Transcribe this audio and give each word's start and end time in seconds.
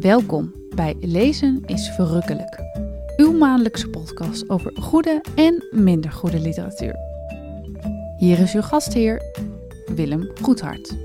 Welkom 0.00 0.54
bij 0.74 0.96
Lezen 1.00 1.62
is 1.66 1.88
Verrukkelijk. 1.88 2.60
Uw 3.16 3.32
maandelijkse 3.32 3.88
podcast 3.88 4.48
over 4.48 4.72
goede 4.76 5.20
en 5.34 5.64
minder 5.70 6.12
goede 6.12 6.38
literatuur. 6.40 6.94
Hier 8.16 8.38
is 8.38 8.54
uw 8.54 8.60
gastheer, 8.60 9.22
Willem 9.94 10.30
Goedhart. 10.42 10.96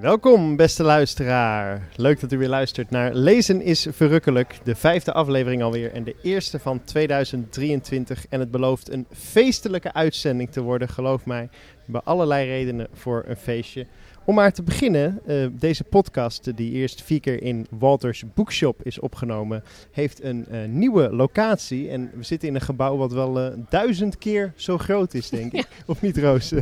Welkom, 0.00 0.56
beste 0.56 0.82
luisteraar. 0.82 1.88
Leuk 1.96 2.20
dat 2.20 2.32
u 2.32 2.38
weer 2.38 2.48
luistert 2.48 2.90
naar 2.90 3.14
Lezen 3.14 3.62
is 3.62 3.86
Verrukkelijk, 3.90 4.58
de 4.64 4.74
vijfde 4.74 5.12
aflevering 5.12 5.62
alweer 5.62 5.92
en 5.92 6.04
de 6.04 6.16
eerste 6.22 6.58
van 6.58 6.84
2023. 6.84 8.26
En 8.28 8.40
het 8.40 8.50
belooft 8.50 8.90
een 8.90 9.06
feestelijke 9.12 9.92
uitzending 9.92 10.50
te 10.50 10.62
worden, 10.62 10.88
geloof 10.88 11.26
mij. 11.26 11.48
Hebben 11.84 12.04
allerlei 12.04 12.48
redenen 12.48 12.88
voor 12.92 13.24
een 13.26 13.36
feestje. 13.36 13.86
Om 14.26 14.34
maar 14.34 14.52
te 14.52 14.62
beginnen, 14.62 15.20
uh, 15.26 15.46
deze 15.52 15.84
podcast, 15.84 16.56
die 16.56 16.72
eerst 16.72 17.02
vier 17.02 17.20
keer 17.20 17.42
in 17.42 17.66
Walters 17.70 18.24
Bookshop 18.34 18.82
is 18.82 18.98
opgenomen, 18.98 19.62
heeft 19.90 20.22
een 20.22 20.46
uh, 20.50 20.64
nieuwe 20.68 21.14
locatie. 21.14 21.90
En 21.90 22.10
we 22.14 22.22
zitten 22.22 22.48
in 22.48 22.54
een 22.54 22.60
gebouw 22.60 22.96
wat 22.96 23.12
wel 23.12 23.40
uh, 23.40 23.52
duizend 23.68 24.18
keer 24.18 24.52
zo 24.56 24.78
groot 24.78 25.14
is, 25.14 25.28
denk 25.28 25.52
ik. 25.52 25.54
Ja. 25.66 25.82
Of 25.86 26.00
niet, 26.00 26.18
Roos? 26.18 26.52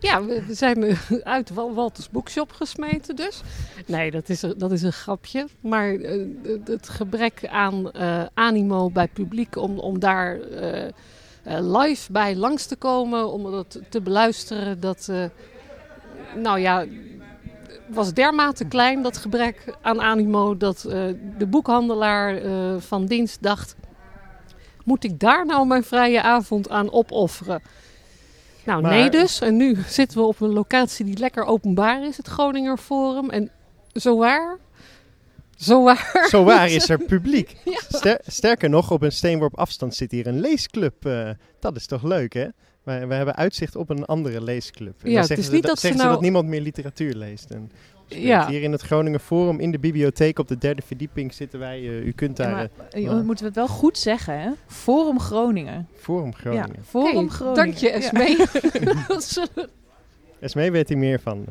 Ja, 0.00 0.24
we 0.24 0.42
zijn 0.48 0.96
uit 1.36 1.50
Walters 1.50 2.10
Bookshop 2.10 2.52
gesmeten 2.52 3.16
dus. 3.16 3.42
Nee, 3.86 4.10
dat 4.10 4.28
is, 4.28 4.40
dat 4.56 4.72
is 4.72 4.82
een 4.82 4.92
grapje. 4.92 5.46
Maar 5.60 5.88
het 6.64 6.88
gebrek 6.88 7.46
aan 7.46 7.94
animo 8.34 8.90
bij 8.90 9.08
publiek 9.08 9.56
om, 9.56 9.78
om 9.78 9.98
daar 9.98 10.38
live 11.44 12.12
bij 12.12 12.36
langs 12.36 12.66
te 12.66 12.76
komen, 12.76 13.32
om 13.32 13.50
dat 13.50 13.80
te 13.88 14.00
beluisteren, 14.00 14.80
dat 14.80 15.10
nou 16.34 16.60
ja, 16.60 16.84
was 17.86 18.12
dermate 18.12 18.64
klein, 18.64 19.02
dat 19.02 19.16
gebrek 19.16 19.74
aan 19.82 20.00
animo, 20.00 20.56
dat 20.56 20.84
uh, 20.86 20.92
de 21.38 21.46
boekhandelaar 21.46 22.42
uh, 22.42 22.76
van 22.78 23.06
dienst 23.06 23.42
dacht: 23.42 23.76
moet 24.84 25.04
ik 25.04 25.20
daar 25.20 25.46
nou 25.46 25.66
mijn 25.66 25.84
vrije 25.84 26.22
avond 26.22 26.68
aan 26.68 26.92
opofferen? 26.92 27.62
Nou, 28.64 28.82
maar... 28.82 28.90
nee 28.90 29.10
dus. 29.10 29.40
En 29.40 29.56
nu 29.56 29.76
zitten 29.86 30.18
we 30.18 30.24
op 30.24 30.40
een 30.40 30.52
locatie 30.52 31.04
die 31.04 31.18
lekker 31.18 31.44
openbaar 31.44 32.06
is, 32.06 32.16
het 32.16 32.26
Groninger 32.26 32.76
Forum. 32.76 33.30
En 33.30 33.50
zo 33.92 34.16
waar, 34.16 34.58
zo 35.56 35.82
waar. 35.82 36.26
Zo 36.30 36.44
waar 36.44 36.70
is 36.70 36.88
er 36.88 36.98
publiek. 37.14 37.56
ja. 37.64 37.80
Ster 37.88 38.20
sterker 38.26 38.70
nog, 38.70 38.90
op 38.90 39.02
een 39.02 39.12
steenworp 39.12 39.58
afstand 39.58 39.94
zit 39.94 40.10
hier 40.10 40.26
een 40.26 40.40
leesclub. 40.40 41.06
Uh, 41.06 41.30
dat 41.60 41.76
is 41.76 41.86
toch 41.86 42.02
leuk, 42.02 42.32
hè? 42.32 42.46
We, 42.86 43.06
we 43.06 43.14
hebben 43.14 43.36
uitzicht 43.36 43.76
op 43.76 43.90
een 43.90 44.04
andere 44.04 44.42
leesclub. 44.42 44.94
En 45.02 45.10
ja, 45.10 45.20
het 45.20 45.38
is 45.38 45.50
niet 45.50 45.62
dat, 45.62 45.70
dat 45.70 45.78
ze, 45.78 45.88
nou... 45.88 46.00
ze 46.00 46.06
dat 46.06 46.20
niemand 46.20 46.48
meer 46.48 46.60
literatuur 46.60 47.14
leest. 47.14 47.50
En 47.50 47.70
ja. 48.06 48.48
Hier 48.48 48.62
in 48.62 48.72
het 48.72 48.82
Groningen 48.82 49.20
Forum, 49.20 49.60
in 49.60 49.70
de 49.70 49.78
bibliotheek 49.78 50.38
op 50.38 50.48
de 50.48 50.58
derde 50.58 50.82
verdieping 50.82 51.34
zitten 51.34 51.58
wij. 51.58 51.80
Uh, 51.80 52.06
u 52.06 52.12
kunt 52.12 52.36
daar... 52.36 52.48
Ja, 52.48 52.68
maar, 52.92 53.18
uh, 53.18 53.24
moeten 53.24 53.44
we 53.44 53.44
het 53.44 53.54
wel 53.54 53.68
goed 53.68 53.98
zeggen, 53.98 54.40
hè? 54.40 54.50
Forum 54.66 55.20
Groningen. 55.20 55.88
Forum 55.94 56.34
Groningen. 56.34 56.72
Ja, 56.76 56.82
Forum 56.82 57.16
hey, 57.16 57.28
Groningen. 57.28 57.64
Dank 57.64 57.74
je, 57.74 57.90
Esmee. 57.90 58.36
Ja. 58.36 59.66
Esmee 60.40 60.70
weet 60.70 60.88
hier 60.88 60.98
meer 60.98 61.20
van. 61.20 61.44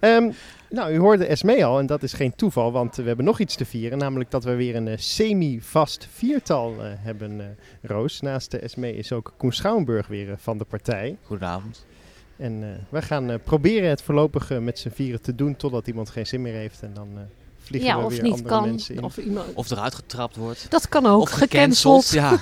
Um, 0.00 0.32
nou, 0.72 0.92
u 0.92 0.98
hoorde 0.98 1.26
Esmee 1.26 1.64
al 1.64 1.78
en 1.78 1.86
dat 1.86 2.02
is 2.02 2.12
geen 2.12 2.34
toeval, 2.34 2.72
want 2.72 2.96
we 2.96 3.02
hebben 3.02 3.24
nog 3.24 3.38
iets 3.38 3.54
te 3.54 3.64
vieren. 3.64 3.98
Namelijk 3.98 4.30
dat 4.30 4.44
we 4.44 4.54
weer 4.54 4.76
een 4.76 4.86
uh, 4.86 4.96
semi-vast 4.96 6.08
viertal 6.12 6.74
uh, 6.74 6.84
hebben, 6.96 7.40
uh, 7.40 7.44
Roos. 7.82 8.20
Naast 8.20 8.50
de 8.50 8.58
Esmee 8.58 8.96
is 8.96 9.12
ook 9.12 9.34
Koen 9.36 9.52
Schouwenburg 9.52 10.06
weer 10.06 10.34
van 10.38 10.58
de 10.58 10.64
partij. 10.64 11.16
Goedenavond. 11.22 11.84
En 12.36 12.62
uh, 12.62 12.68
wij 12.88 13.02
gaan 13.02 13.30
uh, 13.30 13.36
proberen 13.44 13.88
het 13.88 14.02
voorlopig 14.02 14.50
uh, 14.50 14.58
met 14.58 14.78
z'n 14.78 14.90
vieren 14.90 15.22
te 15.22 15.34
doen 15.34 15.56
totdat 15.56 15.86
iemand 15.86 16.10
geen 16.10 16.26
zin 16.26 16.42
meer 16.42 16.54
heeft. 16.54 16.82
En 16.82 16.90
dan 16.94 17.08
vliegen 17.62 17.90
ja, 17.90 17.98
we 17.98 18.04
of 18.04 18.12
weer 18.12 18.22
niet 18.22 18.32
andere 18.32 18.48
kan, 18.48 18.68
mensen 18.68 18.94
in. 18.94 19.04
Of, 19.04 19.16
iemand... 19.16 19.54
of 19.54 19.70
eruit 19.70 19.94
getrapt 19.94 20.36
wordt. 20.36 20.66
Dat 20.68 20.88
kan 20.88 21.06
ook, 21.06 21.20
of 21.20 21.30
gecanceld. 21.30 22.08
Ja. 22.08 22.32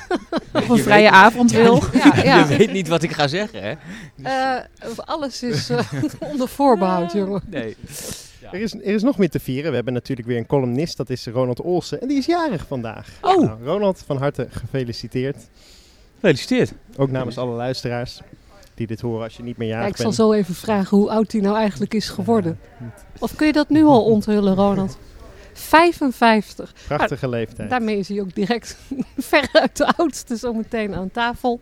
of 0.53 0.69
een 0.69 0.79
vrije 0.79 1.03
weet, 1.03 1.11
avond 1.11 1.51
wil. 1.51 1.83
Ja, 1.93 2.23
ja, 2.23 2.39
je 2.39 2.57
weet 2.57 2.73
niet 2.73 2.89
wat 2.89 3.03
ik 3.03 3.13
ga 3.13 3.29
zeggen, 3.29 3.63
hè? 3.63 3.75
Dus... 4.17 5.01
alles 5.01 5.43
is 5.43 5.71
onder 6.33 6.49
voorbehoud, 6.49 7.13
jongen. 7.13 7.43
Nee. 7.47 7.77
Ja. 8.51 8.57
Er, 8.59 8.63
is, 8.63 8.75
er 8.75 8.95
is 8.95 9.03
nog 9.03 9.19
meer 9.19 9.31
te 9.31 9.41
vieren. 9.41 9.69
We 9.69 9.75
hebben 9.77 9.93
natuurlijk 9.93 10.29
weer 10.29 10.39
een 10.39 10.47
columnist, 10.47 10.97
dat 10.97 11.11
is 11.11 11.27
Ronald 11.27 11.61
Olsen. 11.61 12.01
En 12.01 12.09
die 12.09 12.19
is 12.19 12.27
jarig 12.27 12.67
vandaag. 12.67 13.09
Oh! 13.21 13.43
Nou, 13.45 13.65
Ronald, 13.65 14.03
van 14.07 14.17
harte 14.17 14.47
gefeliciteerd. 14.51 15.37
Gefeliciteerd. 16.15 16.73
Ook 16.97 17.11
namens 17.11 17.39
alle 17.39 17.55
luisteraars 17.55 18.21
die 18.75 18.87
dit 18.87 19.01
horen 19.01 19.23
als 19.23 19.37
je 19.37 19.43
niet 19.43 19.57
meer 19.57 19.69
jarig 19.69 19.85
ja, 19.85 19.91
ik 19.91 19.97
bent. 19.97 20.15
zal 20.15 20.27
zo 20.27 20.33
even 20.33 20.55
vragen 20.55 20.99
hoe 20.99 21.11
oud 21.11 21.33
hij 21.33 21.41
nou 21.41 21.57
eigenlijk 21.57 21.95
is 21.95 22.09
geworden. 22.09 22.59
Of 23.19 23.37
kun 23.37 23.47
je 23.47 23.53
dat 23.53 23.69
nu 23.69 23.85
al 23.85 24.05
onthullen, 24.05 24.55
Ronald? 24.55 24.99
55. 25.53 26.75
Prachtige 26.87 27.27
nou, 27.27 27.37
leeftijd. 27.37 27.71
Daarmee 27.71 27.99
is 27.99 28.09
hij 28.09 28.21
ook 28.21 28.35
direct 28.35 28.77
veruit 29.19 29.77
de 29.77 29.97
oudste 29.97 30.37
zometeen 30.37 30.95
aan 30.95 31.11
tafel. 31.11 31.61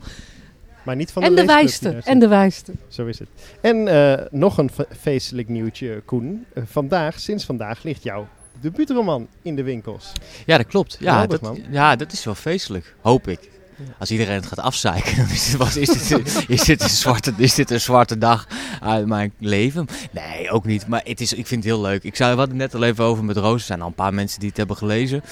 Maar 0.88 0.96
niet 0.96 1.12
van 1.12 1.22
de 1.22 1.28
en 1.28 1.34
de 1.34 1.44
wijste. 1.44 2.00
En 2.04 2.18
de 2.18 2.28
wijste. 2.28 2.72
Zo 2.88 3.06
is 3.06 3.18
het. 3.18 3.28
En 3.60 3.86
uh, 3.86 4.14
nog 4.30 4.58
een 4.58 4.70
feestelijk 5.00 5.48
nieuwtje, 5.48 6.02
Koen. 6.04 6.46
Uh, 6.54 6.64
vandaag, 6.66 7.20
sinds 7.20 7.44
vandaag, 7.44 7.82
ligt 7.82 8.02
jouw 8.02 8.28
debuutroman 8.60 9.28
in 9.42 9.56
de 9.56 9.62
winkels. 9.62 10.12
Ja, 10.46 10.56
dat 10.56 10.66
klopt. 10.66 10.96
Ja, 11.00 11.26
dat, 11.26 11.40
ja, 11.70 11.96
dat 11.96 12.12
is 12.12 12.24
wel 12.24 12.34
feestelijk. 12.34 12.94
Hoop 13.00 13.28
ik. 13.28 13.50
Als 13.98 14.10
iedereen 14.10 14.34
het 14.34 14.46
gaat 14.46 14.60
afzeiken, 14.60 15.16
dan 15.16 15.28
is 15.28 15.50
dit, 15.50 15.56
wat, 15.56 15.76
is, 15.76 15.88
dit, 15.88 16.44
is, 16.48 16.64
dit 16.64 16.82
een 16.82 16.88
zwarte, 16.88 17.32
is 17.36 17.54
dit 17.54 17.70
een 17.70 17.80
zwarte 17.80 18.18
dag 18.18 18.46
uit 18.80 19.06
mijn 19.06 19.32
leven? 19.38 19.86
Nee, 20.10 20.50
ook 20.50 20.64
niet. 20.64 20.86
Maar 20.86 21.02
het 21.04 21.20
is, 21.20 21.32
ik 21.32 21.46
vind 21.46 21.64
het 21.64 21.72
heel 21.72 21.82
leuk. 21.82 22.04
Ik 22.04 22.16
zou, 22.16 22.32
we 22.32 22.38
hadden 22.38 22.58
het 22.58 22.72
net 22.72 22.82
al 22.82 22.88
even 22.88 23.04
over 23.04 23.24
met 23.24 23.36
Roos. 23.36 23.60
Er 23.60 23.66
zijn 23.66 23.80
al 23.80 23.86
een 23.86 23.94
paar 23.94 24.14
mensen 24.14 24.38
die 24.40 24.48
het 24.48 24.58
hebben 24.58 24.76
gelezen. 24.76 25.22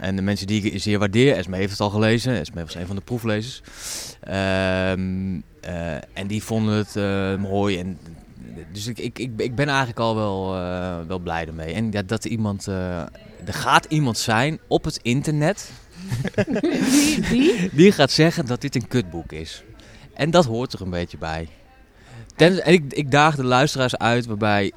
En 0.00 0.16
de 0.16 0.22
mensen 0.22 0.46
die 0.46 0.62
ik 0.62 0.80
zeer 0.82 0.98
waardeer, 0.98 1.36
Esme 1.36 1.56
heeft 1.56 1.70
het 1.70 1.80
al 1.80 1.90
gelezen. 1.90 2.38
Esme 2.38 2.64
was 2.64 2.74
een 2.74 2.86
van 2.86 2.96
de 2.96 3.02
proeflezers. 3.02 3.62
Um, 4.28 5.42
uh, 5.68 5.92
en 5.94 6.26
die 6.26 6.42
vonden 6.42 6.74
het 6.74 6.96
uh, 6.96 7.36
mooi. 7.36 7.78
En, 7.78 7.98
dus 8.72 8.86
ik, 8.86 8.98
ik, 8.98 9.18
ik, 9.18 9.30
ik 9.36 9.54
ben 9.54 9.68
eigenlijk 9.68 9.98
al 9.98 10.14
wel, 10.14 10.56
uh, 10.56 10.98
wel 11.06 11.18
blij 11.18 11.46
ermee. 11.46 11.72
En 11.72 11.90
ja, 11.90 12.02
dat 12.02 12.24
iemand, 12.24 12.66
er 12.66 13.10
gaat 13.44 13.84
iemand 13.84 14.18
zijn 14.18 14.58
op 14.66 14.84
het 14.84 14.98
internet... 15.02 15.70
die, 16.54 17.20
die? 17.28 17.70
die 17.72 17.92
gaat 17.92 18.10
zeggen 18.10 18.46
dat 18.46 18.60
dit 18.60 18.74
een 18.74 18.88
kutboek 18.88 19.32
is. 19.32 19.62
En 20.14 20.30
dat 20.30 20.44
hoort 20.44 20.72
er 20.72 20.80
een 20.80 20.90
beetje 20.90 21.18
bij. 21.18 21.48
Ten, 22.36 22.64
en 22.64 22.72
ik, 22.72 22.92
ik 22.92 23.10
daag 23.10 23.36
de 23.36 23.44
luisteraars 23.44 23.96
uit 23.96 24.26
waarbij 24.26 24.72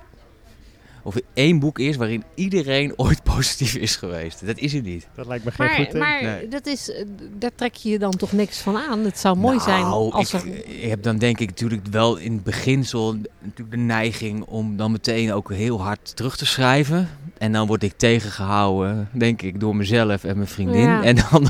of 1.03 1.16
er 1.16 1.22
één 1.34 1.59
boek 1.59 1.79
is 1.79 1.95
waarin 1.95 2.23
iedereen 2.35 2.94
ooit 3.00 3.23
positief 3.23 3.75
is 3.75 3.95
geweest. 3.95 4.45
Dat 4.45 4.57
is 4.57 4.73
er 4.73 4.81
niet. 4.81 5.07
Dat 5.16 5.28
lijkt 5.28 5.44
me 5.45 5.51
geen 5.51 5.67
maar, 5.67 5.75
goed 5.75 5.94
Maar 5.94 6.23
nee. 6.23 6.47
dat 6.47 6.66
is, 6.66 6.91
daar 7.38 7.51
trek 7.56 7.75
je 7.75 7.89
je 7.89 8.00
dan 8.00 8.12
toch 8.12 8.31
niks 8.31 8.57
van 8.57 8.78
aan? 8.78 9.00
Het 9.00 9.19
zou 9.19 9.38
mooi 9.38 9.57
nou, 9.57 9.69
zijn 9.69 9.84
als 9.84 10.34
ik, 10.34 10.41
er... 10.41 10.84
Ik 10.84 10.90
heb 10.90 11.03
dan 11.03 11.17
denk 11.17 11.40
ik 11.40 11.47
natuurlijk 11.47 11.88
wel 11.91 12.17
in 12.17 12.34
het 12.34 12.44
beginsel 12.44 13.16
natuurlijk 13.40 13.72
de 13.72 13.78
neiging 13.78 14.44
om 14.44 14.78
dan 14.78 14.91
meteen 14.91 15.34
ook 15.34 15.51
heel 15.51 15.81
hard 15.81 16.16
terug 16.16 16.38
te 16.38 16.45
schrijven. 16.45 17.09
En 17.41 17.52
dan 17.52 17.68
word 17.68 17.84
ik 17.84 17.94
tegengehouden, 17.97 19.09
denk 19.12 19.41
ik, 19.41 19.59
door 19.59 19.75
mezelf 19.75 20.24
en 20.24 20.35
mijn 20.35 20.47
vriendin. 20.47 20.81
Ja. 20.81 21.03
En, 21.03 21.16
dan, 21.16 21.50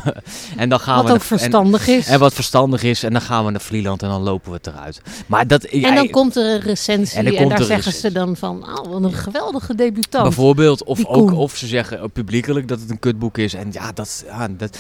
en 0.58 0.70
dan 0.70 0.80
gaan 0.80 0.96
wat 0.96 1.06
we... 1.06 1.12
ook 1.12 1.22
verstandig 1.22 1.88
en, 1.88 1.98
is. 1.98 2.08
En 2.08 2.20
wat 2.20 2.34
verstandig 2.34 2.84
is. 2.84 3.04
En 3.04 3.12
dan 3.12 3.22
gaan 3.22 3.46
we 3.46 3.52
naar 3.52 3.62
Vlieland 3.62 4.04
en 4.04 4.10
dan 4.10 4.22
lopen 4.22 4.52
we 4.52 4.58
het 4.58 4.68
eruit. 4.68 5.02
Maar 5.28 5.48
dat, 5.48 5.64
en 5.64 5.96
dan 5.96 6.10
komt 6.10 6.36
er 6.36 6.54
een 6.54 6.60
recensie 6.60 7.38
en, 7.38 7.50
daar 7.50 7.64
zeggen 7.64 7.94
ze 7.94 8.12
dan 8.12 8.36
van... 8.36 8.64
Oh, 8.64 8.92
wat 8.92 9.04
een 9.04 9.14
geweldige 9.14 9.76
debutant. 9.76 10.24
Bijvoorbeeld, 10.24 10.84
of, 10.84 11.06
ook, 11.06 11.32
of 11.32 11.56
ze 11.58 11.68
zeggen 11.68 12.12
publiekelijk 12.12 12.68
dat 12.68 12.80
het 12.80 12.90
een 12.90 13.00
kutboek 13.00 13.38
is. 13.38 13.54
En 13.54 13.68
ja, 13.72 13.92
dat... 13.92 14.24
Ja, 14.28 14.48
dat 14.48 14.78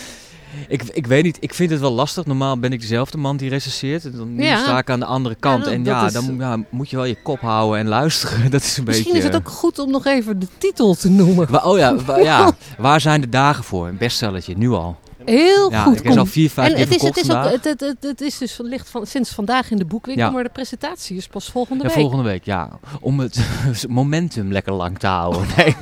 ik, 0.68 0.84
ik 0.84 1.08
weet 1.08 1.24
niet, 1.24 1.38
ik 1.40 1.54
vind 1.54 1.70
het 1.70 1.80
wel 1.80 1.92
lastig. 1.92 2.26
Normaal 2.26 2.60
ben 2.60 2.72
ik 2.74 2.82
dezelfde 2.82 3.18
man 3.18 3.38
die 3.38 3.50
recenseert. 3.50 4.06
En 4.06 4.12
dan 4.12 4.36
nu 4.36 4.44
Ja. 4.44 4.58
sta 4.62 4.78
ik 4.78 4.90
aan 4.90 5.00
de 5.00 5.06
andere 5.06 5.36
kant. 5.36 5.68
en 5.68 5.84
ja, 5.84 6.06
is- 6.06 6.14
dan 6.14 6.36
ja, 6.38 6.58
moet 6.70 6.90
je 6.90 6.96
wel 6.96 7.06
je 7.06 7.22
kop 7.24 7.40
houden 7.40 7.80
en 7.80 7.88
luisteren. 7.88 8.52
Dat 8.52 8.62
is 8.62 8.78
een 8.78 8.84
Misschien 8.84 9.06
beetje... 9.14 9.28
is 9.28 9.34
het 9.34 9.36
ook 9.36 9.50
goed 9.50 9.80
om 9.80 9.92
nog 9.92 10.06
even 10.06 10.40
de 10.40 10.48
titel 10.58 10.96
te 10.96 11.10
noemen. 11.10 11.52
Wa- 11.52 11.64
oh 11.64 11.78
ja, 11.78 11.96
wa- 11.96 12.18
ja, 12.18 12.52
waar 12.78 13.02
zijn 13.02 13.22
de 13.22 13.30
dagen 13.30 13.64
voor? 13.64 13.88
Een 13.88 13.98
bestsellertje, 13.98 14.58
nu 14.58 14.70
al. 14.70 14.98
Heel 15.26 15.72
Ja, 15.72 15.84
goed. 15.84 15.98
ik 16.00 16.10
is 16.10 16.18
al 16.18 16.26
vier, 16.26 16.50
vijf 16.50 16.68
en 16.68 16.74
keer 16.76 16.84
het 16.86 16.96
is, 16.96 17.02
het, 17.02 17.18
is 17.18 17.30
ook, 17.32 17.44
het, 17.44 17.64
het, 17.64 17.80
het, 17.80 17.98
het 18.00 18.22
is 18.22 18.38
dus 18.38 18.54
van, 18.54 18.66
ligt 18.66 18.90
van, 18.90 19.06
sinds 19.06 19.30
vandaag 19.32 19.72
in 19.72 19.78
de 19.78 19.86
boekwinkel, 19.86 20.26
Ja. 20.26 20.32
maar 20.32 20.44
de 20.44 20.50
presentatie 20.50 21.18
is 21.18 21.28
pas 21.28 21.50
volgende 21.52 21.84
Ja, 21.84 21.90
week. 21.90 21.98
volgende 22.00 22.24
week, 22.24 22.46
ja. 22.46 22.70
Om 23.02 23.20
het 23.20 23.40
momentum 23.90 24.52
lekker 24.52 24.74
lang 24.74 24.98
te 25.00 25.08
houden. 25.08 25.46
Nee. 25.58 25.76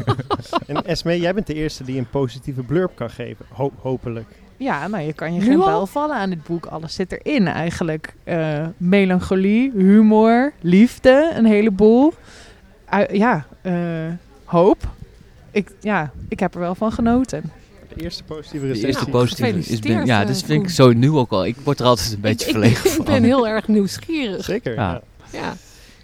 En 0.67 0.85
Esme, 0.85 1.19
jij 1.19 1.33
bent 1.33 1.47
de 1.47 1.53
eerste 1.53 1.83
die 1.83 1.97
een 1.97 2.09
positieve 2.09 2.61
blurb 2.61 2.91
kan 2.95 3.09
geven. 3.09 3.45
Ho- 3.51 3.71
hopelijk. 3.81 4.27
Ja, 4.59 4.87
nou, 4.87 5.03
je 5.03 5.13
kan 5.13 5.33
je 5.33 5.39
Nu 5.39 5.45
geen 5.45 5.59
pijl 5.59 5.85
vallen 5.87 6.15
aan 6.15 6.29
dit 6.29 6.43
boek. 6.43 6.65
Alles 6.65 6.93
zit 6.93 7.11
erin 7.11 7.47
eigenlijk. 7.47 8.13
Eh, 8.23 8.65
melancholie, 8.77 9.71
humor, 9.75 10.53
liefde, 10.61 11.31
een 11.35 11.45
heleboel. 11.45 12.13
Ja, 13.11 13.45
eh, 13.61 13.73
hoop. 14.45 14.77
Ik, 15.51 15.71
ja, 15.79 16.11
ik 16.27 16.39
heb 16.39 16.53
er 16.53 16.59
wel 16.59 16.75
van 16.75 16.91
genoten. 16.91 17.51
De 17.95 18.03
eerste 18.03 18.23
positieve 18.23 18.65
De 18.65 18.71
recensie. 18.71 18.87
eerste 18.87 19.09
positieve 19.09 19.73
is 19.73 19.79
ben, 19.79 20.05
Ja, 20.05 20.21
eh, 20.21 20.27
dat 20.27 20.43
vind 20.43 20.63
ik 20.63 20.69
zo 20.69 20.93
nu 20.93 21.09
ook 21.09 21.31
al. 21.31 21.45
Ik 21.45 21.55
word 21.63 21.79
er 21.79 21.85
altijd 21.85 22.11
een 22.13 22.21
beetje 22.21 22.45
ik, 22.45 22.51
verlegen 22.51 22.89
ik 22.89 22.95
van. 22.95 23.05
ben 23.05 23.23
heel 23.23 23.47
erg 23.47 23.67
nieuwsgierig. 23.67 24.43
Zeker, 24.45 24.73
Ja. 24.73 25.01
ja. 25.31 25.39
Ja. 25.39 25.55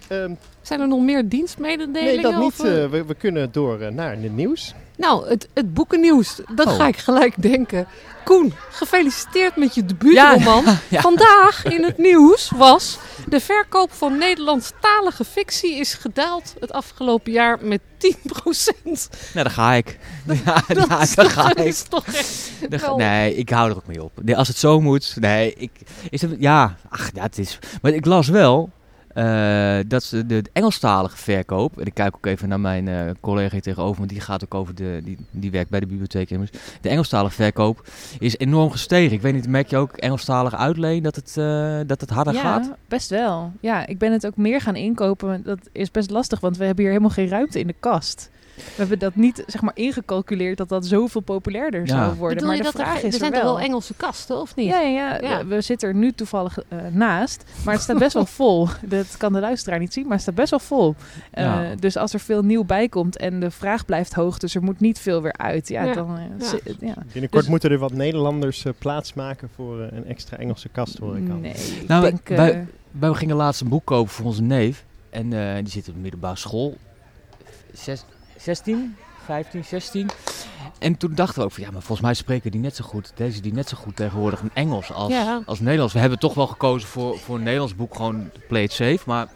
Ehm, 0.08 0.30
Zijn 0.62 0.80
er 0.80 0.88
nog 0.88 1.00
meer 1.00 1.28
dienstmededelingen? 1.28 2.22
Nee, 2.22 2.22
dat 2.22 2.40
niet. 2.40 2.64
Uh, 2.64 2.90
we, 2.90 3.04
we, 3.06 3.14
kunnen 3.14 3.52
door 3.52 3.80
uh, 3.80 3.88
naar 3.88 4.10
het 4.10 4.36
nieuws. 4.36 4.74
Nou, 4.96 5.28
het, 5.28 5.48
het 5.54 5.74
boekennieuws, 5.74 6.40
dat 6.54 6.66
oh. 6.66 6.74
ga 6.74 6.86
ik 6.86 6.96
gelijk 6.96 7.42
denken. 7.42 7.86
Koen, 8.26 8.54
gefeliciteerd 8.70 9.56
met 9.56 9.74
je 9.74 9.84
debuutroman. 9.84 10.64
Ja, 10.88 11.00
Vandaag 11.00 11.64
in 11.64 11.84
het 11.84 11.98
nieuws 11.98 12.50
was... 12.56 12.98
de 13.28 13.40
verkoop 13.40 13.92
van 13.92 14.18
Nederlandstalige 14.18 15.24
fictie 15.24 15.74
is 15.74 15.94
gedaald 15.94 16.54
het 16.60 16.72
afgelopen 16.72 17.32
jaar 17.32 17.58
met 17.60 17.80
10%. 17.80 18.08
Nou, 18.84 18.98
daar 19.32 19.50
ga 19.50 19.72
ik. 19.72 19.98
Ja, 20.44 20.62
dat, 20.74 20.88
ja, 20.88 21.06
daar 21.14 21.30
ga 21.30 21.50
ik. 21.50 21.58
Is 21.74 21.82
toch 21.82 22.06
echt 22.06 22.96
nee, 22.96 23.34
ik 23.34 23.50
hou 23.50 23.70
er 23.70 23.76
ook 23.76 23.86
mee 23.86 24.02
op. 24.02 24.12
Nee, 24.22 24.36
als 24.36 24.48
het 24.48 24.56
zo 24.56 24.80
moet, 24.80 25.16
nee, 25.20 25.54
ik, 25.54 25.70
is 26.10 26.22
het, 26.22 26.36
ja, 26.38 26.76
ach, 26.88 27.10
ja, 27.14 27.22
het 27.22 27.38
is... 27.38 27.58
Maar 27.82 27.92
ik 27.92 28.04
las 28.04 28.28
wel 28.28 28.70
uh, 29.16 29.78
dat 29.88 30.02
is 30.02 30.08
de, 30.08 30.26
de, 30.26 30.44
Engelstalige 30.52 31.16
verkoop. 31.16 31.80
En 31.80 31.86
ik 31.86 31.94
kijk 31.94 32.16
ook 32.16 32.26
even 32.26 32.48
naar 32.48 32.60
mijn 32.60 32.86
uh, 32.86 33.10
collega 33.20 33.52
hier 33.52 33.62
tegenover, 33.62 33.96
want 33.98 34.10
die 34.10 34.20
gaat 34.20 34.44
ook 34.44 34.54
over 34.54 34.74
de. 34.74 35.00
Die, 35.04 35.18
die 35.30 35.50
werkt 35.50 35.70
bij 35.70 35.80
de 35.80 35.86
bibliotheek. 35.86 36.28
De 36.80 36.88
Engelstalige 36.88 37.34
verkoop 37.34 37.88
is 38.18 38.38
enorm 38.38 38.70
gestegen. 38.70 39.16
Ik 39.16 39.22
weet 39.22 39.34
niet, 39.34 39.48
merk 39.48 39.70
je 39.70 39.76
ook 39.76 39.96
Engelstalig 39.96 40.54
uitleen 40.54 41.02
dat 41.02 41.16
het, 41.16 41.34
uh, 41.38 41.78
dat 41.86 42.00
het 42.00 42.10
harder 42.10 42.34
ja, 42.34 42.40
gaat? 42.40 42.70
Best 42.88 43.10
wel. 43.10 43.52
Ja, 43.60 43.86
ik 43.86 43.98
ben 43.98 44.12
het 44.12 44.26
ook 44.26 44.36
meer 44.36 44.60
gaan 44.60 44.76
inkopen. 44.76 45.42
Dat 45.44 45.68
is 45.72 45.90
best 45.90 46.10
lastig, 46.10 46.40
want 46.40 46.56
we 46.56 46.64
hebben 46.64 46.84
hier 46.84 46.92
helemaal 46.92 47.14
geen 47.14 47.28
ruimte 47.28 47.60
in 47.60 47.66
de 47.66 47.74
kast. 47.80 48.30
We 48.56 48.62
hebben 48.76 48.98
dat 48.98 49.14
niet 49.14 49.42
zeg 49.46 49.62
maar 49.62 49.76
ingecalculeerd 49.76 50.56
dat 50.56 50.68
dat 50.68 50.86
zoveel 50.86 51.20
populairder 51.20 51.88
zou 51.88 52.14
worden. 52.14 52.36
Bedoel 52.36 52.48
maar 52.48 52.56
de 52.56 52.62
dat 52.62 52.72
vraag 52.72 52.98
er, 52.98 53.04
is 53.04 53.12
er 53.12 53.18
zijn 53.18 53.34
er 53.34 53.42
wel. 53.42 53.60
Engelse 53.60 53.94
kasten 53.94 54.40
of 54.40 54.56
niet? 54.56 54.66
Ja, 54.66 54.80
ja, 54.80 55.18
ja. 55.20 55.46
We, 55.46 55.60
zitten 55.60 55.88
er 55.88 55.94
nu 55.94 56.12
toevallig 56.12 56.58
uh, 56.58 56.78
naast, 56.90 57.44
maar 57.64 57.74
het 57.74 57.82
staat 57.82 57.98
best 57.98 58.12
wel 58.12 58.26
vol. 58.40 58.68
Dat 58.82 59.16
kan 59.16 59.32
de 59.32 59.40
luisteraar 59.40 59.78
niet 59.78 59.92
zien, 59.92 60.04
maar 60.04 60.12
het 60.12 60.22
staat 60.22 60.34
best 60.34 60.50
wel 60.50 60.58
vol. 60.58 60.94
Uh, 61.34 61.60
dus 61.78 61.96
als 61.96 62.12
er 62.12 62.20
veel 62.20 62.42
nieuw 62.42 62.64
bij 62.64 62.88
komt 62.88 63.16
en 63.16 63.40
de 63.40 63.50
vraag 63.50 63.84
blijft 63.84 64.14
hoog, 64.14 64.38
dus 64.38 64.54
er 64.54 64.62
moet 64.62 64.80
niet 64.80 64.98
veel 64.98 65.22
weer 65.22 65.36
uit. 65.36 65.68
Ja, 65.68 65.92
dan. 65.92 66.18
Uh, 66.18 66.48
ja. 66.80 66.94
Binnenkort 67.12 67.42
dus, 67.42 67.48
moeten 67.48 67.70
er 67.70 67.78
wat 67.78 67.92
Nederlanders 67.92 68.64
plaats 68.78 69.14
maken 69.14 69.48
voor 69.54 69.80
een 69.80 70.06
extra 70.06 70.36
Engelse 70.36 70.68
kast, 70.68 70.98
hoor 70.98 71.16
ik 71.16 71.30
al. 71.30 71.36
Nee, 71.36 71.54
nou, 71.86 72.02
denk, 72.02 72.28
wij, 72.28 72.66
wij 72.90 73.12
gingen 73.12 73.36
laatst 73.36 73.60
een 73.60 73.68
boek 73.68 73.84
kopen 73.84 74.12
voor 74.12 74.24
onze 74.24 74.42
neef 74.42 74.84
en 75.10 75.30
die 75.62 75.72
zit 75.72 75.88
op 75.88 75.94
de 75.94 76.00
middelbare 76.00 76.36
school. 76.36 76.76
Zes, 77.72 78.04
16, 78.38 78.96
15, 79.24 79.64
16. 79.64 80.10
En 80.78 80.96
toen 80.96 81.14
dachten 81.14 81.38
we 81.38 81.44
ook 81.44 81.52
van 81.52 81.62
ja, 81.62 81.70
maar 81.70 81.80
volgens 81.82 82.06
mij 82.06 82.14
spreken 82.14 82.50
die 82.50 82.60
net 82.60 82.76
zo 82.76 82.84
goed, 82.84 83.12
deze 83.14 83.40
die 83.40 83.52
net 83.52 83.68
zo 83.68 83.76
goed 83.76 83.96
tegenwoordig 83.96 84.40
in 84.40 84.50
Engels 84.54 84.92
als, 84.92 85.14
als 85.46 85.60
Nederlands. 85.60 85.92
We 85.92 85.98
hebben 85.98 86.18
toch 86.18 86.34
wel 86.34 86.46
gekozen 86.46 86.88
voor, 86.88 87.18
voor 87.18 87.36
een 87.36 87.42
Nederlands 87.42 87.76
boek, 87.76 87.94
gewoon 87.94 88.30
play 88.48 88.62
it 88.62 88.72
safe. 88.72 89.00
Maar 89.06 89.28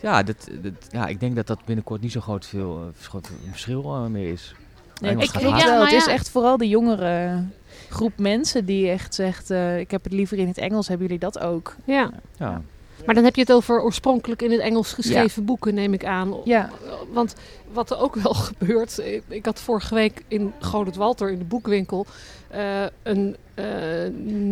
ja, 0.00 0.22
dat, 0.22 0.48
dat, 0.62 0.72
ja, 0.90 1.06
ik 1.06 1.20
denk 1.20 1.36
dat 1.36 1.46
dat 1.46 1.64
binnenkort 1.64 2.00
niet 2.00 2.12
zo 2.12 2.20
groot 2.20 2.46
veel 2.46 2.92
uh, 3.02 3.18
verschil 3.50 3.82
uh, 3.82 4.06
meer 4.06 4.32
is. 4.32 4.54
Nee, 5.00 5.16
ik. 5.16 5.32
Nou 5.40 5.84
het 5.84 5.92
is 5.92 6.06
echt 6.06 6.30
vooral 6.30 6.56
de 6.56 6.68
jongere 6.68 7.44
groep 7.88 8.18
mensen 8.18 8.64
die 8.64 8.88
echt 8.88 9.14
zegt, 9.14 9.50
uh, 9.50 9.78
ik 9.78 9.90
heb 9.90 10.04
het 10.04 10.12
liever 10.12 10.38
in 10.38 10.46
het 10.46 10.58
Engels. 10.58 10.88
Hebben 10.88 11.06
jullie 11.06 11.22
dat 11.22 11.38
ook? 11.38 11.76
Ja. 11.84 12.10
ja. 12.38 12.62
Maar 13.04 13.14
dan 13.14 13.24
heb 13.24 13.34
je 13.34 13.40
het 13.40 13.52
over 13.52 13.82
oorspronkelijk 13.82 14.42
in 14.42 14.50
het 14.50 14.60
Engels 14.60 14.92
geschreven 14.92 15.44
boeken, 15.44 15.74
neem 15.74 15.92
ik 15.92 16.04
aan. 16.04 16.34
Ja. 16.44 16.70
Want 17.12 17.34
wat 17.72 17.90
er 17.90 17.98
ook 17.98 18.14
wel 18.14 18.34
gebeurt. 18.50 19.00
Ik 19.28 19.44
had 19.44 19.60
vorige 19.60 19.94
week 19.94 20.24
in 20.28 20.52
Godert 20.60 20.96
Walter 20.96 21.30
in 21.30 21.38
de 21.38 21.44
boekwinkel 21.44 22.06
uh, 22.54 22.84
een 23.02 23.36
uh, 23.54 23.64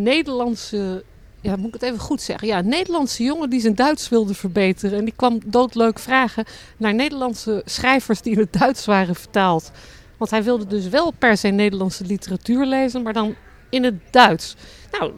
Nederlandse. 0.03 1.03
Ja, 1.41 1.55
moet 1.55 1.67
ik 1.67 1.73
het 1.73 1.83
even 1.83 1.99
goed 1.99 2.21
zeggen? 2.21 2.47
Ja, 2.47 2.57
een 2.57 2.69
Nederlandse 2.69 3.23
jongen 3.23 3.49
die 3.49 3.59
zijn 3.59 3.75
Duits 3.75 4.09
wilde 4.09 4.33
verbeteren. 4.33 4.97
En 4.97 5.05
die 5.05 5.13
kwam 5.15 5.39
doodleuk 5.45 5.99
vragen 5.99 6.45
naar 6.77 6.93
Nederlandse 6.93 7.61
schrijvers 7.65 8.21
die 8.21 8.33
in 8.33 8.39
het 8.39 8.53
Duits 8.53 8.85
waren 8.85 9.15
vertaald. 9.15 9.71
Want 10.17 10.31
hij 10.31 10.43
wilde 10.43 10.67
dus 10.67 10.89
wel 10.89 11.11
per 11.11 11.37
se 11.37 11.47
Nederlandse 11.47 12.05
literatuur 12.05 12.65
lezen, 12.65 13.01
maar 13.01 13.13
dan 13.13 13.35
in 13.69 13.83
het 13.83 13.95
Duits. 14.11 14.55
Nou, 14.91 15.11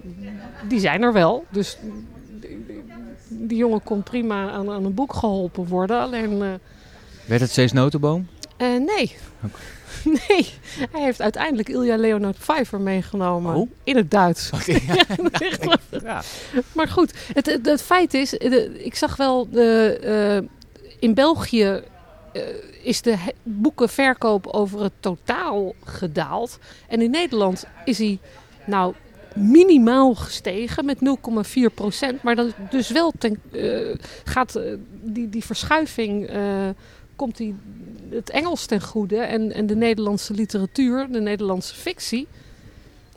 die 0.68 0.80
zijn 0.80 1.02
er 1.02 1.14
wel. 1.14 1.46
Dus 1.50 1.78
die 3.30 3.58
jongen 3.58 3.84
kon 3.84 4.04
prima 4.04 4.50
aan, 4.50 4.70
aan 4.70 4.86
een 4.86 4.94
boek 4.94 5.14
geholpen 5.14 5.68
worden. 5.68 6.00
Alleen. 6.00 6.32
Uh, 6.32 6.54
Werd 7.26 7.42
het 7.42 7.50
steeds 7.50 7.72
notenboom? 7.72 8.28
Uh, 8.58 8.68
nee. 8.68 9.16
Nee, 10.04 10.50
hij 10.92 11.02
heeft 11.02 11.22
uiteindelijk 11.22 11.70
Ilja 11.70 11.98
Leonard 11.98 12.38
Pfeiffer 12.38 12.82
meegenomen. 12.82 13.56
Oh? 13.56 13.72
In 13.84 13.96
het 13.96 14.12
Duits. 14.12 14.52
Okay, 14.52 14.82
ja. 14.88 15.78
ja. 16.04 16.22
Maar 16.72 16.88
goed, 16.88 17.14
het, 17.34 17.60
het, 17.64 17.82
feit 17.82 18.14
is, 18.14 18.34
ik 18.34 18.96
zag 18.96 19.16
wel, 19.16 19.50
de, 19.50 20.00
uh, 20.42 20.50
in 21.00 21.14
België 21.14 21.82
uh, 22.34 22.42
is 22.84 23.02
de 23.02 23.16
boekenverkoop 23.44 24.48
over 24.48 24.82
het 24.82 24.94
totaal 25.00 25.74
gedaald. 25.84 26.60
En 26.88 27.02
in 27.02 27.12
Nederland 27.12 27.66
is 27.86 27.98
hij, 27.98 28.20
nou, 28.66 28.94
minimaal 29.38 30.16
gestegen 30.16 30.86
met 30.86 30.98
0,4 30.98 31.74
procent. 31.74 32.24
Maar 32.24 32.36
dat 32.36 32.54
dus 32.70 32.90
wel 32.92 33.14
ten, 33.18 33.40
uh, 33.52 33.96
gaat 34.24 34.58
uh, 34.58 34.74
die, 35.02 35.30
die 35.30 35.46
verschuiving. 35.46 36.34
Uh, 36.34 36.70
komt 37.16 37.38
die, 37.38 37.56
het 38.10 38.30
Engels 38.30 38.66
ten 38.66 38.82
goede 38.82 39.18
en, 39.18 39.52
en 39.52 39.68
de 39.68 39.76
Nederlandse 39.76 40.34
literatuur, 40.34 41.08
de 41.12 41.22
Nederlandse 41.22 41.76
fictie, 41.76 42.28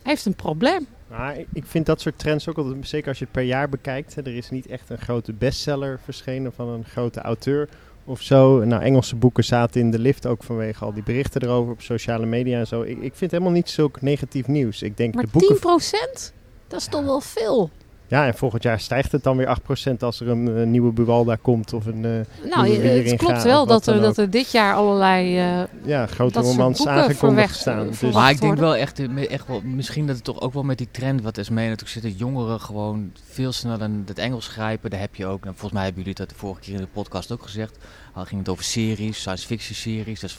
heeft 0.02 0.26
een 0.26 0.34
probleem. 0.34 0.87
Maar 1.06 1.37
ik 1.52 1.64
vind 1.67 1.87
dat 1.87 2.00
soort 2.00 2.19
trends 2.19 2.49
ook 2.49 2.56
altijd, 2.56 2.88
zeker 2.88 3.08
als 3.08 3.19
je 3.19 3.25
het 3.25 3.32
per 3.32 3.43
jaar 3.43 3.69
bekijkt. 3.69 4.14
Hè, 4.14 4.23
er 4.23 4.37
is 4.37 4.50
niet 4.50 4.66
echt 4.66 4.90
een 4.90 4.99
grote 4.99 5.32
bestseller 5.32 6.00
verschenen 6.05 6.52
van 6.52 6.69
een 6.69 6.84
grote 6.84 7.20
auteur 7.20 7.69
of 8.10 8.22
zo. 8.22 8.64
Nou, 8.64 8.82
Engelse 8.82 9.16
boeken 9.16 9.44
zaten 9.44 9.80
in 9.80 9.90
de 9.90 9.98
lift 9.98 10.26
ook 10.26 10.42
vanwege 10.42 10.84
al 10.84 10.92
die 10.92 11.02
berichten 11.02 11.42
erover 11.42 11.72
op 11.72 11.80
sociale 11.80 12.26
media 12.26 12.58
en 12.58 12.66
zo. 12.66 12.82
Ik, 12.82 12.98
ik 12.98 13.14
vind 13.14 13.30
helemaal 13.30 13.52
niet 13.52 13.70
zulk 13.70 14.00
negatief 14.00 14.46
nieuws. 14.46 14.82
Ik 14.82 14.96
denk 14.96 15.14
maar 15.14 15.24
de 15.24 15.30
boeken... 15.32 15.56
10%? 15.56 16.32
Dat 16.68 16.80
is 16.80 16.86
toch 16.86 17.04
wel 17.04 17.20
veel? 17.20 17.70
Ja, 18.10 18.26
en 18.26 18.34
volgend 18.34 18.62
jaar 18.62 18.80
stijgt 18.80 19.12
het 19.12 19.22
dan 19.22 19.36
weer 19.36 19.58
8% 19.90 19.96
als 20.00 20.20
er 20.20 20.28
een 20.28 20.70
nieuwe 20.70 20.92
Buwalda 20.92 21.36
komt 21.42 21.72
of 21.72 21.86
een 21.86 22.04
uh, 22.04 22.50
Nou, 22.50 22.68
het 22.70 23.16
klopt 23.16 23.42
wel 23.42 23.66
dat 23.66 23.86
er, 23.86 24.00
dat 24.00 24.18
er 24.18 24.30
dit 24.30 24.50
jaar 24.50 24.74
allerlei 24.74 25.38
uh, 25.38 25.62
ja, 25.84 26.06
grote 26.06 26.40
romans 26.40 26.86
aangekondigd 26.86 27.56
staan. 27.56 27.86
Dus. 27.86 28.12
Maar 28.12 28.30
ik 28.30 28.40
denk 28.40 28.56
wel 28.56 28.76
echt, 28.76 28.98
eh, 28.98 29.30
echt 29.30 29.46
wel, 29.46 29.60
misschien 29.64 30.06
dat 30.06 30.16
het 30.16 30.24
toch 30.24 30.40
ook 30.40 30.52
wel 30.52 30.62
met 30.62 30.78
die 30.78 30.88
trend 30.90 31.22
wat 31.22 31.38
is 31.38 31.48
mee 31.48 31.64
natuurlijk 31.68 31.92
zit, 31.92 32.02
dat 32.02 32.18
jongeren 32.18 32.60
gewoon 32.60 33.12
veel 33.30 33.52
sneller 33.52 33.90
het 34.06 34.18
Engels 34.18 34.48
grijpen. 34.48 34.90
Daar 34.90 35.00
heb 35.00 35.14
je 35.14 35.26
ook, 35.26 35.40
nou, 35.44 35.54
volgens 35.54 35.72
mij 35.72 35.84
hebben 35.84 36.02
jullie 36.02 36.18
dat 36.18 36.28
de 36.28 36.34
vorige 36.34 36.60
keer 36.60 36.74
in 36.74 36.80
de 36.80 36.86
podcast 36.92 37.32
ook 37.32 37.42
gezegd. 37.42 37.78
Al 38.14 38.24
ging 38.24 38.40
het 38.40 38.48
over 38.48 38.64
series, 38.64 39.18
science 39.18 39.46
fiction 39.46 39.74
series. 39.74 40.20
Dat 40.20 40.30
is 40.30 40.38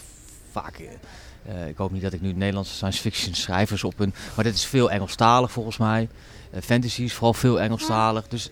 vaak... 0.51 0.79
Uh, 1.48 1.67
ik 1.67 1.77
hoop 1.77 1.91
niet 1.91 2.01
dat 2.01 2.13
ik 2.13 2.21
nu 2.21 2.33
Nederlandse 2.33 2.74
science 2.74 3.01
fiction 3.01 3.33
schrijvers 3.33 3.83
op 3.83 4.00
een... 4.00 4.13
Maar 4.36 4.43
dit 4.43 4.53
is 4.53 4.65
veel 4.65 4.91
Engelstalig 4.91 5.51
volgens 5.51 5.77
mij. 5.77 6.10
Uh, 6.53 6.62
fantasy 6.62 7.01
is 7.01 7.13
vooral 7.13 7.33
veel 7.33 7.62
Engelstalig. 7.62 8.27
Dus 8.27 8.50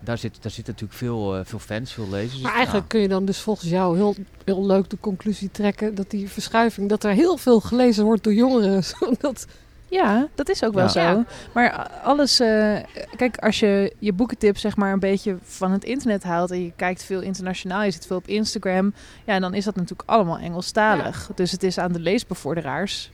daar, 0.00 0.18
zit, 0.18 0.38
daar 0.42 0.52
zitten 0.52 0.72
natuurlijk 0.72 0.98
veel, 0.98 1.38
uh, 1.38 1.44
veel 1.44 1.58
fans, 1.58 1.92
veel 1.92 2.08
lezers. 2.10 2.40
Maar 2.40 2.54
eigenlijk 2.54 2.88
kun 2.88 3.00
je 3.00 3.08
dan 3.08 3.24
dus 3.24 3.38
volgens 3.38 3.70
jou 3.70 3.96
heel, 3.96 4.14
heel 4.44 4.66
leuk 4.66 4.90
de 4.90 4.96
conclusie 5.00 5.50
trekken... 5.50 5.94
dat 5.94 6.10
die 6.10 6.28
verschuiving, 6.28 6.88
dat 6.88 7.04
er 7.04 7.12
heel 7.12 7.36
veel 7.36 7.60
gelezen 7.60 8.04
wordt 8.04 8.24
door 8.24 8.34
jongeren. 8.34 8.84
Zodat 8.98 9.46
ja, 9.88 10.28
dat 10.34 10.48
is 10.48 10.64
ook 10.64 10.74
wel 10.74 10.88
zo. 10.88 11.24
Maar 11.54 11.90
alles, 12.02 12.40
uh, 12.40 12.76
kijk, 13.16 13.36
als 13.36 13.60
je 13.60 13.94
je 13.98 14.12
boekentips 14.12 14.60
zeg 14.60 14.76
maar 14.76 14.92
een 14.92 14.98
beetje 14.98 15.36
van 15.42 15.72
het 15.72 15.84
internet 15.84 16.22
haalt 16.22 16.50
en 16.50 16.62
je 16.62 16.72
kijkt 16.76 17.04
veel 17.04 17.20
internationaal, 17.20 17.82
je 17.82 17.90
zit 17.90 18.06
veel 18.06 18.16
op 18.16 18.28
Instagram, 18.28 18.94
ja, 19.24 19.38
dan 19.38 19.54
is 19.54 19.64
dat 19.64 19.76
natuurlijk 19.76 20.10
allemaal 20.10 20.38
Engelstalig. 20.38 21.30
Dus 21.34 21.52
het 21.52 21.62
is 21.62 21.78
aan 21.78 21.92
de 21.92 22.00
leesbevorderaars, 22.00 23.10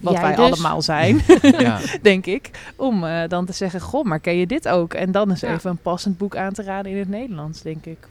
wat 0.00 0.20
wij 0.20 0.34
dus. 0.34 0.44
allemaal 0.44 0.82
zijn, 0.82 1.20
denk 2.02 2.26
ik, 2.26 2.50
om 2.76 3.04
uh, 3.04 3.22
dan 3.28 3.46
te 3.46 3.52
zeggen, 3.52 3.80
goh, 3.80 4.04
maar 4.04 4.20
ken 4.20 4.36
je 4.36 4.46
dit 4.46 4.68
ook? 4.68 4.94
En 4.94 5.12
dan 5.12 5.30
is 5.30 5.42
even 5.42 5.70
een 5.70 5.76
passend 5.76 6.18
boek 6.18 6.36
aan 6.36 6.52
te 6.52 6.62
raden 6.62 6.92
in 6.92 6.98
het 6.98 7.08
Nederlands, 7.08 7.62
denk 7.62 7.84
ik. 7.86 8.08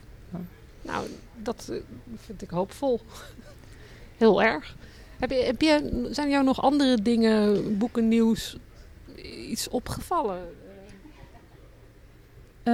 Nou, 0.82 1.06
dat 1.36 1.68
uh, 1.70 1.78
vind 2.26 2.42
ik 2.42 2.50
hoopvol. 2.50 3.02
Heel 4.18 4.42
erg. 4.42 4.76
Heb 5.20 5.30
je, 5.30 5.36
heb 5.36 5.62
je, 5.62 6.08
zijn 6.12 6.30
jou 6.30 6.44
nog 6.44 6.62
andere 6.62 7.02
dingen, 7.02 7.78
boeken, 7.78 8.08
nieuws, 8.08 8.58
iets 9.50 9.70
opgevallen? 9.70 10.40
Uh, 12.64 12.74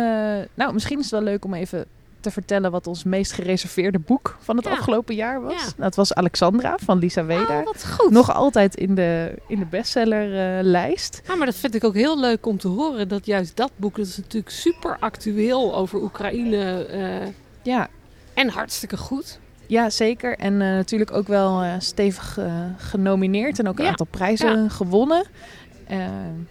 nou, 0.53 0.73
misschien 0.73 0.97
is 0.97 1.03
het 1.03 1.13
wel 1.13 1.21
leuk 1.21 1.45
om 1.45 1.53
even 1.53 1.85
te 2.19 2.31
vertellen 2.31 2.71
wat 2.71 2.87
ons 2.87 3.03
meest 3.03 3.31
gereserveerde 3.31 3.99
boek 3.99 4.37
van 4.39 4.57
het 4.57 4.67
afgelopen 4.67 5.15
jaar 5.15 5.41
was. 5.41 5.63
Ja. 5.63 5.71
Dat 5.77 5.95
was 5.95 6.13
Alexandra 6.13 6.77
van 6.77 6.97
Lisa 6.99 7.25
Weda. 7.25 7.59
Oh, 7.59 7.65
wat 7.65 7.85
goed. 7.87 8.11
Nog 8.11 8.33
altijd 8.33 8.75
in 8.75 8.95
de, 8.95 9.35
in 9.47 9.59
de 9.59 9.65
bestsellerlijst. 9.65 11.21
Uh, 11.29 11.35
maar 11.37 11.45
dat 11.45 11.55
vind 11.55 11.75
ik 11.75 11.83
ook 11.83 11.93
heel 11.93 12.19
leuk 12.19 12.45
om 12.45 12.57
te 12.57 12.67
horen. 12.67 13.07
Dat 13.07 13.25
juist 13.25 13.55
dat 13.55 13.71
boek, 13.75 13.95
dat 13.95 14.05
is 14.05 14.17
natuurlijk 14.17 14.53
super 14.53 14.97
actueel 14.99 15.75
over 15.75 16.01
Oekraïne. 16.01 16.87
Uh, 16.93 17.27
ja. 17.61 17.87
En 18.33 18.49
hartstikke 18.49 18.97
goed. 18.97 19.39
Ja, 19.67 19.89
zeker. 19.89 20.37
En 20.37 20.53
uh, 20.53 20.59
natuurlijk 20.59 21.11
ook 21.11 21.27
wel 21.27 21.63
uh, 21.63 21.73
stevig 21.77 22.37
uh, 22.39 22.53
genomineerd 22.77 23.59
en 23.59 23.67
ook 23.67 23.77
een 23.77 23.83
ja. 23.83 23.89
aantal 23.89 24.07
prijzen 24.09 24.63
ja. 24.63 24.69
gewonnen. 24.69 25.25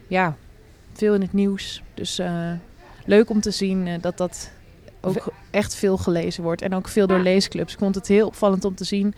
ja, 0.09 0.37
veel 0.93 1.15
in 1.15 1.21
het 1.21 1.33
nieuws. 1.33 1.83
Dus 1.95 2.21
leuk 3.05 3.31
om 3.31 3.41
te 3.41 3.51
zien 3.51 3.89
dat 4.01 4.19
dat 4.19 4.51
ook 5.01 5.33
echt 5.51 5.75
veel 5.75 5.97
gelezen 5.97 6.43
wordt. 6.43 6.63
En 6.63 6.75
ook 6.75 6.89
veel 6.89 7.07
door 7.07 7.19
leesclubs. 7.19 7.73
Ik 7.73 7.79
vond 7.79 7.95
het 7.95 8.09
heel 8.09 8.27
opvallend 8.27 8.65
om 8.65 8.75
te 8.75 8.85
zien. 8.85 9.15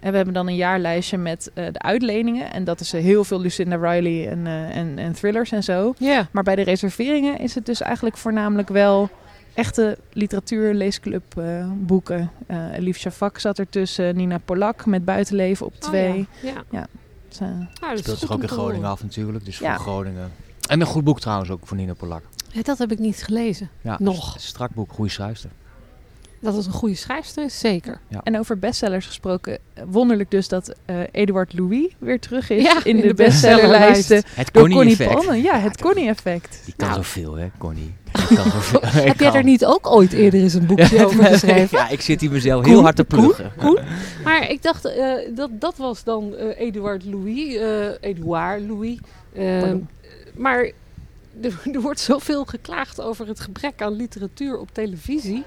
En 0.00 0.10
we 0.10 0.16
hebben 0.16 0.34
dan 0.34 0.48
een 0.48 0.56
jaarlijstje 0.56 1.18
met 1.18 1.50
de 1.54 1.78
uitleningen. 1.78 2.52
En 2.52 2.64
dat 2.64 2.80
is 2.80 2.92
heel 2.92 3.24
veel 3.24 3.40
Lucinda 3.40 3.76
Riley 3.76 4.28
en, 4.28 4.46
en, 4.46 4.98
en, 4.98 5.12
thrillers 5.12 5.52
en 5.52 5.62
zo. 5.62 5.94
Maar 6.30 6.42
bij 6.42 6.56
de 6.56 6.62
reserveringen 6.62 7.38
is 7.38 7.54
het 7.54 7.66
dus 7.66 7.80
eigenlijk 7.80 8.16
voornamelijk 8.16 8.68
wel 8.68 9.10
echte 9.54 9.98
literatuur, 10.12 10.74
leesclub 10.74 11.42
boeken. 11.74 12.30
Uh, 12.50 12.76
Elif 12.76 12.98
Shafak 12.98 13.38
zat 13.38 13.58
ertussen. 13.58 14.16
Nina 14.16 14.38
Polak 14.38 14.86
met 14.86 15.04
Buitenleven 15.04 15.66
op 15.66 15.74
twee. 15.78 16.10
Oh, 16.10 16.26
ja. 16.42 16.48
ja. 16.50 16.64
ja. 16.70 16.86
Dus, 17.28 17.38
ja, 17.80 17.96
Speelt 17.96 18.18
zich 18.18 18.32
ook 18.32 18.42
in 18.42 18.48
Groningen 18.48 18.88
af 18.88 19.02
natuurlijk. 19.02 19.44
Dus 19.44 19.56
voor 19.56 19.68
Groningen. 19.68 20.32
En 20.68 20.80
een 20.80 20.86
goed 20.86 21.04
boek 21.04 21.20
trouwens 21.20 21.50
ook 21.50 21.66
voor 21.66 21.76
Nina 21.76 21.94
Polak. 21.94 22.22
dat 22.62 22.78
heb 22.78 22.92
ik 22.92 22.98
niet 22.98 23.22
gelezen. 23.22 23.70
Ja, 23.80 23.96
Nog. 24.00 24.40
Strak 24.40 24.74
boek, 24.74 24.92
goede 24.92 25.10
schrijfster. 25.10 25.50
Dat 26.40 26.54
het 26.54 26.66
een 26.66 26.72
goede 26.72 26.94
schrijfster 26.94 27.44
is, 27.44 27.58
zeker. 27.58 28.00
Ja. 28.08 28.20
En 28.24 28.38
over 28.38 28.58
bestsellers 28.58 29.06
gesproken, 29.06 29.58
wonderlijk 29.86 30.30
dus 30.30 30.48
dat 30.48 30.72
uh, 30.86 30.96
Eduard 31.10 31.52
Louis 31.58 31.86
weer 31.98 32.20
terug 32.20 32.50
is 32.50 32.62
ja, 32.62 32.84
in, 32.84 32.96
in 32.96 33.00
de, 33.00 33.06
de 33.06 33.14
bestsellerlijsten. 33.14 34.22
Het 34.34 34.50
Connie-effect. 34.50 35.42
Ja, 35.42 35.58
het 35.58 35.80
Connie-effect. 35.80 36.60
Die 36.64 36.74
kan 36.76 36.88
Nou. 36.88 37.02
zoveel, 37.02 37.34
hè, 37.34 37.48
Connie. 37.58 37.94
Heb 38.82 39.20
jij 39.20 39.32
er 39.32 39.42
niet 39.42 39.64
ook 39.64 39.86
ooit 39.86 40.12
eerder 40.12 40.40
eens 40.40 40.54
een 40.54 40.66
boekje 40.66 41.04
over 41.06 41.24
geschreven? 41.24 41.78
Ja, 41.78 41.88
ik 41.88 42.00
zit 42.00 42.20
hier 42.20 42.30
mezelf 42.30 42.64
heel 42.64 42.82
hard 42.82 42.96
te 42.96 43.04
pluggen. 43.04 43.52
Koen, 43.58 43.74
Koen. 43.74 43.84
Maar 44.24 44.50
ik 44.50 44.62
dacht, 44.62 44.86
uh, 44.86 45.14
dat, 45.34 45.50
dat 45.52 45.76
was 45.76 46.04
dan 46.04 46.34
uh, 46.38 46.60
Eduard 46.60 47.04
Louis. 47.04 47.54
Uh, 47.54 47.86
Eduard 48.00 48.62
Louis. 48.62 48.98
maar 50.36 50.70
er, 51.42 51.60
er 51.74 51.80
wordt 51.80 52.00
zoveel 52.00 52.44
geklaagd 52.44 53.00
over 53.00 53.26
het 53.26 53.40
gebrek 53.40 53.82
aan 53.82 53.92
literatuur 53.92 54.58
op 54.58 54.68
televisie. 54.72 55.44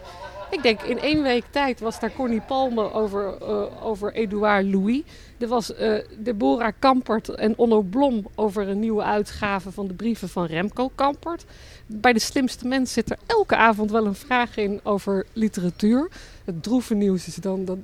Ik 0.53 0.63
denk 0.63 0.81
in 0.81 0.99
één 0.99 1.23
week 1.23 1.43
tijd 1.49 1.79
was 1.79 1.99
daar 1.99 2.13
Connie 2.13 2.41
Palme 2.41 2.91
over, 2.91 3.37
uh, 3.41 3.85
over 3.85 4.13
Edouard 4.13 4.65
Louis. 4.65 5.01
Er 5.37 5.47
was 5.47 5.79
uh, 5.79 5.99
Deborah 6.17 6.73
Kampert 6.79 7.29
en 7.29 7.57
Onno 7.57 7.81
Blom 7.81 8.27
over 8.35 8.67
een 8.67 8.79
nieuwe 8.79 9.03
uitgave 9.03 9.71
van 9.71 9.87
de 9.87 9.93
brieven 9.93 10.29
van 10.29 10.45
Remco 10.45 10.91
Kampert. 10.95 11.45
Bij 11.85 12.13
de 12.13 12.19
slimste 12.19 12.67
mens 12.67 12.93
zit 12.93 13.11
er 13.11 13.17
elke 13.25 13.55
avond 13.55 13.91
wel 13.91 14.05
een 14.05 14.15
vraag 14.15 14.57
in 14.57 14.79
over 14.83 15.25
literatuur. 15.33 16.09
Het 16.45 16.63
droeve 16.63 16.93
nieuws 16.93 17.27
is 17.27 17.35
dan 17.35 17.65
dat 17.65 17.77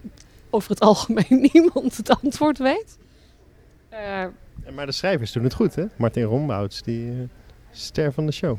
over 0.49 0.69
het 0.69 0.79
algemeen 0.79 1.49
niemand 1.53 1.97
het 1.97 2.21
antwoord 2.23 2.57
weet. 2.57 2.97
Uh, 3.93 4.25
maar 4.75 4.85
de 4.85 4.91
schrijvers 4.91 5.31
doen 5.31 5.43
het 5.43 5.53
goed, 5.53 5.75
hè? 5.75 5.85
Martin 5.95 6.23
Rombouts, 6.23 6.81
die 6.81 7.27
ster 7.71 8.13
van 8.13 8.25
de 8.25 8.31
show. 8.31 8.57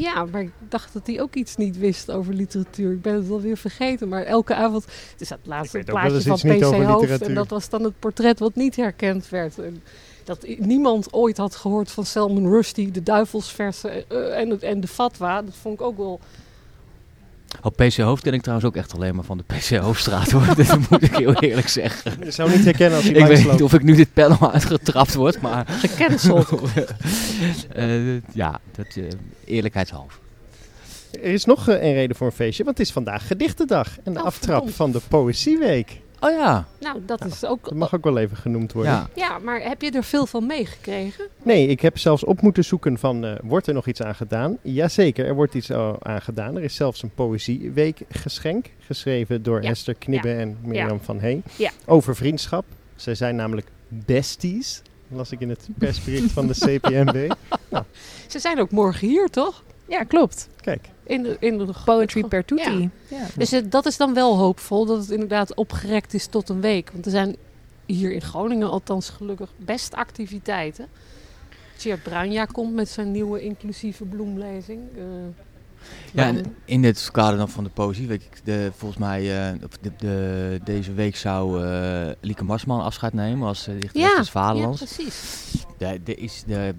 Ja, 0.00 0.24
maar 0.24 0.40
ik 0.40 0.52
dacht 0.68 0.92
dat 0.92 1.06
hij 1.06 1.20
ook 1.20 1.34
iets 1.34 1.56
niet 1.56 1.78
wist 1.78 2.10
over 2.10 2.34
literatuur. 2.34 2.92
Ik 2.92 3.02
ben 3.02 3.14
het 3.14 3.30
alweer 3.30 3.56
vergeten, 3.56 4.08
maar 4.08 4.22
elke 4.22 4.54
avond... 4.54 4.84
Het 4.84 5.20
is 5.20 5.28
het 5.28 5.38
laatste 5.42 5.78
plaatje 5.84 6.20
van 6.20 6.36
PC 6.36 6.84
Hoofd 6.84 7.22
en 7.22 7.34
dat 7.34 7.48
was 7.48 7.68
dan 7.68 7.82
het 7.82 7.98
portret 7.98 8.38
wat 8.38 8.54
niet 8.54 8.76
herkend 8.76 9.28
werd. 9.28 9.58
En 9.58 9.82
dat 10.24 10.46
niemand 10.58 11.12
ooit 11.12 11.36
had 11.36 11.56
gehoord 11.56 11.90
van 11.90 12.06
Salman 12.06 12.48
Rushdie, 12.48 12.90
de 12.90 13.02
duivelsversen 13.02 14.04
uh, 14.12 14.38
en, 14.38 14.60
en 14.60 14.80
de 14.80 14.88
fatwa. 14.88 15.42
Dat 15.42 15.54
vond 15.54 15.80
ik 15.80 15.86
ook 15.86 15.96
wel... 15.96 16.20
Op 17.62 17.76
PC 17.76 17.96
Hoofd 17.96 18.22
ken 18.22 18.32
ik 18.32 18.40
trouwens 18.42 18.68
ook 18.68 18.76
echt 18.76 18.94
alleen 18.94 19.14
maar 19.14 19.24
van 19.24 19.38
de 19.38 19.44
PC 19.44 19.76
Hoofdstraat 19.76 20.30
hoor. 20.30 20.46
dat 20.56 20.90
moet 20.90 21.02
ik 21.02 21.16
heel 21.16 21.34
eerlijk 21.34 21.68
zeggen. 21.68 22.12
Je 22.24 22.30
zou 22.30 22.50
niet 22.50 22.64
herkennen 22.64 22.96
als 22.96 23.06
hij 23.06 23.14
Ik 23.14 23.26
weet 23.26 23.50
niet 23.52 23.62
of 23.62 23.72
ik 23.74 23.82
nu 23.82 23.94
dit 23.96 24.12
panel 24.12 24.50
uitgetrapt 24.52 25.14
word, 25.14 25.40
maar... 25.40 25.66
Gecanceld. 25.68 26.60
uh, 27.76 28.20
ja, 28.32 28.60
dat, 28.76 28.86
uh, 28.96 29.04
eerlijkheidshalve. 29.44 30.18
Er 31.10 31.32
is 31.32 31.44
nog 31.44 31.68
uh, 31.68 31.74
een 31.82 31.92
reden 31.92 32.16
voor 32.16 32.26
een 32.26 32.32
feestje, 32.32 32.64
want 32.64 32.78
het 32.78 32.86
is 32.86 32.92
vandaag 32.92 33.26
gedichtendag. 33.26 33.88
En 34.04 34.12
de 34.12 34.18
Oh, 34.18 34.24
aftrap 34.26 34.70
van 34.70 34.92
de 34.92 35.00
Poëzieweek. 35.08 36.00
Oh 36.20 36.30
ja. 36.30 36.66
Nou, 36.80 36.98
dat 37.06 37.24
is 37.24 37.44
ook... 37.44 37.64
Dat 37.64 37.74
mag 37.74 37.94
ook 37.94 38.04
wel 38.04 38.18
even 38.18 38.36
genoemd 38.36 38.72
worden. 38.72 38.92
ja. 38.92 39.08
Ja, 39.14 39.38
maar 39.38 39.60
heb 39.62 39.82
je 39.82 39.90
er 39.90 40.04
veel 40.04 40.26
van 40.26 40.46
meegekregen? 40.46 41.26
Nee, 41.42 41.66
ik 41.66 41.80
heb 41.80 41.98
zelfs 41.98 42.24
op 42.24 42.40
moeten 42.42 42.64
zoeken 42.64 42.98
van, 42.98 43.24
uh, 43.24 43.32
wordt 43.42 43.66
er 43.66 43.74
nog 43.74 43.86
iets 43.86 44.02
aan 44.02 44.14
gedaan? 44.14 44.58
Jazeker, 44.62 45.26
er 45.26 45.34
wordt 45.34 45.54
iets 45.54 45.70
uh, 45.70 45.92
aan 45.98 46.22
gedaan. 46.22 46.56
Er 46.56 46.62
is 46.62 46.74
zelfs 46.74 47.02
een 47.02 47.14
poëzieweek 47.14 48.00
geschenk, 48.08 48.70
geschreven 48.78 49.42
door 49.42 49.62
Ja, 49.62 49.68
Esther 49.70 49.94
Knibbe 49.94 50.28
ja, 50.28 50.38
en 50.38 50.58
Mirjam 50.62 51.00
van 51.00 51.18
Heen. 51.18 51.42
Ja. 51.56 51.70
Over 51.86 52.16
vriendschap. 52.16 52.64
Zij 52.96 53.14
zijn 53.14 53.36
namelijk 53.36 53.66
besties, 53.88 54.82
las 55.08 55.30
ik 55.32 55.40
in 55.40 55.48
het 55.48 55.68
persbericht 55.78 56.32
van 56.32 56.46
de 56.46 56.54
CPMB. 56.54 57.34
Ze 58.32 58.38
zijn 58.38 58.60
ook 58.60 58.70
morgen 58.70 59.08
hier, 59.08 59.28
toch? 59.28 59.64
Ja, 59.88 60.02
klopt. 60.02 60.48
Kijk, 60.60 60.88
In 61.06 61.22
de, 61.22 61.36
in 61.40 61.58
de 61.58 61.66
Poetry 61.84 62.22
per 62.24 62.38
Ja. 62.38 62.44
tutti. 62.64 62.90
Ja. 63.08 63.26
Dus 63.36 63.50
het, 63.50 63.72
dat 63.72 63.86
is 63.86 63.96
dan 63.96 64.14
wel 64.14 64.36
hoopvol 64.36 64.86
dat 64.86 64.98
het 64.98 65.10
inderdaad 65.10 65.54
opgerekt 65.54 66.14
is 66.14 66.26
tot 66.26 66.48
een 66.48 66.60
week. 66.60 66.90
Want 66.92 67.04
er 67.04 67.10
zijn 67.10 67.36
hier 67.86 68.12
in 68.12 68.20
Groningen 68.22 68.70
althans 68.70 69.08
gelukkig 69.08 69.50
best 69.56 69.94
activiteiten. 69.94 70.86
Tjeerd 71.76 72.02
Bruinja 72.02 72.44
komt 72.44 72.74
met 72.74 72.88
zijn 72.88 73.10
nieuwe 73.10 73.40
inclusieve 73.42 74.04
bloemlezing. 74.04 74.80
Eh, 74.96 75.02
Ja, 76.12 76.26
dan- 76.32 76.36
en 76.36 76.54
in 76.64 76.84
het 76.84 77.08
kader 77.12 77.38
dan 77.38 77.48
van 77.48 77.64
de 77.64 77.70
poëzieweek, 77.70 78.28
de, 78.44 78.70
volgens 78.76 79.00
mij, 79.00 79.48
eh, 79.50 79.64
of 79.64 79.78
de, 79.80 79.92
de, 79.98 80.60
deze 80.64 80.92
week 80.92 81.16
zou 81.16 81.64
eh, 81.64 82.10
Lieke 82.20 82.44
Marsman 82.44 82.80
afscheid 82.82 83.12
nemen 83.12 83.48
als 83.48 83.68
uh, 83.68 83.80
dichteres 83.80 84.08
ja, 84.10 84.16
des 84.16 84.26
ja, 84.26 84.32
Vaderlands. 84.32 84.78
precies. 84.94 85.42
De, 85.78 86.00
de 86.04 86.14
is 86.14 86.42
de, 86.46 86.74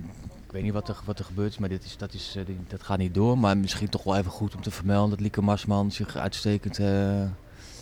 ik 0.47 0.53
weet 0.53 0.63
niet 0.63 0.73
wat 0.73 0.89
er, 0.89 0.97
wat 1.05 1.19
er 1.19 1.25
gebeurd 1.25 1.51
is, 1.51 1.57
maar 1.57 1.69
dit 1.69 1.83
is, 1.83 1.97
dat, 1.97 2.13
is, 2.13 2.35
eh, 2.37 2.43
dat 2.67 2.83
gaat 2.83 2.97
niet 2.97 3.13
door. 3.13 3.37
Maar 3.37 3.57
misschien 3.57 3.89
toch 3.89 4.03
wel 4.03 4.17
even 4.17 4.31
goed 4.31 4.55
om 4.55 4.61
te 4.61 4.71
vermelden 4.71 5.09
dat 5.09 5.19
Lieke 5.19 5.41
Marsman 5.41 5.91
zich 5.91 6.15
uitstekend... 6.15 6.79
eh, 6.79 7.21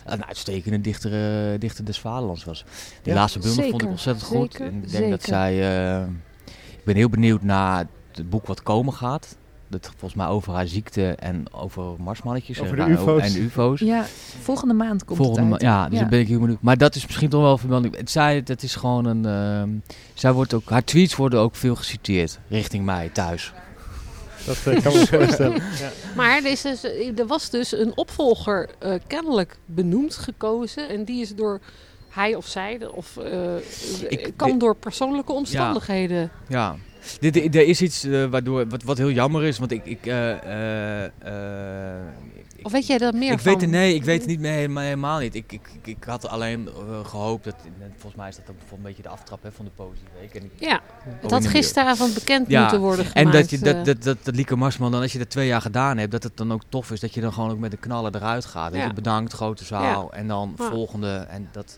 een 0.05 0.25
uitstekende 0.25 0.81
dichter, 0.81 1.11
eh, 1.53 1.59
dichter 1.59 1.85
des 1.85 1.99
Vaderlands 1.99 2.43
was. 2.43 2.63
Die 3.01 3.13
Ja, 3.13 3.19
laatste 3.19 3.39
bundel 3.39 3.55
vond 3.55 3.67
ik 3.67 3.79
zeker, 3.79 3.89
ontzettend 3.89 4.25
goed. 4.25 4.55
En 4.55 4.83
ik 4.83 4.91
denk 4.91 5.09
dat 5.09 5.23
zij... 5.23 5.55
ik 6.77 6.83
ben 6.85 6.95
heel 6.95 7.09
benieuwd 7.09 7.41
naar 7.41 7.87
het 8.11 8.29
boek 8.29 8.47
wat 8.47 8.63
komen 8.63 8.93
gaat. 8.93 9.37
Dat 9.67 9.85
volgens 9.97 10.13
mij 10.13 10.27
over 10.27 10.53
haar 10.53 10.67
ziekte 10.67 11.09
en 11.09 11.45
over 11.53 11.83
marsmannetjes 11.99 12.59
Over 12.61 12.79
en, 12.79 12.87
de 12.87 12.93
ra- 12.95 13.01
UFO's. 13.01 13.21
en 13.35 13.41
UFO's. 13.41 13.79
Ja, 13.79 14.05
volgende 14.41 14.73
maand 14.73 15.05
komt 15.05 15.17
Volgende 15.17 15.41
het 15.43 15.51
uit. 15.51 15.61
ja, 15.61 15.89
dus 15.89 15.99
dan 15.99 16.09
ben 16.09 16.19
ik 16.19 16.27
heel 16.27 16.39
benieuwd. 16.39 16.61
Maar 16.61 16.77
dat 16.77 16.95
is 16.95 17.05
misschien 17.05 17.29
toch 17.29 17.61
wel. 17.61 17.81
Het 17.91 18.11
zij, 18.11 18.43
dat 18.43 18.63
is 18.63 18.75
gewoon 18.75 19.05
een. 19.05 19.25
ehm, 19.25 19.69
zij 20.13 20.31
wordt 20.31 20.53
ook, 20.53 20.69
haar 20.69 20.83
tweets 20.83 21.15
worden 21.15 21.39
ook 21.39 21.55
veel 21.55 21.75
geciteerd 21.75 22.39
richting 22.47 22.85
mij 22.85 23.09
thuis. 23.09 23.53
dat 24.45 24.55
eh, 24.65 24.81
kan 24.83 24.93
me 24.93 25.07
voorstellen. 25.17 25.55
Ja. 25.55 25.89
Maar 26.15 26.37
er, 26.37 26.45
is 26.45 26.61
dus, 26.61 26.83
er 27.17 27.27
was 27.27 27.49
dus 27.49 27.71
een 27.71 27.97
opvolger 27.97 28.69
eh, 28.79 28.93
kennelijk 29.07 29.57
benoemd 29.65 30.15
gekozen. 30.15 30.89
En 30.89 31.03
die 31.03 31.21
is 31.21 31.35
door 31.35 31.59
hij 32.09 32.35
of 32.35 32.47
zij, 32.47 32.79
of 32.93 33.17
eh, 33.17 33.55
Ik- 34.09 34.33
kan 34.35 34.57
door 34.59 34.75
persoonlijke 34.75 35.31
omstandigheden. 35.33 36.31
Ja. 36.47 36.75
Er 37.21 37.55
is 37.67 37.81
iets 37.81 38.03
eh, 38.03 38.25
waardoor, 38.25 38.67
wat, 38.67 38.83
wat 38.83 38.97
heel 38.97 39.11
jammer 39.11 39.43
is, 39.43 39.57
want 39.59 39.71
ik. 39.71 39.85
ik 39.85 40.05
eh, 40.05 41.03
eh, 41.03 42.01
Of 42.61 42.71
weet 42.71 42.87
jij 42.87 42.97
daar 42.97 43.13
meer 43.15 43.31
ik 43.31 43.39
van? 43.39 43.51
weet 43.51 43.61
het, 43.61 43.69
nee, 43.69 43.93
ik 43.95 44.03
weet 44.03 44.19
het 44.19 44.27
niet 44.29 44.39
meer, 44.39 44.51
helemaal, 44.51 44.83
helemaal 44.83 45.19
niet. 45.19 45.35
Ik, 45.35 45.51
ik, 45.51 45.69
ik, 45.83 46.03
had 46.03 46.27
alleen 46.27 46.67
eh, 46.67 47.05
gehoopt 47.05 47.43
dat, 47.43 47.55
en 47.81 47.91
volgens 47.91 48.15
mij 48.15 48.29
is 48.29 48.35
dat 48.35 48.45
ook 48.49 48.77
een 48.77 48.81
beetje 48.83 49.01
de 49.01 49.09
aftrap 49.09 49.43
hè, 49.43 49.51
van 49.51 49.65
de 49.65 49.71
Poëzieweek. 49.75 50.33
En 50.35 50.51
Ja, 50.59 50.81
het 51.03 51.25
Oh, 51.25 51.31
had 51.31 51.47
gisteravond 51.47 52.13
bekend 52.13 52.49
Ja, 52.49 52.61
moeten 52.61 52.79
worden 52.79 53.05
En 53.05 53.11
gemaakt. 53.11 53.37
dat, 53.37 53.49
je, 53.49 53.59
dat, 53.59 53.85
dat, 53.85 54.03
dat, 54.03 54.17
dat 54.23 54.35
Lieke 54.35 54.55
Marsman, 54.55 54.91
dan 54.91 55.01
als 55.01 55.11
je 55.11 55.17
dat 55.17 55.29
twee 55.29 55.47
jaar 55.47 55.61
gedaan 55.61 55.97
hebt, 55.97 56.11
dat 56.11 56.23
het 56.23 56.37
dan 56.37 56.51
ook 56.53 56.61
tof 56.69 56.91
is 56.91 56.99
dat 56.99 57.13
je 57.13 57.21
dan 57.21 57.33
gewoon 57.33 57.51
ook 57.51 57.59
met 57.59 57.71
de 57.71 57.77
knallen 57.77 58.15
eruit 58.15 58.45
gaat. 58.45 58.73
Ja. 58.75 58.85
je, 58.85 58.93
bedankt, 58.93 59.33
grote 59.33 59.65
zaal. 59.65 60.13
En 60.13 60.27
dan 60.27 60.53
volgende. 60.57 61.25
En 61.29 61.47
dat, 61.51 61.77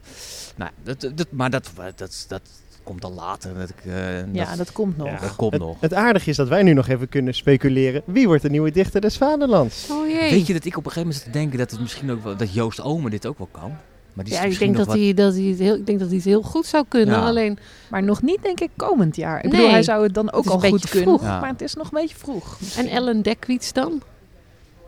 nou, 0.56 0.72
dat, 0.84 1.02
dat, 1.16 1.28
maar 1.32 1.50
dat, 1.50 1.72
dat, 1.96 2.26
dat 2.28 2.42
komt 2.88 3.02
dan 3.02 3.14
later. 3.14 3.54
Dat 3.58 3.70
ik, 3.70 3.86
eh, 3.86 4.34
Ja, 4.34 4.46
dat, 4.46 4.58
dat 4.58 4.72
komt 4.72 4.98
nog. 4.98 5.08
Ja. 5.08 5.18
dat 5.20 5.36
komt 5.36 5.52
Het, 5.54 5.62
nog. 5.62 5.76
het 5.80 5.94
aardige 5.94 6.30
is 6.30 6.36
dat 6.36 6.48
wij 6.48 6.64
nu 6.64 6.74
nog 6.74 6.88
even 6.88 7.10
kunnen 7.10 7.34
speculeren. 7.34 8.02
Wie 8.06 8.28
wordt 8.28 8.42
de 8.42 8.50
nieuwe 8.50 8.72
dichter 8.72 9.02
des 9.02 9.18
Vaderlands? 9.18 9.88
Oh 9.92 10.08
jee. 10.10 10.30
Weet 10.30 10.48
je 10.48 10.54
dat 10.54 10.66
ik 10.66 10.78
op 10.78 10.86
een 10.86 10.92
gegeven 10.92 11.00
moment 11.02 11.16
zit 11.24 11.24
te 11.34 11.40
denken 11.40 11.58
dat 11.58 11.72
het 11.72 11.80
misschien 11.80 12.12
ook 12.12 12.24
wel, 12.24 12.36
dat 12.38 12.54
Joost 12.54 12.82
Omen 12.82 13.12
dit 13.12 13.26
ook 13.26 13.38
wel 13.38 13.50
kan? 13.52 13.72
Maar 14.14 14.26
die 14.26 14.34
is 14.34 14.40
ja, 14.40 14.46
ik 14.46 14.60
denk 14.60 14.78
dat, 14.78 14.88
hij, 14.88 15.14
dat 15.14 15.34
hij 15.34 15.44
het 15.44 15.60
heel, 15.60 15.76
ik 15.76 15.86
denk 15.86 16.00
dat 16.00 16.08
hij 16.08 16.18
het 16.18 16.26
heel 16.26 16.42
goed 16.42 16.66
zou 16.66 16.86
kunnen. 16.88 17.16
Ja. 17.16 17.26
Alleen, 17.26 17.58
Maar 17.90 18.04
nog 18.04 18.22
niet, 18.22 18.40
denk 18.44 18.60
ik, 18.60 18.70
komend 18.76 19.16
jaar. 19.16 19.38
Ik 19.38 19.44
Nee. 19.44 19.52
bedoel, 19.52 19.70
hij 19.70 19.84
zou 19.84 20.04
het 20.04 20.14
dan 20.14 20.32
ook 20.32 20.46
al 20.46 20.60
goed 20.60 20.90
kunnen. 20.90 21.08
vroeg. 21.08 21.22
Ja. 21.22 21.40
Maar 21.40 21.50
het 21.50 21.62
is 21.62 21.74
nog 21.74 21.86
een 21.92 22.00
beetje 22.02 22.16
vroeg. 22.18 22.58
en 22.78 22.88
Ellen 22.88 23.22
Dekwits 23.22 23.74
dan? 23.74 24.02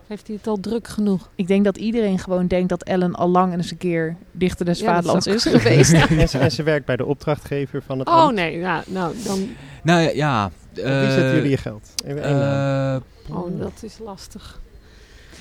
Heeft 0.09 0.27
hij 0.27 0.35
het 0.35 0.47
al 0.47 0.59
druk 0.59 0.87
genoeg? 0.87 1.29
Ik 1.35 1.47
denk 1.47 1.63
dat 1.63 1.77
iedereen 1.77 2.19
gewoon 2.19 2.47
denkt 2.47 2.69
dat 2.69 2.83
Ellen 2.83 3.15
al 3.15 3.29
lang 3.29 3.53
eens 3.53 3.71
een 3.71 3.77
keer 3.77 4.15
dichter 4.31 4.65
des 4.65 4.79
Ja, 4.79 4.85
Vaderlands 4.93 5.27
is 5.27 5.43
geweest. 5.43 5.93
en, 6.09 6.29
ze, 6.29 6.37
en 6.37 6.51
ze 6.51 6.63
werkt 6.63 6.85
bij 6.85 6.95
de 6.95 7.05
opdrachtgever 7.05 7.81
van 7.85 7.99
het 7.99 8.07
Oh 8.07 8.13
ambt. 8.13 8.35
nee, 8.35 8.57
ja, 8.57 8.83
nou 8.87 9.15
dan. 9.25 9.49
Nou 9.83 10.01
ja, 10.01 10.09
ja. 10.09 10.45
Op 10.45 10.51
wie 10.75 10.83
zetten 10.83 11.25
eh, 11.25 11.33
jullie 11.33 11.49
je 11.49 11.57
geld? 11.57 11.89
Eh, 12.05 12.95
Oh, 13.31 13.59
dat 13.59 13.71
is 13.81 13.97
lastig. 14.03 14.59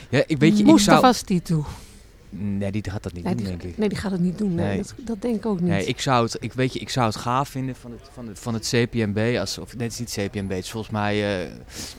ja, 0.08 0.22
ik 0.26 0.38
weet 0.38 0.58
je, 0.58 0.64
ik 0.64 0.70
Mustafa 0.72 1.00
zou... 1.00 1.14
Stitu. 1.14 1.62
Nee, 2.30 2.72
die 2.72 2.90
gaat 2.90 3.02
dat 3.02 3.12
niet 3.12 3.24
nee, 3.24 3.34
doen, 3.34 3.44
die, 3.44 3.56
denk 3.56 3.62
ik. 3.62 3.78
Nee, 3.78 3.88
die 3.88 3.98
gaat 3.98 4.10
het 4.10 4.20
niet 4.20 4.38
doen. 4.38 4.54
Nee, 4.54 4.66
Nee. 4.66 4.76
Dat, 4.76 4.94
dat 4.96 5.22
denk 5.22 5.36
ik 5.36 5.46
ook 5.46 5.60
niet. 5.60 5.68
Nee, 5.68 5.84
ik 5.84 6.00
zou 6.00 6.24
het, 6.24 6.36
ik 6.40 6.52
weet 6.52 6.72
je, 6.72 6.78
ik 6.78 6.88
zou 6.88 7.06
het 7.06 7.16
gaaf 7.16 7.48
vinden 7.48 7.74
van 7.76 7.90
het, 7.90 8.00
van 8.12 8.28
het, 8.28 8.38
van 8.38 8.54
het 8.54 8.68
CPMB. 8.68 9.36
Als, 9.38 9.58
of 9.58 9.76
nee, 9.76 9.88
het 9.88 9.92
is 9.92 9.98
niet 9.98 10.28
CPMB, 10.28 10.50
het 10.50 10.64
is 10.64 10.70
volgens 10.70 10.92
mij 10.92 11.42
eh, 11.42 11.50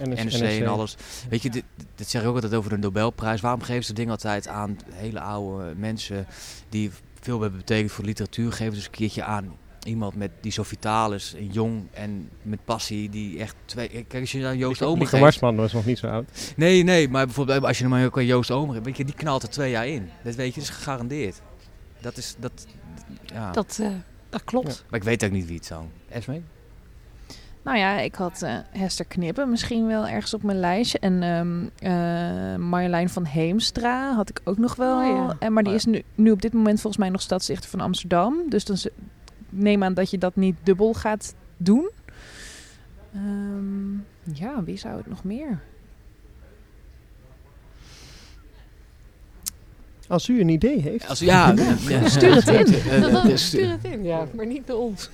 NRC 0.08 0.42
en 0.42 0.68
alles. 0.68 0.96
Weet 1.30 1.42
je, 1.42 1.50
dit, 1.50 1.64
dit 1.96 2.10
zeg 2.10 2.22
ik 2.22 2.28
ook 2.28 2.36
altijd 2.36 2.54
over 2.54 2.70
de 2.70 2.78
Nobelprijs. 2.78 3.42
Waarom 3.42 3.62
geven 3.62 3.84
ze 3.84 3.94
dingen 3.94 4.12
altijd 4.12 4.48
aan 4.48 4.78
hele 4.94 5.20
oude 5.20 5.74
mensen 5.78 6.26
die 6.70 6.92
veel 7.20 7.42
hebben 7.42 7.60
betekend 7.60 7.92
voor 7.92 8.06
literatuur? 8.06 8.52
Geven 8.52 8.74
ze 8.74 8.78
dus 8.78 8.86
een 8.86 8.92
keertje 8.92 9.24
aan 9.24 9.56
iemand 9.84 10.16
met, 10.16 10.32
die 10.42 10.52
zo 10.52 10.64
vitaal 10.64 11.14
is, 11.14 11.34
en 11.38 11.48
jong 11.48 11.84
en 11.92 12.30
met 12.42 12.60
passie, 12.66 13.10
die 13.10 13.40
echt 13.40 13.56
twee... 13.66 13.88
Kijk, 13.88 14.14
als 14.20 14.32
je 14.32 14.48
aan 14.48 14.58
Joost 14.58 14.82
Omer 14.82 15.08
geeft... 15.08 15.22
Marsman 15.22 15.56
was 15.56 15.74
nog 15.74 15.86
niet 15.86 15.98
zo 15.98 16.08
oud. 16.08 16.54
Nee, 16.56 16.84
nee, 16.84 17.10
maar 17.10 17.26
bijvoorbeeld 17.26 17.64
als 17.64 17.78
je 17.78 17.88
hem 17.88 18.06
ook 18.06 18.22
Joost 18.22 18.52
Omer 18.52 18.74
hebt, 18.74 18.86
weet 18.86 18.98
je, 18.98 19.06
die 19.06 19.16
knalt 19.16 19.44
er 19.44 19.50
twee 19.50 19.72
jaar 19.72 19.88
in. 19.88 20.10
Dat 20.24 20.36
weet 20.36 20.54
je, 20.54 20.60
dat 20.60 20.70
is 20.70 20.76
gegarandeerd. 20.76 21.42
Dat 22.02 22.18
is, 22.18 22.36
dat, 22.40 22.68
ja. 23.26 23.52
Dat, 23.52 23.78
uh, 23.82 23.88
dat 24.30 24.44
klopt. 24.44 24.86
Maar 24.90 25.00
ik 25.00 25.06
weet 25.06 25.24
ook 25.24 25.32
niet 25.32 25.46
wie 25.46 25.56
het 25.56 25.66
zou. 25.66 25.84
Esme? 26.10 26.42
Nou 27.64 27.78
ja, 27.78 28.00
ik 28.00 28.16
had 28.16 28.42
uh, 28.44 28.58
Hester 28.70 29.06
Knippen 29.06 29.50
misschien 29.50 29.88
wel 29.88 30.08
ergens 30.08 30.34
op 30.34 30.44
mijn 30.44 30.60
lijstje. 30.60 31.00
En 31.00 31.24
um, 31.24 31.70
uh, 31.80 32.56
Marjolein 32.56 33.10
van 33.10 33.26
Heemstra 33.26 34.16
had 34.16 34.30
ik 34.30 34.42
ook 34.44 34.58
nog 34.58 34.76
wel. 34.76 34.98
Oh, 34.98 35.06
ja. 35.06 35.36
en, 35.40 35.54
maar 35.54 35.64
die 35.64 35.72
Oh, 35.72 35.78
is 35.78 35.86
nu, 35.86 36.04
nu 36.16 36.32
op 36.32 36.42
dit 36.42 36.54
moment 36.54 36.82
volgens 36.82 37.02
mij 37.02 37.10
nog 37.10 37.22
stadsdichter 37.22 37.70
van 37.70 37.80
Amsterdam. 37.80 38.36
Dus 38.50 38.66
dan 38.66 38.78
neem 39.50 39.84
aan 39.84 39.94
dat 39.94 40.10
je 40.10 40.18
dat 40.18 40.36
niet 40.36 40.56
dubbel 40.64 40.94
gaat 40.94 41.36
doen. 41.58 41.90
Um, 43.16 44.06
ja, 44.34 44.64
wie 44.64 44.78
zou 44.78 44.98
het 44.98 45.08
nog 45.08 45.24
meer? 45.24 45.60
Als 50.08 50.30
u 50.30 50.40
een 50.40 50.50
idee 50.50 50.82
heeft. 50.82 51.08
Als, 51.08 51.20
ja, 51.34 51.54
ja, 51.88 52.08
stuur 52.08 52.36
het 52.36 52.48
in. 52.48 53.38
Stuur 53.38 53.70
het 53.70 53.84
in, 53.84 54.04
ja, 54.04 54.28
maar 54.36 54.46
niet 54.46 54.68
naar 54.68 54.78
ons. 54.78 55.10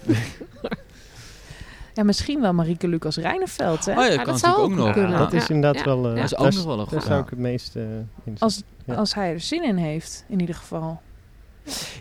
Ja, 1.94 2.04
misschien 2.04 2.42
wel 2.42 2.54
Marieke 2.54 2.88
Lucas 2.88 3.18
Rijneveld. 3.18 3.86
Hè? 3.86 3.92
Oh 3.92 3.98
ja, 3.98 4.04
dat, 4.04 4.18
ja, 4.18 4.24
kan 4.24 4.34
dat 4.34 4.39
zou 4.39 4.58
ook 4.58 4.75
nog. 4.75 4.94
kunnen. 4.94 5.12
Ja, 5.12 5.18
dat 5.18 5.34
is 5.34 5.50
inderdaad 5.50 5.84
ja. 5.84 5.86
wel... 5.86 6.10
Uh, 6.10 6.15
dat 6.15 6.24
is 6.24 6.38
ook 6.38 6.54
nog 6.54 6.65
wel 6.65 6.80
een 6.80 6.88
Daar 6.89 7.01
zou 7.01 7.22
ik 7.24 7.30
het 7.30 7.39
meest 7.39 7.75
uh, 7.75 7.84
in 8.24 8.36
als, 8.39 8.62
als 8.88 9.13
hij 9.13 9.34
er 9.34 9.39
zin 9.39 9.63
in 9.63 9.75
heeft, 9.75 10.25
in 10.27 10.39
ieder 10.39 10.56
geval. 10.56 11.01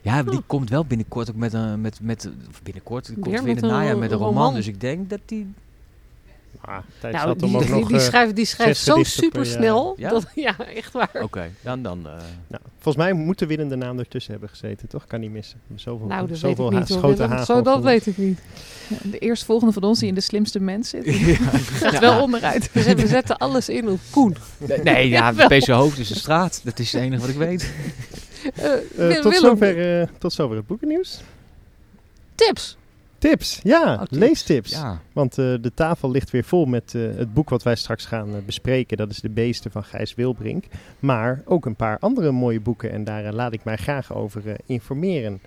Ja, 0.02 0.22
die 0.22 0.38
oh. 0.38 0.42
komt 0.46 0.70
wel 0.70 0.84
binnenkort 0.84 1.30
ook 1.30 1.36
met 1.36 1.52
een... 1.52 1.80
Met, 1.80 1.98
met, 2.02 2.30
binnenkort, 2.62 3.06
die 3.06 3.18
komt 3.18 3.40
weer 3.40 3.48
in 3.48 3.56
het 3.56 3.64
najaar 3.64 3.98
met 3.98 4.10
een 4.10 4.18
roman. 4.18 4.34
roman. 4.34 4.54
Dus 4.54 4.66
ik 4.66 4.80
denk 4.80 5.10
dat 5.10 5.20
die... 5.24 5.54
Ah, 6.60 6.78
nou, 7.12 7.38
die, 7.38 7.86
die, 7.86 7.98
schrijft, 7.98 8.36
die 8.36 8.44
schrijft 8.44 8.80
zo 8.80 9.02
super 9.02 9.46
snel. 9.46 9.94
Ja? 9.96 10.10
Dat, 10.10 10.26
ja, 10.34 10.56
echt 10.58 10.92
waar. 10.92 11.10
Oké, 11.14 11.24
okay, 11.24 11.50
dan... 11.60 11.82
dan 11.82 11.98
uh... 11.98 12.12
nou, 12.46 12.62
volgens 12.78 13.04
mij 13.04 13.12
moet 13.12 13.38
de 13.38 13.46
winnende 13.46 13.76
naam 13.76 13.98
ertussen 13.98 14.32
hebben 14.32 14.48
gezeten, 14.50 14.88
toch? 14.88 15.06
Kan 15.06 15.20
niet 15.20 15.30
missen. 15.30 15.60
Zoveel, 15.74 16.06
nou, 16.06 16.28
dat 16.28 16.38
zoveel 16.38 16.70
weet 16.70 16.90
ik 16.90 17.28
niet. 17.28 17.44
zo, 17.44 17.62
dat 17.62 17.82
weet 17.82 18.06
ik 18.06 18.16
niet. 18.16 18.40
Ja, 18.88 18.96
de 19.02 19.18
eerstvolgende 19.18 19.72
van 19.72 19.82
ons 19.82 19.98
die 19.98 20.08
in 20.08 20.14
de 20.14 20.20
slimste 20.20 20.60
mens 20.60 20.88
zit, 20.88 21.04
ja. 21.18 21.34
gaat 21.34 21.98
wel 21.98 22.22
onderuit. 22.22 22.72
We 22.72 22.82
zetten, 22.82 23.04
we 23.04 23.10
zetten 23.10 23.36
alles 23.36 23.68
in 23.68 23.88
op 23.88 24.00
Koen. 24.10 24.36
Nee, 24.58 24.82
nee 24.92 25.08
ja, 25.08 25.32
PC 25.32 25.66
Hoofd 25.66 25.98
is 25.98 26.08
de 26.08 26.14
straat. 26.14 26.60
Dat 26.64 26.78
is 26.78 26.92
het 26.92 27.02
enige 27.02 27.20
wat 27.20 27.30
ik 27.30 27.36
weet. 27.36 27.70
Uh, 28.44 29.10
uh, 29.10 29.20
tot, 29.20 29.34
zover, 29.34 30.00
uh, 30.00 30.06
tot 30.18 30.32
zover 30.32 30.56
het 30.56 30.66
boekennieuws. 30.66 31.20
Tips. 32.34 32.76
Tips, 33.18 33.60
ja, 33.62 33.94
oh, 33.94 33.98
tips. 33.98 34.10
leestips. 34.10 34.70
Ja. 34.70 35.00
Want 35.12 35.34
de 35.34 35.72
tafel 35.74 36.10
ligt 36.10 36.30
weer 36.30 36.44
vol 36.44 36.64
met 36.64 36.92
het 36.92 37.34
boek 37.34 37.48
wat 37.48 37.62
wij 37.62 37.74
straks 37.74 38.06
gaan 38.06 38.42
bespreken. 38.46 38.96
Dat 38.96 39.10
is 39.10 39.20
De 39.20 39.28
Beesten 39.28 39.70
van 39.70 39.84
Gijs 39.84 40.14
Wilbrink. 40.14 40.64
Maar 40.98 41.42
ook 41.44 41.66
een 41.66 41.76
paar 41.76 41.98
andere 41.98 42.30
mooie 42.30 42.60
boeken 42.60 42.90
en 42.90 43.04
daar 43.04 43.32
laat 43.32 43.52
ik 43.52 43.64
mij 43.64 43.76
graag 43.76 44.14
over 44.14 44.42
informeren. 44.66 45.40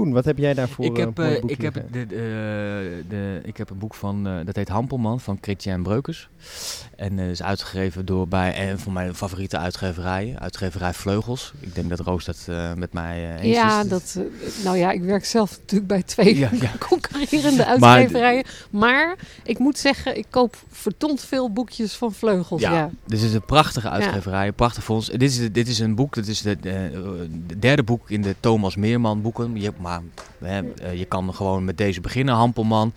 Koen, 0.00 0.12
wat 0.12 0.24
heb 0.24 0.38
jij 0.38 0.54
daarvoor 0.54 0.84
ik 0.84 0.96
heb, 0.96 1.18
uh, 1.18 1.36
ik 1.46 1.60
heb, 1.60 1.74
de, 1.74 2.06
de, 2.06 3.04
de, 3.08 3.40
ik 3.42 3.56
heb 3.56 3.70
een 3.70 3.78
boek 3.78 3.94
van, 3.94 4.28
uh, 4.28 4.38
dat 4.44 4.56
heet 4.56 4.68
Hampelman, 4.68 5.20
van 5.20 5.38
Chrétien 5.40 5.82
Breukers. 5.82 6.28
En 6.96 7.18
uh, 7.18 7.30
is 7.30 7.42
uitgegeven 7.42 8.06
door 8.06 8.28
bij 8.28 8.70
een 8.70 8.78
van 8.78 8.92
mijn 8.92 9.14
favoriete 9.14 9.58
uitgeverijen, 9.58 10.38
uitgeverij 10.38 10.92
Vleugels. 10.92 11.52
Ik 11.60 11.74
denk 11.74 11.88
dat 11.88 12.00
Roos 12.00 12.24
dat 12.24 12.46
met 12.76 12.92
mij 12.92 13.36
eens 13.40 13.56
ja, 13.56 13.82
is. 13.82 13.88
Dat, 13.88 14.18
nou 14.64 14.76
ja, 14.76 14.90
ik 14.90 15.02
werk 15.02 15.24
zelf 15.24 15.50
natuurlijk 15.50 15.88
bij 15.88 16.02
twee 16.02 16.38
ja, 16.38 16.50
ja. 16.60 16.72
concurrerende 16.88 17.66
uitgeverijen. 17.80 18.44
Maar, 18.70 19.06
maar, 19.06 19.16
ik 19.42 19.58
moet 19.58 19.78
zeggen, 19.78 20.16
ik 20.16 20.26
koop 20.30 20.56
verdomd 20.68 21.20
veel 21.20 21.52
boekjes 21.52 21.94
van 21.94 22.12
Vleugels. 22.12 22.60
Ja, 22.60 22.72
ja. 22.72 22.90
dit 23.06 23.22
is 23.22 23.34
een 23.34 23.44
prachtige 23.44 23.88
uitgeverij, 23.88 24.46
een 24.46 24.54
prachtig 24.54 24.84
fonds. 24.84 25.08
Dit 25.08 25.22
is, 25.22 25.52
dit 25.52 25.68
is 25.68 25.78
een 25.78 25.94
boek, 25.94 26.14
dat 26.14 26.26
is 26.26 26.42
de, 26.42 26.60
de, 26.60 27.28
de 27.46 27.58
derde 27.58 27.82
boek 27.82 28.10
in 28.10 28.22
de 28.22 28.34
Thomas 28.40 28.76
Meerman 28.76 29.22
boeken. 29.22 29.60
Je 29.60 29.72
maar 30.38 30.64
uh, 30.82 30.94
je 30.98 31.04
kan 31.04 31.34
gewoon 31.34 31.64
met 31.64 31.78
deze 31.78 32.00
beginnen, 32.00 32.34
Hampelman. 32.34 32.92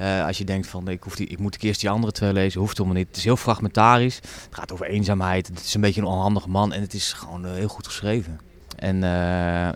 Uh, 0.00 0.26
als 0.26 0.38
je 0.38 0.44
denkt 0.44 0.66
van 0.66 0.88
ik, 0.88 1.02
hoef 1.02 1.16
die, 1.16 1.26
ik 1.26 1.38
moet 1.38 1.62
eerst 1.62 1.80
die 1.80 1.90
andere 1.90 2.12
twee 2.12 2.32
lezen, 2.32 2.60
hoeft 2.60 2.76
helemaal 2.76 2.98
niet. 2.98 3.08
Het 3.08 3.16
is 3.16 3.24
heel 3.24 3.36
fragmentarisch. 3.36 4.16
Het 4.16 4.48
gaat 4.50 4.72
over 4.72 4.86
eenzaamheid. 4.86 5.46
Het 5.46 5.60
is 5.60 5.74
een 5.74 5.80
beetje 5.80 6.00
een 6.00 6.06
onhandige 6.06 6.48
man 6.48 6.72
en 6.72 6.80
het 6.80 6.94
is 6.94 7.12
gewoon 7.12 7.46
uh, 7.46 7.52
heel 7.52 7.68
goed 7.68 7.86
geschreven. 7.86 8.40
En 8.76 8.96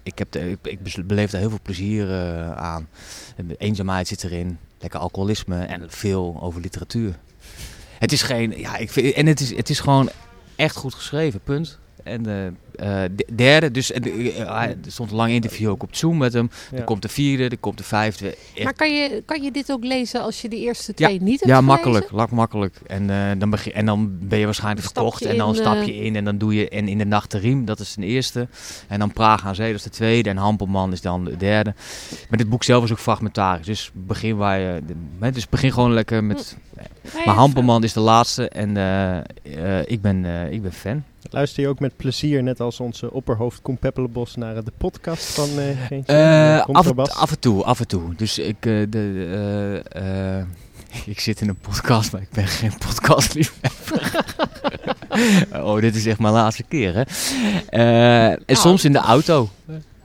ik, 0.03 0.19
heb 0.19 0.37
ik 0.63 1.07
beleef 1.07 1.31
daar 1.31 1.41
heel 1.41 1.51
veel 1.51 1.59
plezier 1.63 2.13
aan. 2.55 2.89
Eenzaamheid 3.59 4.09
zit 4.09 4.25
erin, 4.25 4.59
lekker 4.79 5.01
alcoholisme 5.01 5.65
en 5.65 5.91
veel 5.91 6.39
over 6.41 6.61
literatuur. 6.61 7.19
Het 7.99 8.13
is 8.13 8.23
geen, 8.23 8.59
ja, 8.59 8.77
ik 8.77 8.91
vind, 8.91 9.15
en 9.15 9.27
het 9.27 9.41
is, 9.41 9.57
het 9.57 9.71
is 9.71 9.81
gewoon 9.81 10.11
echt 10.57 10.77
goed 10.77 10.95
geschreven, 10.95 11.41
punt. 11.41 11.79
En 12.07 12.23
de 12.23 12.53
uh, 12.83 13.03
derde, 13.35 13.71
dus 13.71 13.91
uh, 13.91 14.63
er 14.63 14.77
stond 14.87 15.11
een 15.11 15.17
lang 15.17 15.33
interview 15.33 15.71
ook 15.71 15.83
op 15.83 15.95
Zoom 15.95 16.17
met 16.17 16.33
hem. 16.33 16.51
Ja. 16.71 16.79
Er 16.79 16.85
komt 16.85 17.03
de 17.03 17.09
vierde, 17.09 17.49
er 17.49 17.59
komt 17.59 17.79
de 17.79 17.85
vijfde. 17.85 18.37
Echt. 18.55 18.65
Maar 18.65 18.75
kan 18.75 18.95
je, 18.95 19.23
kan 19.27 19.43
je 19.43 19.51
dit 19.51 19.73
ook 19.73 19.85
lezen 19.85 20.23
als 20.23 20.43
je 20.43 20.49
de 20.49 20.57
eerste 20.57 20.95
twee 20.95 21.19
ja, 21.19 21.25
niet 21.25 21.41
hebt 21.41 21.53
Ja, 21.53 21.61
makkelijk, 21.61 22.11
lak 22.11 22.31
makkelijk. 22.31 22.81
En, 22.87 23.09
uh, 23.09 23.31
dan 23.39 23.51
begin, 23.51 23.73
en 23.73 23.87
dan 23.87 24.19
ben 24.21 24.39
je 24.39 24.45
waarschijnlijk 24.45 24.85
verkocht 24.85 25.25
en 25.25 25.37
dan 25.37 25.49
in, 25.49 25.55
stap 25.55 25.83
je 25.83 25.97
in 25.97 26.17
en 26.17 26.25
dan 26.25 26.39
doe 26.39 26.55
je 26.55 26.69
en 26.69 26.89
in 26.89 26.99
de 26.99 27.07
nacht 27.07 27.31
de 27.31 27.39
riem, 27.39 27.65
dat 27.65 27.81
is 27.81 27.95
de 27.95 28.07
eerste. 28.07 28.49
En 28.89 28.99
dan 28.99 29.13
Praag 29.13 29.45
aan 29.45 29.55
zee, 29.55 29.67
dat 29.67 29.77
is 29.77 29.83
de 29.83 29.91
tweede. 29.91 30.31
En 30.31 30.37
Hampelman 30.37 30.93
is 30.93 31.01
dan 31.01 31.25
de 31.25 31.37
derde. 31.37 31.75
Maar 32.29 32.39
dit 32.39 32.49
boek 32.49 32.65
zelf 32.65 32.85
is 32.85 32.93
ook 32.93 32.99
fragmentarisch, 32.99 33.67
dus 33.67 33.91
begin 33.93 34.37
waar 34.37 34.59
je, 34.59 34.83
dus 35.33 35.49
begin 35.49 35.73
gewoon 35.73 35.93
lekker 35.93 36.25
met... 36.25 36.57
Hm. 36.75 37.17
Maar 37.25 37.35
Hampelman 37.35 37.85
is 37.85 37.93
de 37.93 38.01
laatste 38.01 38.49
en 38.49 38.71
ik, 39.87 40.01
ben, 40.01 40.25
ik 40.53 40.63
ben 40.63 40.73
fan. 40.73 41.05
Luister 41.31 41.63
je 41.63 41.69
ook 41.69 41.81
met 41.81 41.97
plezier, 41.97 42.43
net 42.43 42.61
als 42.61 42.81
onze 42.81 43.13
opperhoofd 43.13 43.63
Koen 43.63 43.77
Peppelenbos, 43.77 44.37
naar 44.37 44.65
de 44.65 44.73
podcast 44.77 45.25
van 45.25 45.49
uh, 45.59 45.87
Geentje? 45.87 46.13
Uh, 46.13 46.75
af, 46.75 46.87
en, 46.87 46.97
af, 46.97 47.31
en 47.31 47.39
toe, 47.39 47.65
af 47.65 47.81
en 47.81 47.87
toe. 47.87 48.15
Dus 48.15 48.39
ik, 48.39 48.67
uh, 48.67 48.87
de, 48.91 50.45
ik 51.07 51.21
zit 51.21 51.41
in 51.41 51.49
een 51.49 51.59
podcast, 51.59 52.13
maar 52.13 52.21
ik 52.21 52.31
ben 52.31 52.47
geen 52.47 52.73
podcastliefhebber. 52.79 54.25
oh, 55.65 55.81
dit 55.81 55.95
is 55.95 56.07
echt 56.07 56.19
mijn 56.19 56.35
laatste 56.35 56.63
keer, 56.63 56.95
hè. 56.95 57.03
en 58.31 58.39
oh. 58.47 58.57
soms 58.57 58.85
in 58.85 58.93
de 58.93 58.99
auto. 58.99 59.49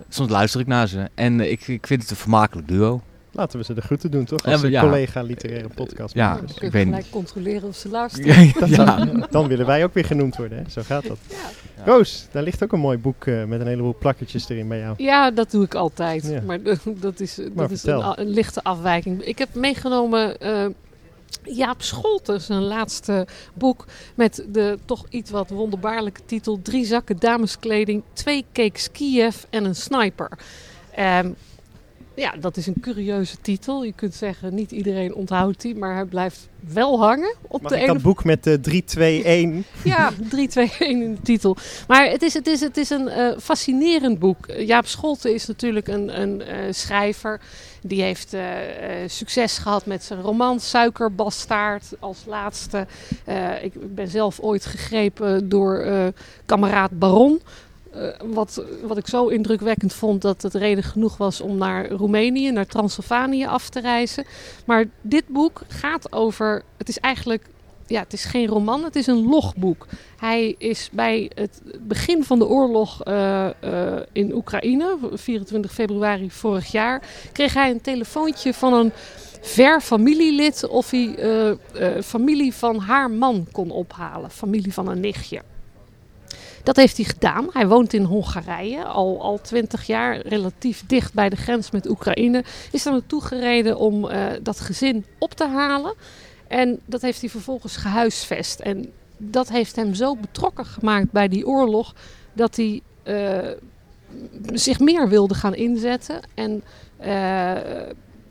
Soms 0.09 0.29
luister 0.29 0.59
ik 0.59 0.67
naar 0.67 0.87
ze. 0.87 1.09
En 1.15 1.39
ik, 1.51 1.67
ik 1.67 1.87
vind 1.87 2.01
het 2.01 2.11
een 2.11 2.17
vermakelijk 2.17 2.67
duo. 2.67 3.01
Laten 3.33 3.59
we 3.59 3.65
ze 3.65 3.73
de 3.73 3.81
groeten 3.81 4.11
doen, 4.11 4.25
toch? 4.25 4.45
Als 4.45 4.61
ja, 4.61 4.67
ja. 4.67 4.81
collega 4.81 5.21
literaire 5.21 5.67
podcast. 5.67 6.13
Ja, 6.13 6.39
dus. 6.41 6.57
ik 6.57 6.71
weet 6.71 6.85
gelijk 6.85 7.09
controleren 7.09 7.67
of 7.67 7.75
ze 7.75 7.89
luisteren. 7.99 8.53
ja. 8.65 9.05
dan, 9.05 9.27
dan, 9.29 9.47
willen 9.47 9.65
wij 9.65 9.83
ook 9.83 9.93
weer 9.93 10.05
genoemd 10.05 10.35
worden, 10.35 10.57
hè? 10.57 10.69
Zo 10.69 10.81
gaat 10.85 11.07
dat. 11.07 11.17
Ja. 11.29 11.85
Roos, 11.85 12.27
daar 12.31 12.43
ligt 12.43 12.63
ook 12.63 12.71
een 12.71 12.79
mooi 12.79 12.97
boek 12.97 13.25
uh, 13.25 13.43
met 13.43 13.61
een 13.61 13.67
heleboel 13.67 13.95
plakketjes 13.99 14.49
erin 14.49 14.67
bij 14.67 14.79
jou. 14.79 14.93
Ja, 14.97 15.31
dat 15.31 15.51
doe 15.51 15.63
ik 15.63 15.75
altijd. 15.75 16.27
Ja. 16.27 16.41
Maar 16.41 16.59
dat 16.63 17.19
is, 17.19 17.35
dat 17.35 17.53
maar 17.53 17.71
is 17.71 17.83
een, 17.83 18.19
een, 18.19 18.29
lichte 18.29 18.63
afwijking. 18.63 19.21
Ik 19.21 19.37
heb 19.37 19.49
meegenomen... 19.53 20.35
Uh, 20.41 20.65
Jaap 21.43 21.81
Scholten, 21.81 22.41
zijn 22.41 22.61
laatste 22.61 23.27
boek 23.53 23.85
met 24.15 24.45
de 24.47 24.79
toch 24.85 25.05
iets 25.09 25.31
wat 25.31 25.49
wonderbaarlijke 25.49 26.21
titel... 26.25 26.59
Drie 26.61 26.85
zakken 26.85 27.19
dameskleding, 27.19 28.03
twee 28.13 28.45
cakes 28.53 28.91
Kiev 28.91 29.43
en 29.49 29.65
een 29.65 29.75
sniper. 29.75 30.29
Um, 30.99 31.35
ja, 32.21 32.33
dat 32.39 32.57
is 32.57 32.67
een 32.67 32.79
curieuze 32.81 33.37
titel. 33.41 33.83
Je 33.83 33.93
kunt 33.93 34.13
zeggen, 34.13 34.53
niet 34.53 34.71
iedereen 34.71 35.13
onthoudt 35.13 35.61
die, 35.61 35.75
maar 35.75 35.95
hij 35.95 36.05
blijft 36.05 36.49
wel 36.73 36.99
hangen. 36.99 37.35
Op 37.47 37.61
Mag 37.61 37.71
de 37.71 37.79
ik 37.79 37.87
dat 37.87 38.01
boek 38.01 38.23
met 38.23 38.43
de 38.43 38.59
3-2-1? 39.63 39.67
Ja, 39.83 40.11
3-2-1 40.13 40.17
in 40.77 41.13
de 41.13 41.21
titel. 41.23 41.57
Maar 41.87 42.09
het 42.09 42.21
is, 42.21 42.33
het 42.33 42.47
is, 42.47 42.59
het 42.59 42.77
is 42.77 42.89
een 42.89 43.07
uh, 43.07 43.37
fascinerend 43.37 44.19
boek. 44.19 44.45
Jaap 44.57 44.85
Scholte 44.85 45.33
is 45.33 45.47
natuurlijk 45.47 45.87
een, 45.87 46.21
een 46.21 46.41
uh, 46.41 46.55
schrijver. 46.69 47.41
Die 47.81 48.01
heeft 48.01 48.33
uh, 48.33 48.41
succes 49.07 49.57
gehad 49.57 49.85
met 49.85 50.03
zijn 50.03 50.21
roman 50.21 50.59
Suikerbastaard 50.59 51.85
als 51.99 52.23
laatste. 52.27 52.87
ik 53.61 53.95
ben 53.95 54.07
zelf 54.07 54.39
ooit 54.39 54.65
gegrepen 54.65 55.49
door 55.49 55.85
kameraad 56.45 56.99
Baron. 56.99 57.41
Uh, 57.95 58.07
wat, 58.25 58.63
wat 58.83 58.97
ik 58.97 59.07
zo 59.07 59.27
indrukwekkend 59.27 59.93
vond 59.93 60.21
dat 60.21 60.41
het 60.41 60.53
reden 60.53 60.83
genoeg 60.83 61.17
was 61.17 61.41
om 61.41 61.57
naar 61.57 61.89
Roemenië, 61.89 62.51
naar 62.51 62.65
Transylvanië 62.65 63.45
af 63.45 63.69
te 63.69 63.79
reizen. 63.79 64.25
Maar 64.65 64.85
dit 65.01 65.27
boek 65.27 65.61
gaat 65.67 66.11
over. 66.11 66.63
Het 66.77 66.89
is 66.89 66.99
eigenlijk 66.99 67.45
ja, 67.87 67.99
het 67.99 68.13
is 68.13 68.25
geen 68.25 68.47
roman, 68.47 68.83
het 68.83 68.95
is 68.95 69.07
een 69.07 69.29
logboek. 69.29 69.87
Hij 70.17 70.55
is 70.57 70.89
bij 70.91 71.31
het 71.35 71.61
begin 71.81 72.23
van 72.23 72.39
de 72.39 72.47
oorlog 72.47 73.07
uh, 73.07 73.49
uh, 73.63 73.99
in 74.11 74.33
Oekraïne, 74.35 74.97
24 75.13 75.73
februari 75.73 76.31
vorig 76.31 76.71
jaar, 76.71 77.01
kreeg 77.31 77.53
hij 77.53 77.69
een 77.69 77.81
telefoontje 77.81 78.53
van 78.53 78.73
een 78.73 78.91
ver 79.41 79.81
familielid 79.81 80.67
of 80.67 80.91
hij 80.91 81.15
familie 82.03 82.53
van 82.53 82.77
haar 82.77 83.11
man 83.11 83.47
kon 83.51 83.71
ophalen, 83.71 84.31
familie 84.31 84.73
van 84.73 84.87
een 84.87 84.99
nichtje. 84.99 85.41
Dat 86.63 86.75
heeft 86.75 86.97
hij 86.97 87.05
gedaan. 87.05 87.47
Hij 87.51 87.67
woont 87.67 87.93
in 87.93 88.03
Hongarije 88.03 88.83
al, 88.83 89.21
al 89.21 89.41
20 89.41 89.83
jaar, 89.87 90.17
relatief 90.17 90.83
dicht 90.87 91.13
bij 91.13 91.29
de 91.29 91.35
grens 91.35 91.71
met 91.71 91.89
Oekraïne. 91.89 92.43
Is 92.71 92.83
daar 92.83 92.93
naartoe 92.93 93.21
gereden 93.21 93.77
om 93.77 94.05
uh, 94.05 94.25
dat 94.41 94.59
gezin 94.59 95.05
op 95.17 95.33
te 95.33 95.47
halen. 95.47 95.93
En 96.47 96.79
dat 96.85 97.01
heeft 97.01 97.21
hij 97.21 97.29
vervolgens 97.29 97.75
gehuisvest. 97.75 98.59
En 98.59 98.91
dat 99.17 99.49
heeft 99.49 99.75
hem 99.75 99.93
zo 99.93 100.15
betrokken 100.15 100.65
gemaakt 100.65 101.11
bij 101.11 101.27
die 101.27 101.47
oorlog 101.47 101.93
dat 102.33 102.55
hij 102.55 102.81
uh, 103.03 103.47
zich 104.53 104.79
meer 104.79 105.09
wilde 105.09 105.33
gaan 105.33 105.55
inzetten. 105.55 106.19
En 106.33 106.63
uh, 107.05 107.57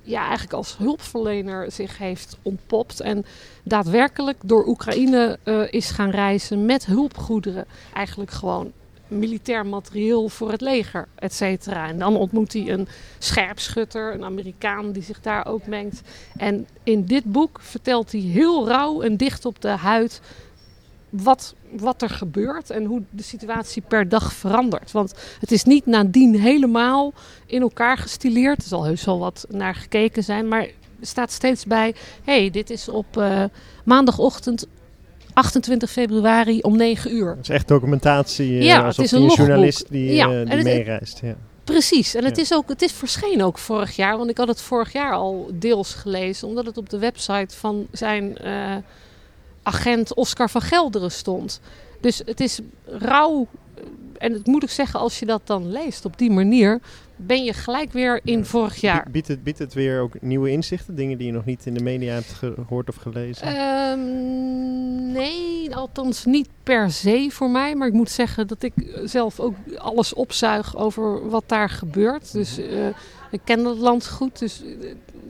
ja, 0.02 0.20
eigenlijk 0.20 0.52
als 0.52 0.76
hulpverlener 0.76 1.72
zich 1.72 1.98
heeft 1.98 2.38
ontpopt. 2.42 3.00
En 3.00 3.24
daadwerkelijk 3.62 4.38
door 4.44 4.66
Oekraïne 4.66 5.38
uh, 5.44 5.72
is 5.72 5.90
gaan 5.90 6.10
reizen 6.10 6.66
met 6.66 6.86
hulpgoederen. 6.86 7.66
Eigenlijk 7.94 8.30
gewoon 8.30 8.72
militair 9.08 9.66
materieel 9.66 10.28
voor 10.28 10.50
het 10.50 10.60
leger, 10.60 11.08
et 11.14 11.34
cetera. 11.34 11.88
En 11.88 11.98
dan 11.98 12.16
ontmoet 12.16 12.52
hij 12.52 12.68
een 12.68 12.88
scherpschutter, 13.18 14.14
een 14.14 14.24
Amerikaan 14.24 14.92
die 14.92 15.02
zich 15.02 15.20
daar 15.20 15.46
ook 15.46 15.66
mengt. 15.66 16.00
En 16.36 16.66
in 16.82 17.04
dit 17.04 17.24
boek 17.24 17.60
vertelt 17.60 18.12
hij 18.12 18.20
heel 18.20 18.68
rauw 18.68 19.02
en 19.02 19.16
dicht 19.16 19.44
op 19.44 19.60
de 19.60 19.68
huid 19.68 20.20
wat, 21.10 21.54
wat 21.76 22.02
er 22.02 22.10
gebeurt 22.10 22.70
en 22.70 22.84
hoe 22.84 23.02
de 23.10 23.22
situatie 23.22 23.82
per 23.88 24.08
dag 24.08 24.32
verandert. 24.32 24.92
Want 24.92 25.14
het 25.40 25.52
is 25.52 25.64
niet 25.64 25.86
nadien 25.86 26.40
helemaal 26.40 27.12
in 27.46 27.62
elkaar 27.62 27.98
gestileerd. 27.98 28.62
Er 28.62 28.68
zal 28.68 28.84
heus 28.84 29.04
wel 29.04 29.18
wat 29.18 29.46
naar 29.48 29.74
gekeken 29.74 30.24
zijn, 30.24 30.48
maar 30.48 30.62
er 31.00 31.06
staat 31.06 31.32
steeds 31.32 31.64
bij: 31.64 31.94
hey, 32.24 32.50
dit 32.50 32.70
is 32.70 32.88
op 32.88 33.16
uh, 33.16 33.44
maandagochtend 33.84 34.66
28 35.32 35.90
februari 35.90 36.60
om 36.60 36.76
9 36.76 37.14
uur. 37.14 37.34
Dat 37.34 37.42
is 37.42 37.48
echt 37.48 37.68
documentatie. 37.68 38.50
Uh, 38.50 38.62
ja, 38.62 38.86
het 38.86 38.98
is 38.98 39.12
een, 39.12 39.22
een 39.22 39.34
journalist 39.34 39.86
die, 39.88 40.12
ja, 40.12 40.28
uh, 40.28 40.50
die 40.50 40.62
meereist. 40.62 41.20
Ja. 41.22 41.36
Precies, 41.64 42.14
en 42.14 42.24
het, 42.24 42.38
is 42.38 42.54
ook, 42.54 42.68
het 42.68 42.82
is 42.82 42.92
verschenen 42.92 43.46
ook 43.46 43.58
vorig 43.58 43.96
jaar, 43.96 44.16
want 44.16 44.30
ik 44.30 44.38
had 44.38 44.48
het 44.48 44.60
vorig 44.60 44.92
jaar 44.92 45.12
al 45.12 45.50
deels 45.52 45.94
gelezen, 45.94 46.48
omdat 46.48 46.66
het 46.66 46.78
op 46.78 46.90
de 46.90 46.98
website 46.98 47.56
van 47.56 47.86
zijn 47.92 48.36
agent 49.62 50.14
Oscar 50.14 50.50
van 50.50 50.60
Gelderen 50.60 51.10
stond. 51.10 51.60
Dus 52.00 52.22
het 52.24 52.40
is 52.40 52.60
rauw. 52.84 53.46
En 54.18 54.32
het 54.32 54.46
moet 54.46 54.62
ik 54.62 54.70
zeggen, 54.70 55.00
als 55.00 55.18
je 55.18 55.26
dat 55.26 55.40
dan 55.44 55.70
leest 55.70 56.04
op 56.04 56.18
die 56.18 56.30
manier, 56.30 56.80
ben 57.16 57.44
je 57.44 57.52
gelijk 57.52 57.92
weer 57.92 58.20
in 58.24 58.44
vorig 58.44 58.80
jaar. 58.80 59.06
Biedt 59.10 59.28
het, 59.28 59.42
biedt 59.42 59.58
het 59.58 59.74
weer 59.74 60.00
ook 60.00 60.20
nieuwe 60.20 60.50
inzichten? 60.50 60.94
Dingen 60.94 61.18
die 61.18 61.26
je 61.26 61.32
nog 61.32 61.44
niet 61.44 61.66
in 61.66 61.74
de 61.74 61.82
media 61.82 62.12
hebt 62.12 62.32
gehoord 62.32 62.88
of 62.88 62.96
gelezen? 62.96 63.48
Um, 63.48 65.12
nee, 65.12 65.76
althans 65.76 66.24
niet 66.24 66.48
per 66.62 66.90
se 66.90 67.28
voor 67.30 67.50
mij. 67.50 67.74
Maar 67.74 67.88
ik 67.88 67.94
moet 67.94 68.10
zeggen 68.10 68.46
dat 68.46 68.62
ik 68.62 68.72
zelf 69.04 69.40
ook 69.40 69.54
alles 69.76 70.14
opzuig 70.14 70.76
over 70.76 71.28
wat 71.28 71.44
daar 71.46 71.70
gebeurt. 71.70 72.32
Dus 72.32 72.58
uh, 72.58 72.86
ik 73.30 73.40
ken 73.44 73.62
dat 73.62 73.78
land 73.78 74.08
goed. 74.08 74.38
Dus 74.38 74.62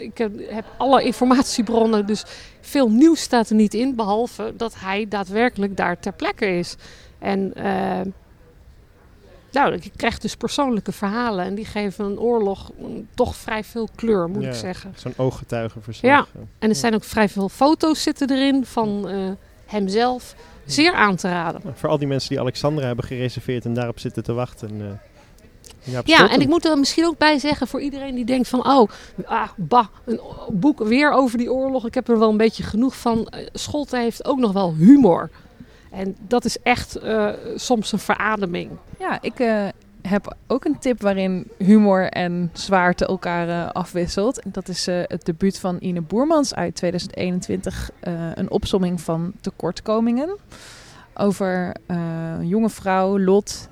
ik 0.01 0.19
heb, 0.19 0.65
alle 0.77 1.03
informatiebronnen. 1.03 2.07
Dus 2.07 2.25
veel 2.61 2.91
nieuws 2.91 3.21
staat 3.21 3.49
er 3.49 3.55
niet 3.55 3.75
in. 3.75 3.95
Behalve 3.95 4.53
dat 4.57 4.75
hij 4.79 5.07
daadwerkelijk 5.09 5.77
daar 5.77 6.01
ter 6.01 6.13
plekke 6.13 6.47
is. 6.47 6.77
En 7.19 7.53
uh, 7.57 8.01
nou, 9.53 9.73
je 9.73 9.91
krijgt 9.97 10.23
dus 10.23 10.37
persoonlijke 10.37 10.93
verhalen. 10.93 11.45
En 11.45 11.55
die 11.55 11.65
geven 11.65 12.05
een 12.05 12.21
oorlog 12.21 12.71
toch 13.15 13.37
vrij 13.37 13.65
veel 13.65 13.89
kleur, 13.95 14.29
moet 14.29 14.43
ja, 14.43 14.49
ik 14.49 14.55
zeggen. 14.55 14.93
Zo'n 14.97 15.15
ooggetuigenverslag. 15.17 16.13
Ja, 16.13 16.41
en 16.59 16.69
er 16.69 16.75
zijn 16.75 16.95
ook 16.95 17.05
vrij 17.05 17.29
veel 17.29 17.49
foto's 17.49 18.03
zitten 18.03 18.31
erin 18.31 18.65
van 18.65 19.09
uh, 19.09 19.31
hemzelf. 19.67 20.35
Zeer 20.65 20.95
aan 20.95 21.17
te 21.17 21.29
raden. 21.29 21.63
voor 21.75 21.89
al 21.89 21.99
die 21.99 22.09
mensen 22.09 22.29
die 22.29 22.41
Alexandra 22.41 22.87
hebben 22.87 23.05
gereserveerd 23.05 23.65
en 23.65 23.75
daarop 23.75 23.99
zitten 23.99 24.23
te 24.23 24.33
wachten. 24.33 24.81
Uh, 24.81 24.87
ja, 25.83 26.01
ja 26.05 26.31
en 26.31 26.41
ik 26.41 26.49
moet 26.49 26.65
er 26.65 26.79
misschien 26.79 27.07
ook 27.07 27.19
bij 27.19 27.39
zeggen 27.39 27.67
voor 27.67 27.81
iedereen 27.81 28.15
die 28.15 28.25
denkt 28.25 28.49
van... 28.49 28.67
oh, 28.67 28.91
ah, 29.25 29.49
bah, 29.57 29.87
een 30.05 30.21
boek 30.53 30.79
weer 30.79 31.13
over 31.13 31.39
die 31.39 31.53
oorlog. 31.53 31.87
Ik 31.87 31.95
heb 31.95 32.09
er 32.09 32.19
wel 32.19 32.31
een 32.31 32.37
beetje 32.37 32.63
genoeg 32.63 32.97
van. 32.97 33.33
Scholte 33.53 33.97
heeft 33.97 34.25
ook 34.25 34.39
nog 34.39 34.53
wel 34.53 34.75
humor. 34.75 35.31
En 35.91 36.17
dat 36.27 36.45
is 36.45 36.59
echt 36.63 37.05
uh, 37.05 37.31
soms 37.55 37.93
een 37.93 37.99
verademing. 37.99 38.71
Ja, 38.99 39.19
ik 39.21 39.39
uh, 39.39 39.69
heb 40.03 40.37
ook 40.47 40.65
een 40.65 40.79
tip 40.79 41.03
waarin 41.03 41.51
humor 41.59 42.09
en 42.09 42.51
zwaarte 42.53 43.07
elkaar 43.07 43.49
uh, 43.49 43.71
afwisselt. 43.71 44.43
Dat 44.45 44.69
is 44.69 44.87
het 44.87 45.25
debuut 45.25 45.59
van 45.59 45.77
Ine 45.81 46.01
Boermans 46.01 46.55
uit 46.55 46.75
2021. 46.75 47.91
een 48.35 48.51
opsomming 48.51 49.01
van 49.01 49.33
tekortkomingen. 49.41 50.37
Over 51.15 51.77
een 51.87 52.49
jonge 52.49 52.71
vrouw, 52.71 53.19
Lot, 53.19 53.69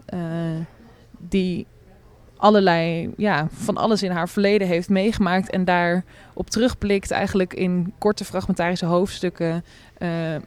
die 1.18 1.66
allerlei, 2.38 3.12
ja, 3.16 3.48
van 3.53 3.77
alles 3.77 4.03
in 4.03 4.11
haar 4.11 4.29
verleden 4.29 4.68
heeft 4.68 4.88
meegemaakt. 4.88 5.51
En 5.51 5.64
daar 5.64 6.05
op 6.33 6.51
terugblikt 6.51 7.11
eigenlijk 7.11 7.55
in 7.55 7.92
korte 7.98 8.24
fragmentarische 8.24 8.87
hoofdstukken... 8.87 9.64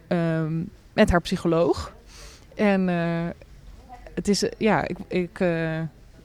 Um, 0.08 0.70
met 0.92 1.10
haar 1.10 1.20
psycholoog. 1.20 1.92
En 2.54 2.88
uh, 2.88 3.26
het 4.14 4.28
is, 4.28 4.42
uh, 4.42 4.50
ja, 4.58 4.88
ik, 4.88 4.96
ik 5.08 5.44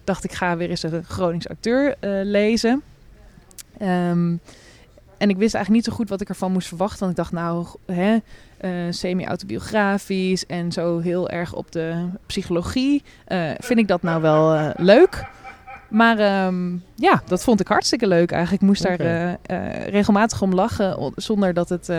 dacht 0.04 0.24
ik 0.24 0.32
ga 0.32 0.58
weer 0.58 0.70
eens 0.70 0.84
een 0.84 1.04
Gronings 1.04 1.50
acteur 1.50 1.96
lezen. 2.24 2.82
Um, 3.82 4.40
en 5.18 5.30
ik 5.30 5.38
wist 5.38 5.56
eigenlijk 5.56 5.70
niet 5.70 5.84
zo 5.84 5.92
goed 5.92 6.10
wat 6.10 6.22
ik 6.22 6.30
ervan 6.30 6.52
moest 6.52 6.68
verwachten. 6.68 7.00
Want 7.00 7.12
ik 7.12 7.18
dacht, 7.18 7.32
nou, 7.32 7.66
semi-autobiografisch 8.90 10.46
en 10.46 10.72
zo 10.72 11.00
heel 11.00 11.30
erg 11.30 11.54
op 11.54 11.72
de 11.72 12.08
psychologie. 12.26 13.04
vind 13.58 13.80
ik 13.80 13.88
dat 13.88 14.02
nou 14.02 14.22
wel 14.22 14.72
leuk? 14.76 15.26
Maar 15.90 16.46
um, 16.46 16.84
ja, 16.96 17.22
dat 17.26 17.44
vond 17.44 17.60
ik 17.60 17.68
hartstikke 17.68 18.08
leuk 18.08 18.32
eigenlijk. 18.32 18.62
Ik 18.62 18.68
moest 18.68 18.86
okay. 18.86 18.98
daar 18.98 19.38
uh, 19.52 19.58
uh, 19.58 19.88
regelmatig 19.88 20.42
om 20.42 20.54
lachen, 20.54 21.14
zonder 21.16 21.54
dat 21.54 21.70
het 21.70 21.90
uh, 21.90 21.98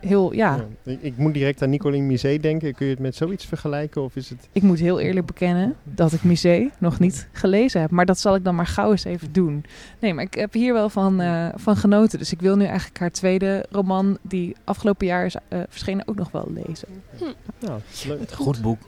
heel, 0.00 0.32
ja... 0.32 0.54
ja 0.54 0.66
ik, 0.92 1.02
ik, 1.02 1.16
moet 1.16 1.34
direct 1.34 1.62
aan 1.62 1.70
Nicoline 1.70 2.06
Misé 2.06 2.38
denken. 2.38 2.74
Kun 2.74 2.86
je 2.86 2.92
het 2.92 3.00
met 3.00 3.16
zoiets 3.16 3.44
vergelijken 3.44 4.02
of 4.02 4.16
is 4.16 4.30
het... 4.30 4.48
Ik 4.52 4.62
moet 4.62 4.78
heel 4.78 5.00
eerlijk 5.00 5.26
bekennen 5.26 5.76
dat 5.82 6.12
ik 6.12 6.22
Misé 6.22 6.70
nog 6.78 6.98
niet 6.98 7.28
gelezen 7.32 7.80
heb. 7.80 7.90
Maar 7.90 8.06
dat 8.06 8.18
zal 8.18 8.34
ik 8.34 8.44
dan 8.44 8.54
maar 8.54 8.66
gauw 8.66 8.90
eens 8.90 9.04
even 9.04 9.32
doen. 9.32 9.64
Nee, 9.98 10.14
maar 10.14 10.24
ik 10.24 10.34
heb 10.34 10.52
hier 10.52 10.72
wel 10.72 10.88
van, 10.88 11.22
van 11.54 11.76
genoten. 11.76 12.18
Dus 12.18 12.32
ik 12.32 12.40
wil 12.40 12.56
nu 12.56 12.64
eigenlijk 12.64 12.98
haar 12.98 13.10
tweede 13.10 13.66
roman, 13.70 14.18
die 14.22 14.56
afgelopen 14.64 15.06
jaar 15.06 15.24
is 15.26 15.36
verschenen, 15.68 16.08
ook 16.08 16.16
nog 16.16 16.30
wel 16.30 16.48
lezen. 16.54 16.88
Hm. 17.18 17.24
Nou, 17.60 17.80
leuk. 18.06 18.32
Goed 18.32 18.62
boek. 18.62 18.78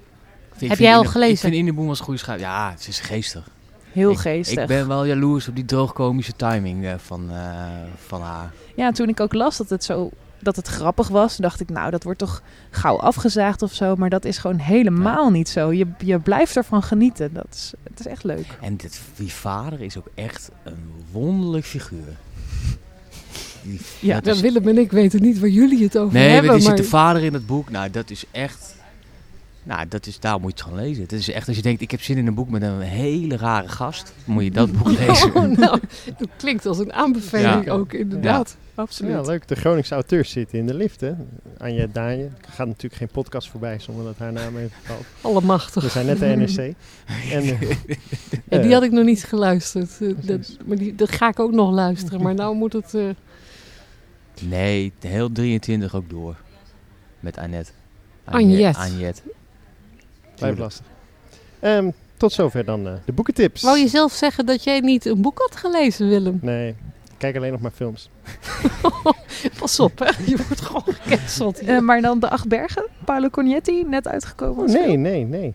Heb 0.67 0.79
jij 0.79 0.97
al 0.97 1.05
gelezen? 1.05 1.49
Ik 1.49 1.55
vind 1.55 1.75
Boem 1.75 1.89
als 1.89 2.01
goede 2.01 2.19
schrijver. 2.19 2.47
Ja, 2.47 2.71
het 2.71 2.89
is 2.89 3.01
geestig. 3.01 3.51
Heel 3.99 4.11
ik, 4.11 4.19
geestig. 4.19 4.63
Ik 4.63 4.67
ben 4.67 4.89
wel 4.89 5.05
jaloers 5.05 5.49
op 5.49 5.55
die 5.55 5.65
droogkomische 5.65 6.33
timing 6.37 6.85
uh, 6.85 6.95
van, 6.97 7.29
uh, 7.31 7.67
van 8.07 8.23
haar. 8.23 8.53
Ja, 8.75 8.93
toen 8.93 9.09
ik 9.09 9.21
ook 9.21 9.33
las 9.33 9.57
dat 9.57 9.71
het 9.71 9.85
zo 9.85 10.11
dat 10.41 10.57
het 10.57 10.67
grappig 10.67 11.09
was, 11.09 11.37
dacht 11.37 11.61
ik, 11.61 11.69
nou, 11.69 11.91
dat 11.91 12.03
wordt 12.03 12.19
toch 12.19 12.43
gauw 12.71 12.97
afgezaagd 12.97 13.63
of 13.63 13.73
zo. 13.73 13.97
Maar 13.97 14.11
dat 14.11 14.25
is 14.25 14.39
gewoon 14.39 14.59
helemaal 14.59 15.25
ja. 15.25 15.31
niet 15.31 15.49
zo. 15.49 15.73
Je, 15.73 15.87
je 15.99 16.19
blijft 16.19 16.57
ervan 16.57 16.83
genieten. 16.83 17.33
Dat 17.33 17.47
is, 17.51 17.73
het 17.91 18.01
is 18.01 18.07
echt 18.07 18.25
leuk. 18.25 18.59
En 18.61 18.77
dit, 18.77 19.01
die 19.17 19.33
vader 19.33 19.81
is 19.81 19.97
ook 19.99 20.09
echt 20.15 20.51
een 20.63 20.91
wonderlijk 21.13 21.65
figuur. 21.65 22.17
Die, 23.63 23.81
ja, 24.01 24.23
is... 24.23 24.41
Willem 24.41 24.69
en 24.69 24.79
ik 24.79 24.91
weten 24.91 25.23
niet 25.23 25.39
waar 25.39 25.49
jullie 25.49 25.83
het 25.83 25.99
over 25.99 26.15
nee, 26.15 26.29
hebben. 26.29 26.51
Nee, 26.51 26.61
maar 26.61 26.77
zit 26.77 26.85
de 26.85 26.91
vader 26.91 27.25
in 27.25 27.33
het 27.33 27.47
boek. 27.47 27.71
Nou, 27.71 27.91
dat 27.91 28.11
is 28.11 28.25
echt 28.31 28.75
nou, 29.63 29.89
dat 29.89 30.07
is, 30.07 30.21
daar 30.21 30.41
moet 30.41 30.51
je 30.51 30.57
het 30.57 30.63
gewoon 30.63 30.79
lezen. 30.79 31.03
Het 31.03 31.13
is 31.13 31.31
echt 31.31 31.49
als 31.49 31.57
je 31.57 31.63
denkt, 31.63 31.81
ik 31.81 31.91
heb 31.91 32.03
zin 32.03 32.17
in 32.17 32.27
een 32.27 32.35
boek 32.35 32.51
met 32.51 32.63
een 32.63 32.81
hele 32.81 33.37
rare 33.37 33.69
gast, 33.69 34.13
moet 34.25 34.45
je 34.45 34.51
dat 34.51 34.73
boek 34.73 34.99
lezen. 35.07 35.35
Oh, 35.35 35.57
nou, 35.57 35.81
dat 36.19 36.29
klinkt 36.37 36.67
als 36.67 36.79
een 36.79 36.93
aanbeveling 36.93 37.65
ja. 37.65 37.73
ook, 37.73 37.93
inderdaad. 37.93 38.57
Ja. 38.61 38.67
Absoluut. 38.83 39.13
Ja, 39.13 39.21
leuk. 39.21 39.49
De 39.49 39.55
Groningse 39.55 39.95
auteurs 39.95 40.31
zitten 40.31 40.59
in 40.59 40.67
de 40.67 40.75
lift, 40.75 41.01
hè. 41.01 41.13
Anja 41.59 41.87
Daanje. 41.93 42.25
Er 42.25 42.53
gaat 42.53 42.67
natuurlijk 42.67 42.95
geen 42.95 43.09
podcast 43.09 43.49
voorbij 43.49 43.79
zonder 43.79 44.05
dat 44.05 44.19
haar 44.19 44.33
naam 44.33 44.57
even 44.57 44.71
valt. 44.83 45.05
Allemachtig. 45.21 45.83
We 45.83 45.89
zijn 45.89 46.07
net 46.07 46.19
de 46.19 46.27
NRC. 46.27 46.57
en, 47.37 47.45
uh, 47.45 47.71
ja, 48.49 48.59
die 48.59 48.73
had 48.73 48.83
ik 48.83 48.91
nog 48.91 49.05
niet 49.05 49.25
geluisterd. 49.25 50.01
Uh, 50.01 50.15
dat, 50.21 50.57
maar 50.67 50.77
die, 50.77 50.95
dat 50.95 51.11
ga 51.11 51.29
ik 51.29 51.41
ook 51.41 51.53
nog 51.53 51.71
luisteren. 51.71 52.23
Maar 52.23 52.35
nou 52.35 52.55
moet 52.55 52.73
het... 52.73 52.95
Uh... 52.95 53.11
Nee, 54.43 54.93
heel 55.01 55.33
23 55.33 55.95
ook 55.95 56.11
door. 56.11 56.37
Met 57.21 57.39
Annette. 57.39 57.73
Anjet. 58.25 58.77
Anjet. 58.77 59.23
Blijft 60.39 60.59
lastig. 60.59 60.87
Um, 61.61 61.93
tot 62.17 62.33
zover 62.33 62.65
dan 62.65 62.87
uh, 62.87 62.93
de 63.05 63.13
boekentips. 63.13 63.63
Wou 63.63 63.79
je 63.79 63.89
zelf 63.89 64.13
zeggen 64.13 64.47
dat 64.47 64.65
jij 64.65 64.81
niet 64.81 65.05
een 65.05 65.21
boek 65.21 65.39
had 65.39 65.57
gelezen, 65.57 66.09
Willem? 66.09 66.39
Nee, 66.43 66.69
ik 66.69 66.75
kijk 67.17 67.37
alleen 67.37 67.53
nog 67.53 67.61
maar 67.61 67.71
films. 67.71 68.11
Pas 69.59 69.81
op, 69.81 69.99
hè. 69.99 70.11
Je 70.27 70.37
wordt 70.37 70.61
gewoon 70.61 70.83
gecanceld. 70.85 71.63
Uh, 71.63 71.79
maar 71.79 72.01
dan 72.01 72.21
de 72.21 72.31
Acht 72.31 72.49
Bergen, 72.49 72.87
Paolo 73.05 73.29
Cognetti, 73.29 73.85
net 73.85 74.09
uitgekomen. 74.09 74.65
Oh, 74.65 74.73
nee, 74.73 74.97
nee, 74.97 75.25
nee. 75.25 75.55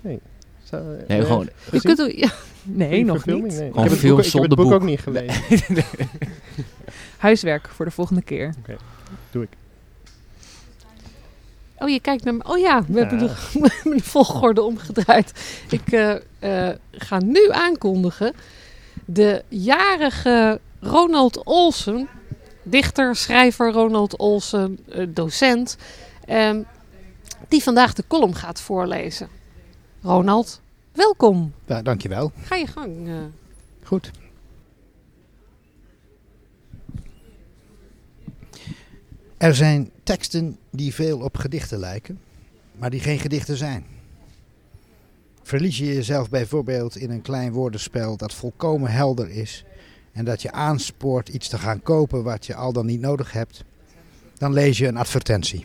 Nee. 0.00 0.20
Zo, 0.62 0.82
nee, 1.08 1.20
uh, 1.20 1.26
gewoon... 1.26 1.48
Je 1.70 1.80
kunt, 1.80 2.12
ja. 2.16 2.30
Nee, 2.62 3.04
nog 3.04 3.26
niet. 3.26 3.42
Nee. 3.42 3.68
Ik 3.68 3.74
heb 3.74 3.90
het 3.90 4.00
boek, 4.00 4.20
ik 4.20 4.32
heb 4.32 4.42
het 4.42 4.54
boek 4.54 4.72
ook 4.72 4.82
niet 4.82 5.00
gelezen. 5.00 5.42
Huiswerk 7.16 7.68
voor 7.68 7.84
de 7.84 7.90
volgende 7.90 8.22
keer. 8.22 8.48
Oké, 8.48 8.58
okay. 8.58 8.76
doe 9.30 9.42
ik. 9.42 9.48
Oh, 11.84 11.90
je 11.90 12.00
kijkt 12.00 12.24
naar 12.24 12.34
me. 12.34 12.44
Oh 12.44 12.58
ja, 12.58 12.84
we 12.86 12.98
hebben 12.98 13.18
de, 13.18 13.30
de, 13.84 14.02
volgorde 14.02 14.62
omgedraaid. 14.62 15.32
Ik 15.68 15.92
uh, 15.92 16.14
uh, 16.40 16.68
ga 16.90 17.18
nu 17.18 17.50
aankondigen. 17.50 18.34
De 19.04 19.44
jarige 19.48 20.60
Ronald 20.80 21.44
Olsen, 21.44 22.08
dichter, 22.62 23.16
schrijver 23.16 23.72
Ronald 23.72 24.16
Olsen, 24.16 24.78
uh, 24.88 25.06
docent, 25.08 25.76
um, 26.28 26.66
die 27.48 27.62
vandaag 27.62 27.92
de 27.92 28.04
column 28.06 28.34
gaat 28.34 28.60
voorlezen. 28.60 29.28
Ronald, 30.02 30.60
welkom. 30.92 31.52
Ja, 31.66 31.82
dankjewel. 31.82 32.32
Ga 32.42 32.56
je 32.56 32.66
gang. 32.66 33.08
Goed. 33.82 34.10
Er 39.36 39.54
zijn 39.54 39.90
teksten 40.02 40.56
die 40.70 40.94
veel 40.94 41.20
op 41.20 41.36
gedichten 41.36 41.78
lijken, 41.78 42.20
maar 42.72 42.90
die 42.90 43.00
geen 43.00 43.18
gedichten 43.18 43.56
zijn. 43.56 43.84
Verlies 45.42 45.78
je 45.78 45.84
jezelf 45.84 46.30
bijvoorbeeld 46.30 46.96
in 46.96 47.10
een 47.10 47.22
klein 47.22 47.52
woordenspel 47.52 48.16
dat 48.16 48.34
volkomen 48.34 48.90
helder 48.90 49.30
is 49.30 49.64
en 50.12 50.24
dat 50.24 50.42
je 50.42 50.52
aanspoort 50.52 51.28
iets 51.28 51.48
te 51.48 51.58
gaan 51.58 51.82
kopen 51.82 52.22
wat 52.22 52.46
je 52.46 52.54
al 52.54 52.72
dan 52.72 52.86
niet 52.86 53.00
nodig 53.00 53.32
hebt, 53.32 53.64
dan 54.34 54.52
lees 54.52 54.78
je 54.78 54.86
een 54.86 54.96
advertentie. 54.96 55.64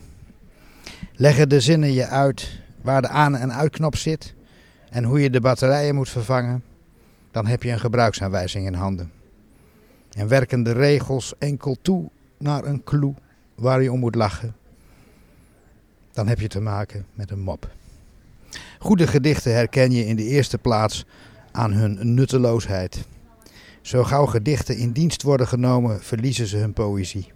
Leggen 1.14 1.48
de 1.48 1.60
zinnen 1.60 1.92
je 1.92 2.06
uit 2.06 2.60
waar 2.82 3.02
de 3.02 3.08
aan- 3.08 3.36
en 3.36 3.52
uitknop 3.52 3.96
zit 3.96 4.34
en 4.90 5.04
hoe 5.04 5.20
je 5.20 5.30
de 5.30 5.40
batterijen 5.40 5.94
moet 5.94 6.08
vervangen, 6.08 6.64
dan 7.30 7.46
heb 7.46 7.62
je 7.62 7.70
een 7.70 7.80
gebruiksaanwijzing 7.80 8.66
in 8.66 8.74
handen. 8.74 9.12
En 10.10 10.28
werken 10.28 10.62
de 10.62 10.72
regels 10.72 11.34
enkel 11.38 11.76
toe 11.82 12.10
naar 12.38 12.64
een 12.64 12.84
clue 12.84 13.14
waar 13.60 13.82
je 13.82 13.92
om 13.92 13.98
moet 13.98 14.14
lachen, 14.14 14.56
dan 16.12 16.28
heb 16.28 16.40
je 16.40 16.48
te 16.48 16.60
maken 16.60 17.06
met 17.14 17.30
een 17.30 17.40
mop. 17.40 17.70
Goede 18.78 19.06
gedichten 19.06 19.54
herken 19.54 19.90
je 19.90 20.06
in 20.06 20.16
de 20.16 20.24
eerste 20.24 20.58
plaats 20.58 21.04
aan 21.52 21.72
hun 21.72 22.14
nutteloosheid. 22.14 23.04
Zo 23.80 24.04
gauw 24.04 24.26
gedichten 24.26 24.76
in 24.76 24.92
dienst 24.92 25.22
worden 25.22 25.46
genomen, 25.48 26.02
verliezen 26.02 26.46
ze 26.46 26.56
hun 26.56 26.72
poëzie. 26.72 27.32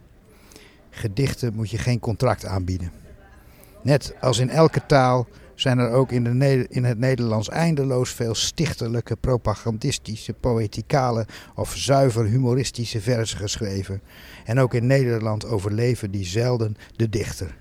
Gedichten 0.90 1.54
moet 1.54 1.70
je 1.70 1.78
geen 1.78 2.00
contract 2.00 2.44
aanbieden. 2.44 2.92
Net 3.82 4.14
als 4.20 4.38
in 4.38 4.50
elke 4.50 4.86
taal 4.86 5.26
zijn 5.54 5.78
er 5.78 5.90
ook 5.90 6.12
in, 6.12 6.24
de, 6.24 6.66
in 6.68 6.84
het 6.84 6.98
Nederlands 6.98 7.48
eindeloos 7.48 8.10
veel 8.10 8.34
stichtelijke, 8.34 9.16
propagandistische, 9.16 10.32
poëticale 10.32 11.26
of 11.54 11.76
zuiver 11.76 12.24
humoristische 12.24 13.00
versen 13.00 13.38
geschreven. 13.38 14.02
En 14.44 14.58
ook 14.58 14.74
in 14.74 14.86
Nederland 14.86 15.46
overleven 15.46 16.10
die 16.10 16.24
zelden 16.24 16.76
de 16.96 17.08
dichter. 17.08 17.56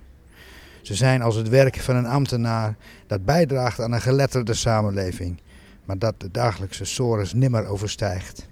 Ze 0.82 0.96
zijn 0.96 1.22
als 1.22 1.36
het 1.36 1.50
werk 1.50 1.80
van 1.80 1.96
een 1.96 2.06
ambtenaar 2.06 2.76
dat 3.08 3.26
bijdraagt 3.26 3.80
aan 3.80 3.92
een 3.92 4.02
geletterde 4.02 4.54
samenleving, 4.54 5.42
maar 5.86 5.98
dat 5.98 6.20
de 6.20 6.32
dagelijkse 6.32 6.86
sores 6.86 7.34
nimmer 7.34 7.66
overstijgt. 7.66 8.48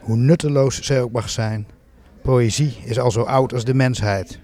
Hoe 0.00 0.16
nutteloos 0.16 0.80
zij 0.80 1.02
ook 1.02 1.12
mag 1.12 1.30
zijn, 1.30 1.66
poëzie 2.22 2.76
is 2.84 2.98
al 2.98 3.10
zo 3.10 3.22
oud 3.22 3.52
als 3.52 3.64
de 3.64 3.74
mensheid. 3.74 4.40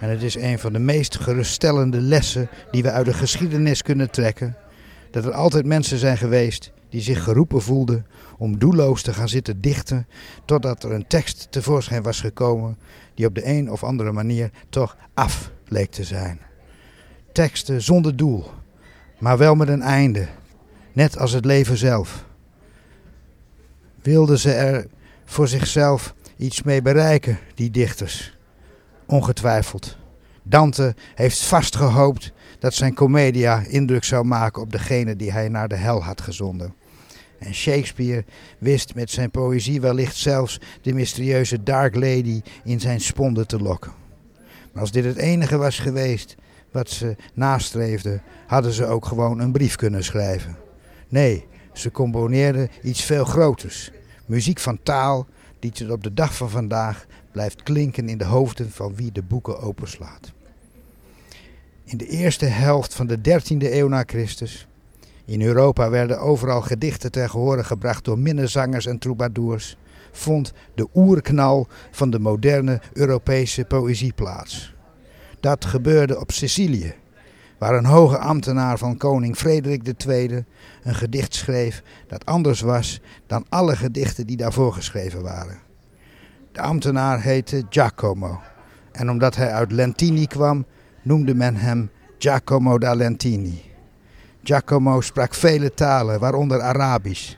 En 0.00 0.10
het 0.10 0.22
is 0.22 0.34
een 0.34 0.58
van 0.58 0.72
de 0.72 0.78
meest 0.78 1.16
geruststellende 1.20 2.00
lessen 2.00 2.48
die 2.70 2.82
we 2.82 2.90
uit 2.90 3.06
de 3.06 3.12
geschiedenis 3.12 3.82
kunnen 3.82 4.10
trekken. 4.10 4.56
Dat 5.10 5.24
er 5.24 5.32
altijd 5.32 5.66
mensen 5.66 5.98
zijn 5.98 6.16
geweest 6.16 6.72
die 6.88 7.00
zich 7.00 7.22
geroepen 7.22 7.62
voelden 7.62 8.06
om 8.38 8.58
doelloos 8.58 9.02
te 9.02 9.12
gaan 9.12 9.28
zitten 9.28 9.60
dichten 9.60 10.06
totdat 10.44 10.84
er 10.84 10.92
een 10.92 11.06
tekst 11.06 11.46
tevoorschijn 11.50 12.02
was 12.02 12.20
gekomen 12.20 12.78
die 13.14 13.26
op 13.26 13.34
de 13.34 13.46
een 13.46 13.70
of 13.70 13.84
andere 13.84 14.12
manier 14.12 14.50
toch 14.68 14.96
af 15.14 15.50
leek 15.68 15.90
te 15.90 16.04
zijn. 16.04 16.40
Teksten 17.32 17.82
zonder 17.82 18.16
doel, 18.16 18.50
maar 19.18 19.38
wel 19.38 19.54
met 19.54 19.68
een 19.68 19.82
einde, 19.82 20.26
net 20.92 21.18
als 21.18 21.32
het 21.32 21.44
leven 21.44 21.76
zelf. 21.76 22.24
Wilden 24.02 24.38
ze 24.38 24.52
er 24.52 24.86
voor 25.24 25.48
zichzelf 25.48 26.14
iets 26.36 26.62
mee 26.62 26.82
bereiken, 26.82 27.38
die 27.54 27.70
dichters? 27.70 28.35
Ongetwijfeld. 29.06 29.96
Dante 30.42 30.94
heeft 31.14 31.44
vast 31.44 31.76
gehoopt 31.76 32.32
dat 32.58 32.74
zijn 32.74 32.94
comedia 32.94 33.62
indruk 33.68 34.04
zou 34.04 34.24
maken 34.24 34.62
op 34.62 34.72
degene 34.72 35.16
die 35.16 35.32
hij 35.32 35.48
naar 35.48 35.68
de 35.68 35.76
hel 35.76 36.02
had 36.02 36.20
gezonden. 36.20 36.74
En 37.38 37.54
Shakespeare 37.54 38.24
wist 38.58 38.94
met 38.94 39.10
zijn 39.10 39.30
poëzie 39.30 39.80
wellicht 39.80 40.16
zelfs 40.16 40.60
de 40.82 40.92
mysterieuze 40.92 41.62
Dark 41.62 41.94
Lady 41.94 42.42
in 42.64 42.80
zijn 42.80 43.00
sponde 43.00 43.46
te 43.46 43.58
lokken. 43.58 43.92
Maar 44.72 44.82
als 44.82 44.92
dit 44.92 45.04
het 45.04 45.16
enige 45.16 45.56
was 45.56 45.78
geweest 45.78 46.34
wat 46.72 46.90
ze 46.90 47.16
nastreefden, 47.34 48.22
hadden 48.46 48.72
ze 48.72 48.86
ook 48.86 49.06
gewoon 49.06 49.38
een 49.38 49.52
brief 49.52 49.76
kunnen 49.76 50.04
schrijven. 50.04 50.56
Nee, 51.08 51.46
ze 51.72 51.90
componeerden 51.90 52.68
iets 52.82 53.02
veel 53.02 53.24
groters. 53.24 53.90
Muziek 54.26 54.58
van 54.58 54.82
taal 54.82 55.26
die 55.58 55.70
tot 55.70 55.90
op 55.90 56.02
de 56.02 56.14
dag 56.14 56.36
van 56.36 56.50
vandaag 56.50 57.06
blijft 57.36 57.62
klinken 57.62 58.08
in 58.08 58.18
de 58.18 58.24
hoofden 58.24 58.70
van 58.70 58.94
wie 58.94 59.12
de 59.12 59.22
boeken 59.22 59.60
openslaat. 59.60 60.32
In 61.84 61.96
de 61.96 62.06
eerste 62.06 62.44
helft 62.44 62.94
van 62.94 63.06
de 63.06 63.18
13e 63.18 63.56
eeuw 63.58 63.88
na 63.88 64.02
Christus. 64.06 64.66
In 65.24 65.42
Europa 65.42 65.90
werden 65.90 66.20
overal 66.20 66.60
gedichten 66.60 67.10
ter 67.10 67.28
gehore 67.28 67.64
gebracht 67.64 68.04
door 68.04 68.18
minnezangers 68.18 68.86
en 68.86 68.98
troubadours. 68.98 69.76
Vond 70.12 70.52
de 70.74 70.88
oerknal 70.94 71.66
van 71.90 72.10
de 72.10 72.18
moderne 72.18 72.80
Europese 72.92 73.64
poëzie 73.64 74.12
plaats. 74.12 74.74
Dat 75.40 75.64
gebeurde 75.64 76.20
op 76.20 76.32
Sicilië, 76.32 76.94
waar 77.58 77.74
een 77.74 77.84
hoge 77.84 78.18
ambtenaar 78.18 78.78
van 78.78 78.96
koning 78.96 79.36
Frederik 79.36 80.04
II 80.06 80.44
een 80.82 80.94
gedicht 80.94 81.34
schreef 81.34 81.82
dat 82.06 82.24
anders 82.24 82.60
was 82.60 83.00
dan 83.26 83.44
alle 83.48 83.76
gedichten 83.76 84.26
die 84.26 84.36
daarvoor 84.36 84.72
geschreven 84.72 85.22
waren. 85.22 85.65
De 86.56 86.62
ambtenaar 86.62 87.20
heette 87.20 87.64
Giacomo 87.70 88.40
en 88.92 89.10
omdat 89.10 89.36
hij 89.36 89.52
uit 89.52 89.72
Lentini 89.72 90.26
kwam, 90.26 90.64
noemde 91.02 91.34
men 91.34 91.56
hem 91.56 91.90
Giacomo 92.18 92.78
da 92.78 92.94
Lentini. 92.94 93.62
Giacomo 94.42 95.00
sprak 95.00 95.34
vele 95.34 95.74
talen, 95.74 96.20
waaronder 96.20 96.60
Arabisch. 96.60 97.36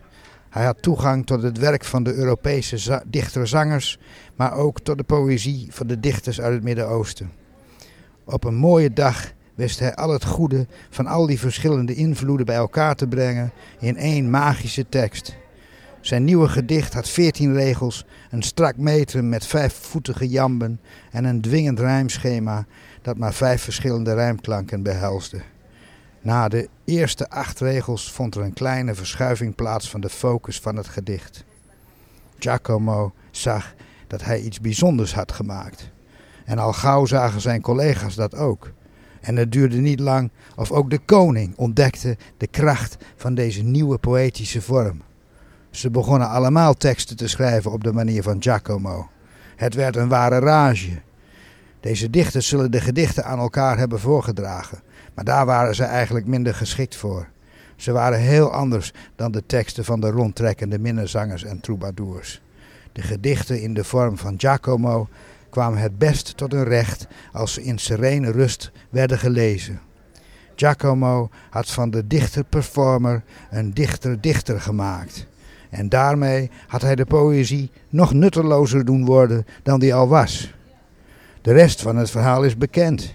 Hij 0.49 0.65
had 0.65 0.83
toegang 0.83 1.27
tot 1.27 1.43
het 1.43 1.59
werk 1.59 1.85
van 1.85 2.03
de 2.03 2.15
Europese 2.15 3.03
dichterzangers, 3.07 3.99
maar 4.37 4.53
ook 4.53 4.81
tot 4.81 4.99
de 4.99 5.05
poëzie 5.05 5.67
van 5.71 5.87
de 5.87 6.01
dichters 6.01 6.41
uit 6.41 6.55
het 6.55 6.63
Midden-Oosten. 6.63 7.33
Op 8.25 8.45
een 8.45 8.57
mooie 8.57 8.93
dag 8.93 9.33
wist 9.55 9.79
hij 9.79 9.95
al 9.95 10.13
het 10.13 10.25
goede 10.25 10.67
van 10.91 11.07
al 11.07 11.27
die 11.27 11.39
verschillende 11.39 11.95
invloeden 11.95 12.47
bij 12.47 12.57
elkaar 12.57 12.95
te 12.95 13.07
brengen 13.07 13.53
in 13.79 13.97
één 13.97 14.31
magische 14.31 14.89
tekst. 14.89 15.37
Zijn 16.01 16.25
nieuwe 16.25 16.49
gedicht 16.49 16.95
had 16.95 17.09
veertien 17.09 17.55
regels, 17.55 18.05
een 18.31 18.43
strak 18.43 18.77
metrum 18.77 19.29
met 19.29 19.47
vijfvoetige 19.47 20.29
jamben 20.29 20.81
en 21.11 21.25
een 21.25 21.41
dwingend 21.41 21.81
rijmschema 21.81 22.67
dat 23.03 23.19
maar 23.19 23.35
vijf 23.35 23.63
verschillende 23.63 24.15
rijmklanken 24.15 24.83
behelsde. 24.83 25.41
Na 26.21 26.49
de 26.49 26.69
eerste 26.85 27.31
acht 27.31 27.61
regels 27.61 28.13
vond 28.13 28.35
er 28.35 28.43
een 28.43 28.53
kleine 28.53 28.95
verschuiving 28.95 29.55
plaats 29.55 29.91
van 29.91 30.01
de 30.01 30.09
focus 30.09 30.61
van 30.61 30.77
het 30.77 30.89
gedicht. 30.89 31.45
Giacomo 32.39 33.13
zag 33.31 33.75
dat 34.07 34.25
hij 34.25 34.41
iets 34.41 34.61
bijzonders 34.61 35.15
had 35.15 35.33
gemaakt. 35.33 35.91
En 36.45 36.59
al 36.59 36.73
gauw 36.73 37.07
zagen 37.07 37.41
zijn 37.41 37.61
collega's 37.61 38.15
dat 38.15 38.35
ook. 38.35 38.73
En 39.21 39.37
het 39.37 39.53
duurde 39.53 39.77
niet 39.77 40.01
lang 40.01 40.31
of 40.57 40.71
ook 40.71 40.91
de 40.91 40.99
koning 40.99 41.57
ontdekte 41.57 42.17
de 42.37 42.47
kracht 42.47 42.97
van 43.17 43.35
deze 43.35 43.63
nieuwe 43.63 43.99
poëtische 43.99 44.63
vorm. 44.63 45.03
Ze 45.79 45.91
begonnen 45.91 46.29
allemaal 46.29 46.75
teksten 46.75 47.17
te 47.17 47.29
schrijven 47.29 47.73
op 47.73 47.85
de 47.85 47.93
manier 47.93 48.23
van 48.23 48.43
Giacomo. 48.43 49.09
Het 49.57 49.75
werd 49.75 49.97
een 49.97 50.09
ware 50.09 50.39
rage. 50.39 51.01
Deze 51.81 52.11
dichters 52.11 52.49
zullen 52.49 52.71
de 52.71 52.81
gedichten 52.81 53.25
aan 53.25 53.39
elkaar 53.39 53.79
hebben 53.79 54.01
voorgedragen, 54.01 54.83
maar 55.15 55.25
daar 55.25 55.47
waren 55.47 55.75
ze 55.75 55.85
eigenlijk 55.85 56.27
minder 56.27 56.55
geschikt 56.55 56.97
voor. 56.97 57.29
Ze 57.77 57.93
waren 57.93 58.19
heel 58.19 58.53
anders 58.53 58.93
dan 59.17 59.33
de 59.33 59.47
teksten 59.47 59.85
van 59.85 60.01
de 60.01 60.11
rondtrekkende 60.11 60.79
minnezangers 60.79 61.45
en 61.45 61.61
troubadours. 61.61 62.43
De 62.93 63.03
gedichten 63.03 63.63
in 63.63 63.75
de 63.75 63.85
vorm 63.85 64.19
van 64.19 64.35
Giacomo 64.39 65.09
kwamen 65.51 65.79
het 65.79 65.99
best 65.99 66.37
tot 66.37 66.53
hun 66.53 66.65
recht 66.65 67.07
als 67.33 67.53
ze 67.53 67.63
in 67.63 67.79
serene 67.79 68.31
rust 68.31 68.71
werden 68.91 69.19
gelezen. 69.19 69.81
Giacomo 70.55 71.31
had 71.51 71.71
van 71.71 71.91
de 71.91 72.07
dichter-performer 72.07 73.23
een 73.51 73.75
dichter-dichter 73.75 74.61
gemaakt. 74.61 75.27
En 75.71 75.89
daarmee 75.89 76.51
had 76.67 76.83
hij 76.83 76.95
de 76.95 77.05
poëzie 77.05 77.71
nog 77.89 78.13
nuttelozer 78.13 78.85
doen 78.85 79.05
worden 79.05 79.47
dan 79.63 79.81
die 79.81 79.95
al 79.95 80.09
was. 80.09 80.55
De 81.43 81.53
rest 81.53 81.83
van 81.83 81.97
het 81.97 82.11
verhaal 82.11 82.45
is 82.45 82.57
bekend. 82.57 83.15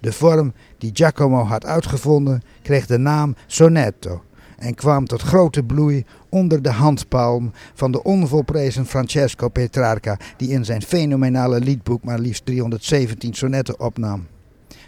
De 0.00 0.12
vorm 0.12 0.52
die 0.78 0.90
Giacomo 0.94 1.42
had 1.42 1.66
uitgevonden 1.66 2.42
kreeg 2.62 2.86
de 2.86 2.98
naam 2.98 3.36
sonetto 3.46 4.22
en 4.56 4.74
kwam 4.74 5.06
tot 5.06 5.22
grote 5.22 5.62
bloei 5.62 6.04
onder 6.28 6.62
de 6.62 6.70
handpalm 6.70 7.52
van 7.74 7.92
de 7.92 8.02
onvolprezen 8.02 8.86
Francesco 8.86 9.48
Petrarca, 9.48 10.18
die 10.36 10.48
in 10.48 10.64
zijn 10.64 10.82
fenomenale 10.82 11.60
liedboek 11.60 12.04
maar 12.04 12.18
liefst 12.18 12.44
317 12.44 13.34
sonetten 13.34 13.80
opnam. 13.80 14.26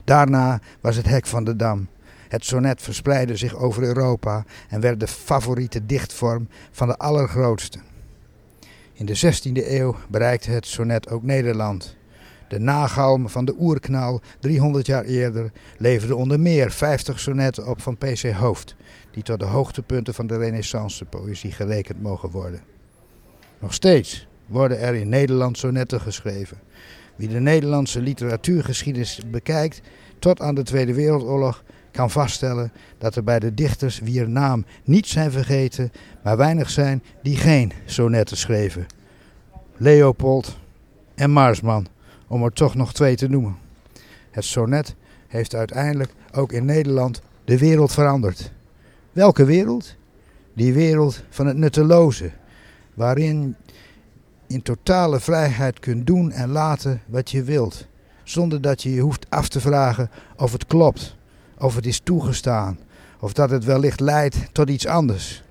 Daarna 0.05 0.61
was 0.81 0.97
het 0.97 1.07
hek 1.07 1.27
van 1.27 1.45
de 1.45 1.57
Dam. 1.57 1.89
Het 2.29 2.45
sonnet 2.45 2.83
verspreidde 2.83 3.37
zich 3.37 3.55
over 3.55 3.83
Europa 3.83 4.45
en 4.69 4.81
werd 4.81 5.01
de 5.01 5.07
favoriete 5.07 5.87
dichtvorm 5.87 6.49
van 6.71 6.89
de 6.89 6.97
allergrootste. 6.97 7.79
In 8.93 9.07
de 9.07 9.17
16e 9.17 9.71
eeuw 9.71 9.97
bereikte 10.09 10.51
het 10.51 10.67
sonnet 10.67 11.11
ook 11.11 11.23
Nederland. 11.23 11.97
De 12.49 12.59
nagalm 12.59 13.29
van 13.29 13.45
de 13.45 13.55
oerknal 13.59 14.21
300 14.41 14.87
jaar 14.87 15.05
eerder 15.05 15.53
leverde 15.79 16.17
onder 16.17 16.41
meer 16.41 16.71
50 16.71 17.21
sonetten 17.21 17.67
op 17.67 17.83
van 17.83 17.97
P.C. 17.97 18.33
Hoofd, 18.33 18.77
die 19.11 19.23
tot 19.23 19.39
de 19.39 19.45
hoogtepunten 19.45 20.15
van 20.15 20.27
de 20.27 20.37
renaissance 20.37 21.05
poëzie 21.05 21.53
gerekend 21.53 22.03
mogen 22.03 22.31
worden. 22.31 22.61
Nog 23.59 23.75
steeds 23.75 24.29
worden 24.47 24.81
er 24.81 24.95
in 24.95 25.09
Nederland 25.09 25.59
sonetten 25.59 26.01
geschreven. 26.01 26.59
Wie 27.17 27.29
de 27.29 27.41
Nederlandse 27.41 28.01
literatuurgeschiedenis 28.01 29.21
bekijkt 29.31 29.81
tot 30.19 30.41
aan 30.41 30.55
de 30.55 30.63
Tweede 30.63 30.95
Wereldoorlog 30.95 31.65
kan 31.97 32.11
vaststellen 32.11 32.73
dat 32.99 33.17
er 33.17 33.25
bij 33.25 33.39
de 33.39 33.55
dichters 33.55 33.99
wier 33.99 34.29
naam 34.29 34.65
niet 34.85 35.07
zijn 35.07 35.31
vergeten, 35.31 35.93
maar 36.23 36.37
weinig 36.37 36.71
zijn 36.71 37.03
die 37.23 37.37
geen 37.37 37.73
sonetten 37.85 38.37
schreven. 38.37 38.87
Leopold 39.77 40.59
en 41.15 41.31
Marsman, 41.31 41.87
om 42.27 42.45
er 42.45 42.53
toch 42.53 42.75
nog 42.75 42.93
twee 42.93 43.17
te 43.17 43.29
noemen. 43.29 43.57
Het 44.31 44.45
sonnet 44.45 44.95
heeft 45.29 45.55
uiteindelijk 45.55 46.13
ook 46.33 46.53
in 46.53 46.65
Nederland 46.65 47.21
de 47.45 47.59
wereld 47.59 47.93
veranderd. 47.93 48.53
Welke 49.13 49.45
wereld? 49.45 49.97
Die 50.55 50.73
wereld 50.73 51.23
van 51.31 51.47
het 51.47 51.57
nutteloze, 51.57 52.31
waarin 52.95 53.57
in 54.47 54.63
totale 54.63 55.21
vrijheid 55.21 55.81
kunt 55.81 56.07
doen 56.07 56.31
en 56.31 56.49
laten 56.49 57.01
wat 57.07 57.31
je 57.31 57.43
wilt, 57.43 57.87
zonder 58.25 58.61
dat 58.61 58.83
je 58.83 58.95
je 58.95 59.01
hoeft 59.01 59.27
af 59.29 59.49
te 59.49 59.61
vragen 59.61 60.11
of 60.37 60.53
het 60.53 60.67
klopt, 60.67 61.16
of 61.59 61.75
het 61.75 61.87
is 61.87 62.01
toegestaan, 62.05 62.79
of 63.21 63.33
dat 63.33 63.51
het 63.51 63.65
wellicht 63.65 64.01
leidt 64.01 64.37
tot 64.53 64.71
iets 64.71 64.87
anders. 64.87 65.43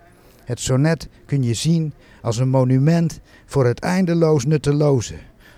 Het 0.44 0.60
sonnet 0.60 1.08
kun 1.26 1.44
je 1.44 1.54
zien 1.54 1.94
als 2.22 2.38
een 2.38 2.50
monument 2.50 3.20
voor 3.46 3.65
het 3.65 3.80
eindeloos 3.80 4.46
nutteloze. 4.46 5.15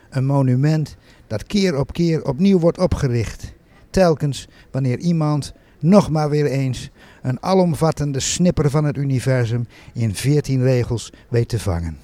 Een 0.09 0.25
monument 0.25 0.95
dat 1.27 1.43
keer 1.43 1.79
op 1.79 1.93
keer 1.93 2.25
opnieuw 2.25 2.59
wordt 2.59 2.79
opgericht. 2.79 3.53
Telkens 3.89 4.47
wanneer 4.71 4.97
iemand 4.97 5.53
nog 5.79 6.09
maar 6.09 6.29
weer 6.29 6.45
eens 6.45 6.89
een 7.21 7.43
alomvattende 7.43 8.19
snipper 8.19 8.69
van 8.69 8.83
het 8.83 8.97
universum 8.97 9.67
in 9.93 10.15
veertien 10.15 10.61
regels 10.63 11.11
weet 11.27 11.49
te 11.49 11.59
vangen. 11.59 11.97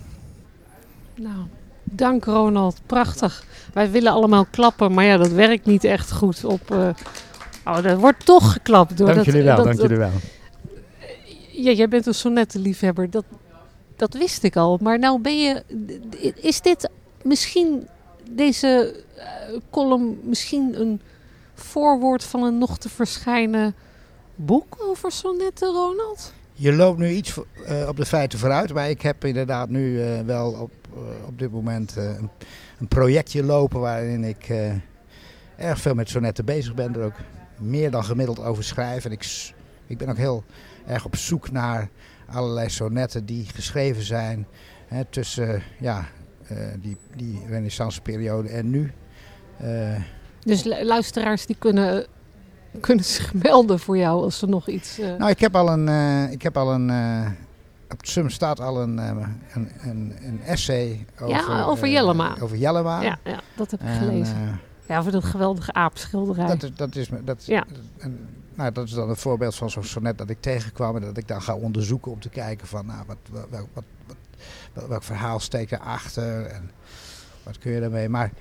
Nou, 1.16 1.46
dank 1.84 2.26
Ronald. 2.26 2.82
Prachtig. 2.86 3.46
Wij 3.74 3.92
willen 3.92 4.12
allemaal 4.12 4.46
klappen, 4.52 4.94
maar 4.94 5.06
ja, 5.06 5.18
dat 5.18 5.32
werkt 5.32 5.66
niet 5.66 5.84
echt 5.84 6.12
goed 6.12 6.46
op... 6.46 6.72
Uh... 6.72 6.90
Oh, 7.66 7.86
er 7.86 7.98
wordt 7.98 8.26
toch 8.26 8.52
geklapt. 8.52 8.98
Door 8.98 9.06
dank 9.06 9.18
dat, 9.18 9.26
jullie 9.26 9.44
wel, 9.44 9.56
dat, 9.56 9.66
dank 9.66 9.82
jullie 9.82 9.98
wel. 9.98 10.12
Ja, 11.52 11.72
jij 11.72 11.88
bent 11.88 12.06
een 12.06 12.14
sonnettenliefhebber. 12.14 13.10
Dat, 13.10 13.26
dat 13.96 14.14
wist 14.14 14.44
ik 14.44 14.56
al. 14.56 14.80
Maar 14.82 15.00
nou 15.00 15.22
ben 15.22 15.40
je... 15.40 15.64
Is 16.36 16.62
dit 16.62 16.90
misschien 17.24 17.88
deze 18.32 19.04
uh, 19.18 19.24
column 19.70 20.20
misschien 20.24 20.80
een 20.80 21.02
voorwoord 21.54 22.24
van 22.24 22.44
een 22.44 22.58
nog 22.58 22.78
te 22.78 22.90
verschijnen 22.90 23.76
boek 24.36 24.76
over 24.80 25.12
sonnetten, 25.12 25.68
Ronald? 25.68 26.34
Je 26.54 26.74
loopt 26.74 27.00
nu 27.00 27.10
iets 27.10 27.38
uh, 27.68 27.88
op 27.88 27.98
de 27.98 28.06
feiten 28.06 28.40
vooruit, 28.40 28.74
maar 28.74 28.90
ik 28.90 29.02
heb 29.02 29.26
inderdaad 29.26 29.70
nu 29.70 30.00
uh, 30.00 30.20
wel 30.20 30.52
op, 30.52 30.72
op 31.28 31.40
dit 31.40 31.52
moment 31.52 31.96
een, 31.96 32.30
een, 32.80 32.88
projectje 32.88 33.44
lopen 33.44 33.80
waarin 33.80 34.24
ik 34.24 34.52
erg 35.56 35.80
veel 35.80 35.94
met 35.94 36.10
sonnetten 36.10 36.46
bezig 36.46 36.74
ben. 36.74 36.96
Er 36.96 37.06
ook 37.06 37.16
meer 37.64 37.92
dan 37.92 38.04
gemiddeld 38.04 38.40
over 38.40 38.64
schrijf. 38.64 39.06
En 39.06 39.12
ik, 39.12 39.52
ik 39.88 39.98
ben 39.98 40.10
ook 40.10 40.18
heel 40.18 40.44
erg 40.86 41.06
op 41.06 41.16
zoek 41.16 41.52
naar 41.52 41.90
allerlei 42.28 42.70
sonnetten 42.70 43.26
die 43.26 43.46
geschreven 43.54 44.04
zijn 44.04 44.48
hè, 44.88 45.06
tussen 45.06 45.64
ja, 45.80 46.06
uh, 46.52 46.58
die, 46.82 46.98
die 47.16 47.42
renaissanceperiode 47.48 48.50
en 48.50 48.70
nu. 48.70 48.92
Uh, 49.64 49.96
dus 50.40 50.64
luisteraars 50.64 51.46
die 51.46 51.56
kunnen, 51.60 52.06
kunnen 52.80 53.06
zich 53.06 53.34
melden 53.44 53.80
voor 53.80 53.98
jou 53.98 54.24
als 54.24 54.42
er 54.42 54.50
nog 54.50 54.68
iets... 54.68 55.00
Uh... 55.00 55.16
Nou, 55.18 55.32
ik 55.32 55.40
heb 55.40 55.56
al 55.56 55.70
een... 55.70 55.88
ik 56.32 56.42
heb 56.42 56.58
al 56.58 56.74
een 56.74 56.92
op 57.94 58.00
het 58.00 58.10
SUM 58.10 58.30
staat 58.30 58.60
al 58.60 58.82
een, 58.82 58.98
een, 58.98 59.70
een, 59.82 60.16
een 60.22 60.42
essay 60.42 61.06
over... 61.22 61.36
Ja, 61.36 61.64
over 61.64 61.88
Jellema. 61.88 62.36
over 62.42 62.58
Jellema. 62.58 63.02
Ja, 63.02 63.18
ja, 63.24 63.40
dat 63.56 63.72
heb 63.72 63.82
ik 63.82 63.88
en, 63.88 63.98
gelezen. 63.98 64.60
Ja, 64.94 65.00
over 65.00 65.12
dat 65.12 65.24
geweldige 65.24 65.74
aapschilderij. 65.74 66.58
Dat, 66.58 66.78
dat 66.78 66.96
is... 66.96 67.10
Dat, 67.24 67.46
ja. 67.46 67.66
En, 67.98 68.30
nou, 68.54 68.72
dat 68.72 68.86
is 68.86 68.92
dan 68.92 69.10
een 69.10 69.16
voorbeeld 69.16 69.56
van 69.56 69.70
zo'n 69.70 69.84
sonnet 69.84 70.18
dat 70.18 70.30
ik 70.30 70.42
tegenkwam 70.42 70.96
en 70.96 71.02
dat 71.02 71.18
ik 71.18 71.28
dan 71.28 71.42
ga 71.42 71.56
onderzoeken 71.56 72.12
om 72.12 72.20
te 72.20 72.30
kijken 72.30 72.68
van 72.68 72.86
nou, 72.86 73.04
wat, 73.08 73.18
wat, 73.30 73.66
wat, 73.74 73.84
wat 74.74 74.88
welk 74.88 75.04
verhaal 75.04 75.40
steekt 75.40 75.72
erachter 75.72 76.46
en 76.46 76.72
wat 77.44 77.58
kun 77.58 77.72
je 77.72 77.80
daarmee. 77.80 78.10
Maar 78.10 78.32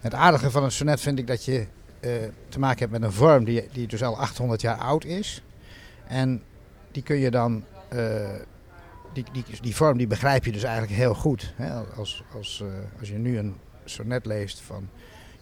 het 0.00 0.14
aardige 0.14 0.50
van 0.50 0.64
een 0.64 0.72
sonnet 0.72 1.00
vind 1.00 1.18
ik 1.18 1.26
dat 1.26 1.44
je 1.44 1.66
uh, 2.00 2.10
te 2.48 2.58
maken 2.58 2.78
hebt 2.78 2.92
met 2.92 3.02
een 3.02 3.12
vorm 3.12 3.44
die, 3.44 3.68
die 3.72 3.86
dus 3.86 4.02
al 4.02 4.18
800 4.18 4.60
jaar 4.60 4.78
oud 4.78 5.04
is. 5.04 5.42
En 6.06 6.42
die 6.90 7.02
kun 7.02 7.16
je 7.16 7.30
dan, 7.30 7.64
uh, 7.92 8.28
die, 9.12 9.24
die, 9.32 9.44
die 9.60 9.76
vorm 9.76 9.98
die 9.98 10.06
begrijp 10.06 10.44
je 10.44 10.52
dus 10.52 10.62
eigenlijk 10.62 10.96
heel 10.96 11.14
goed. 11.14 11.52
Hè? 11.56 11.84
Als, 11.96 12.22
als, 12.34 12.62
uh, 12.64 12.68
als 13.00 13.08
je 13.08 13.18
nu 13.18 13.38
een 13.38 13.56
sonnet 13.84 14.26
leest 14.26 14.60
van 14.60 14.88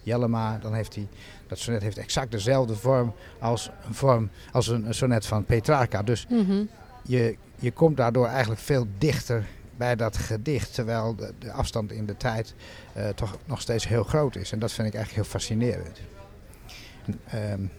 Jellema, 0.07 0.57
dan 0.57 0.73
heeft 0.73 0.95
hij, 0.95 1.07
dat 1.47 1.59
sonnet 1.59 1.81
heeft 1.81 1.97
exact 1.97 2.31
dezelfde 2.31 2.75
vorm 2.75 3.13
als 3.39 3.69
een, 3.87 3.93
vorm, 3.93 4.29
als 4.51 4.67
een, 4.67 4.85
een 4.85 4.93
sonnet 4.93 5.25
van 5.25 5.45
Petrarca. 5.45 6.03
Dus 6.03 6.27
mm 6.29 6.45
-hmm. 6.45 6.69
je, 7.01 7.37
je 7.55 7.71
komt 7.71 7.97
daardoor 7.97 8.27
eigenlijk 8.27 8.61
veel 8.61 8.87
dichter 8.97 9.45
bij 9.77 9.95
dat 9.95 10.17
gedicht, 10.17 10.73
terwijl 10.73 11.15
de, 11.15 11.33
de 11.39 11.51
afstand 11.51 11.91
in 11.91 12.05
de 12.05 12.17
tijd 12.17 12.53
uh, 12.97 13.09
toch 13.09 13.37
nog 13.45 13.61
steeds 13.61 13.87
heel 13.87 14.03
groot 14.03 14.35
is. 14.35 14.51
En 14.51 14.59
dat 14.59 14.71
vind 14.71 14.87
ik 14.87 14.93
eigenlijk 14.93 15.23
heel 15.23 15.39
fascinerend. 15.39 15.99
En, 17.25 17.51
um, 17.51 17.71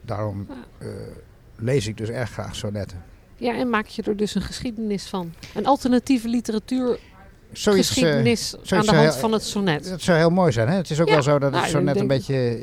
daarom 0.00 0.46
uh, 0.78 0.88
lees 1.56 1.86
ik 1.86 1.96
dus 1.96 2.08
erg 2.08 2.30
graag 2.30 2.54
sonetten. 2.54 3.02
Ja, 3.36 3.54
en 3.54 3.70
maak 3.70 3.86
je 3.86 4.02
er 4.02 4.16
dus 4.16 4.34
een 4.34 4.42
geschiedenis 4.42 5.06
van. 5.06 5.34
Een 5.54 5.66
alternatieve 5.66 6.28
literatuur 6.28 6.98
Zoiets, 7.58 7.88
geschiedenis 7.88 8.54
uh, 8.54 8.78
aan 8.78 8.84
de 8.84 8.94
hand 8.94 9.12
heel, 9.12 9.20
van 9.20 9.32
het 9.32 9.42
sonnet. 9.42 9.88
Dat 9.88 10.00
zou 10.00 10.18
heel 10.18 10.30
mooi 10.30 10.52
zijn. 10.52 10.68
Hè? 10.68 10.76
Het 10.76 10.90
is 10.90 11.00
ook 11.00 11.08
ja, 11.08 11.12
wel 11.12 11.22
zo 11.22 11.38
dat 11.38 11.50
nou, 11.50 11.62
het 11.62 11.72
sonnet 11.72 12.00
een 12.00 12.06
beetje, 12.06 12.58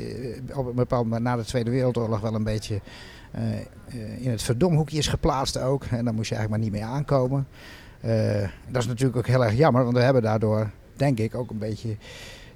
op 0.54 0.66
een 0.66 0.74
bepaald 0.74 1.04
moment 1.04 1.22
na 1.22 1.36
de 1.36 1.44
Tweede 1.44 1.70
Wereldoorlog 1.70 2.20
wel 2.20 2.34
een 2.34 2.44
beetje 2.44 2.80
uh, 3.38 4.24
in 4.24 4.30
het 4.30 4.42
verdomhoekje 4.42 4.98
is 4.98 5.06
geplaatst 5.06 5.58
ook. 5.58 5.84
En 5.84 6.04
daar 6.04 6.14
moest 6.14 6.28
je 6.28 6.34
eigenlijk 6.34 6.48
maar 6.48 6.58
niet 6.58 6.82
mee 6.82 6.96
aankomen. 6.96 7.46
Dat 8.70 8.82
is 8.82 8.86
natuurlijk 8.86 9.16
ook 9.16 9.26
heel 9.26 9.44
erg 9.44 9.56
jammer, 9.56 9.82
want 9.82 9.96
we 9.96 10.02
hebben 10.02 10.22
daardoor, 10.22 10.70
denk 10.96 11.18
ik, 11.18 11.34
ook 11.34 11.50
een 11.50 11.58
beetje 11.58 11.96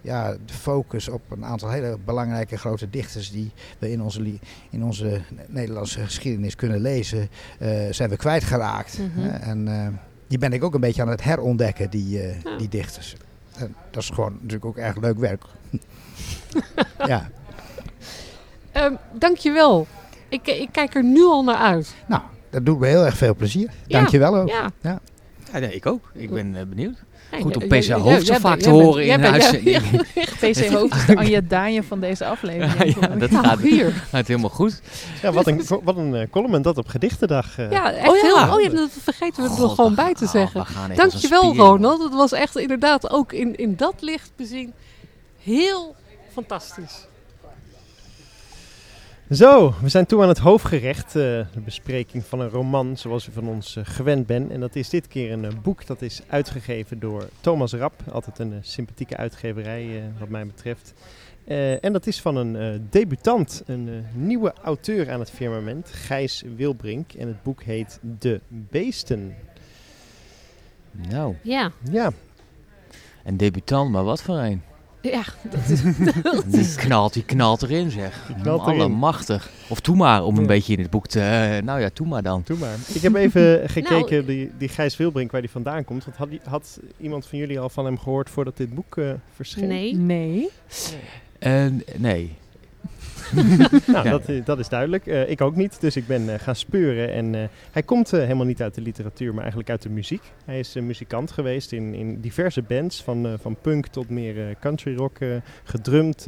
ja, 0.07 0.31
de 0.33 0.53
focus 0.53 1.09
op 1.09 1.23
een 1.31 1.45
aantal 1.45 1.71
hele 1.71 1.99
belangrijke 2.05 2.57
grote 2.57 2.91
dichters 2.91 3.31
die 3.31 3.53
we 3.79 3.91
in 3.91 4.03
onze, 4.03 4.39
in 4.71 4.85
onze 4.85 5.21
Nederlandse 5.47 6.01
geschiedenis 6.01 6.57
kunnen 6.57 6.81
lezen, 6.81 7.29
uh, 7.61 7.69
zijn 7.91 8.11
we 8.11 8.17
kwijtgeraakt. 8.17 8.99
Mm 8.99 9.11
-hmm. 9.15 9.31
en 9.31 9.67
uh, 9.67 9.87
die 10.27 10.39
ben 10.39 10.53
ik 10.53 10.65
ook 10.65 10.75
een 10.75 10.81
beetje 10.81 11.03
aan 11.03 11.09
het 11.09 11.23
herontdekken, 11.23 11.91
die, 11.91 12.19
ja. 12.19 12.57
die 12.59 12.69
dichters. 12.69 13.17
En 13.57 13.75
dat 13.91 14.03
is 14.03 14.09
gewoon 14.09 14.33
natuurlijk 14.33 14.65
ook 14.65 14.77
erg 14.77 14.97
leuk 14.97 15.19
werk. 15.19 15.45
ja. 17.13 17.31
Um, 18.77 18.99
dankjewel. 19.13 19.87
Ik, 20.29 20.47
ik 20.47 20.69
kijk 20.73 20.95
er 20.95 21.05
nu 21.05 21.25
al 21.25 21.45
naar 21.45 21.57
uit. 21.57 21.95
Nou, 22.09 22.23
dat 22.51 22.67
doet 22.67 22.79
me 22.79 22.87
heel 22.87 23.05
erg 23.05 23.17
veel 23.17 23.35
plezier. 23.35 23.71
Dankjewel 23.87 24.35
ja. 24.35 24.41
ook. 24.41 24.49
Ja. 24.49 24.71
ja. 24.81 25.01
Ja, 25.53 25.59
nee, 25.59 25.75
ik 25.75 25.87
ook. 25.87 26.11
Ik 26.15 26.31
ben 26.31 26.55
uh, 26.55 26.63
benieuwd. 26.63 27.05
Goed 27.31 27.57
om 27.57 27.69
PC 27.69 27.89
Hoofd 27.89 28.27
zo 28.27 28.35
vaak 28.35 28.59
te 28.59 28.71
horen 28.71 29.07
in 29.07 29.21
huis. 29.21 29.51
PC 30.41 30.71
Hoofd 30.71 30.95
is 30.95 31.07
de 31.07 31.17
Anja 31.23 31.41
Daanje 31.49 31.83
van 31.83 32.01
deze 32.01 32.25
aflevering. 32.25 32.97
ja, 33.01 33.07
dat 33.07 33.31
gaat, 33.31 33.61
hier. 33.61 33.93
gaat 34.13 34.27
helemaal 34.27 34.51
goed. 34.51 34.81
Ja, 35.23 35.33
wat 35.33 35.47
een, 35.47 35.63
wat 35.83 35.97
een 35.97 36.15
uh, 36.15 36.23
column 36.31 36.63
dat 36.63 36.79
op 36.79 36.89
gedichtendag. 36.89 37.59
Uh. 37.59 37.71
Ja, 37.71 37.93
echt 37.93 38.09
oh, 38.09 38.17
ja. 38.17 38.23
Heel, 38.23 38.55
oh 38.57 38.61
ja, 38.63 38.69
dat 38.69 38.91
vergeten 39.03 39.43
we 39.43 39.63
er 39.63 39.69
gewoon 39.69 39.95
bij 39.95 40.15
te 40.15 40.27
zeggen. 40.27 40.61
Oh, 40.61 40.97
Dankjewel 40.97 41.57
Ronald. 41.57 42.03
Het 42.03 42.15
was 42.15 42.33
echt 42.33 42.57
inderdaad 42.57 43.11
ook 43.11 43.33
in, 43.33 43.57
in 43.57 43.77
dat 43.77 43.95
licht 44.01 44.31
bezien 44.37 44.73
heel 45.43 45.95
fantastisch. 46.33 47.07
Zo, 49.31 49.75
we 49.83 49.89
zijn 49.89 50.07
toe 50.07 50.23
aan 50.23 50.29
het 50.29 50.39
hoofdgerecht. 50.39 51.07
Uh, 51.07 51.23
de 51.23 51.61
bespreking 51.65 52.25
van 52.25 52.41
een 52.41 52.49
roman 52.49 52.97
zoals 52.97 53.29
u 53.29 53.33
van 53.33 53.49
ons 53.49 53.77
uh, 53.77 53.85
gewend 53.87 54.27
bent. 54.27 54.51
En 54.51 54.61
dat 54.61 54.77
is 54.77 54.89
dit 54.89 55.09
keer 55.09 55.33
een 55.33 55.45
uh, 55.45 55.51
boek 55.63 55.87
dat 55.87 56.03
is 56.03 56.21
uitgegeven 56.27 56.99
door 56.99 57.29
Thomas 57.41 57.73
Rapp. 57.73 58.03
Altijd 58.13 58.39
een 58.39 58.59
sympathieke 58.61 59.17
uitgeverij 59.17 60.13
wat 60.19 60.29
mij 60.29 60.47
betreft. 60.47 60.93
en 61.81 61.93
dat 61.93 62.07
is 62.07 62.21
van 62.21 62.37
een 62.37 62.87
debutant, 62.91 63.63
een 63.67 64.05
nieuwe 64.15 64.55
auteur 64.63 65.11
aan 65.11 65.21
het 65.21 65.31
firmament, 65.31 65.91
Gijs 65.91 66.45
Wilbrink. 66.57 67.13
En 67.13 67.27
het 67.27 67.43
boek 67.43 67.63
heet 67.63 67.99
De 68.19 68.41
Beesten. 68.49 69.35
Nou. 70.91 71.35
Ja. 71.43 71.73
Ja. 71.91 72.13
Een 73.25 73.37
debutant, 73.37 73.91
maar 73.91 74.05
wat 74.05 74.23
voor 74.23 74.37
een? 74.37 74.63
Ja, 75.11 75.25
dat 75.51 75.69
is, 75.69 76.75
die, 76.75 76.85
knalt, 76.85 77.13
die 77.13 77.25
knalt 77.25 77.63
erin 77.63 77.91
zeg. 77.91 78.25
Die 78.27 78.37
knalt 78.43 78.61
Allemachtig. 78.61 79.51
Of 79.69 79.81
toe 79.81 79.97
maar, 79.97 80.25
om 80.25 80.39
een 80.39 80.47
beetje 80.47 80.73
in 80.73 80.79
het 80.79 80.91
boek 80.91 81.07
te... 81.07 81.19
Uh, 81.19 81.65
nou 81.67 81.81
ja, 81.81 81.91
toe 81.91 82.07
maar 82.07 82.23
dan. 82.23 82.43
Toe 82.43 82.59
maar. 82.59 82.77
Ik 82.95 83.03
heb 83.03 83.15
even 83.15 83.61
gekeken, 83.71 84.17
nou, 84.17 84.25
die, 84.25 84.51
die 84.59 84.69
Gijs 84.69 84.97
Wilbrink, 84.97 85.31
waar 85.31 85.41
die 85.41 85.51
vandaan 85.51 85.85
komt. 85.85 86.05
Want 86.05 86.17
had, 86.17 86.29
had 86.45 86.81
iemand 87.01 87.27
van 87.27 87.39
jullie 87.39 87.61
al 87.61 87.69
van 87.69 87.85
hem 87.85 87.99
gehoord 87.99 88.31
voordat 88.31 88.57
dit 88.57 88.75
boek 88.75 88.97
uh, 88.97 89.11
verscheen? 89.35 89.69
Nee. 89.69 89.95
Nee. 89.95 90.49
Uh, 91.41 91.67
nee. 91.97 92.37
nou, 93.87 94.09
dat, 94.09 94.23
dat, 94.45 94.59
is 94.59 94.69
duidelijk. 94.69 95.07
Uh, 95.07 95.31
ik 95.31 95.41
ook 95.41 95.57
niet, 95.57 95.81
dus 95.81 95.97
ik 95.97 96.07
ben 96.07 96.23
uh, 96.23 96.35
gaan 96.35 96.57
speuren. 96.57 97.13
En 97.13 97.35
uh, 97.35 97.45
hij 97.71 97.83
komt 97.83 98.11
helemaal 98.11 98.47
niet 98.47 98.63
uit 98.63 98.75
de 98.75 98.81
literatuur, 98.81 99.31
maar 99.31 99.41
eigenlijk 99.41 99.71
uit 99.71 99.83
de 99.83 99.89
muziek. 99.89 100.23
Hij 100.45 100.59
is 100.59 100.75
muzikant 100.75 101.31
geweest 101.31 101.73
in, 101.73 101.95
in 101.95 102.21
diverse 102.21 102.63
bands, 102.63 103.03
van, 103.03 103.39
van 103.41 103.57
punk 103.61 103.87
tot 103.87 104.11
meer 104.11 104.57
country 104.61 104.97
rock, 104.97 105.19
gedrumd, 105.65 106.27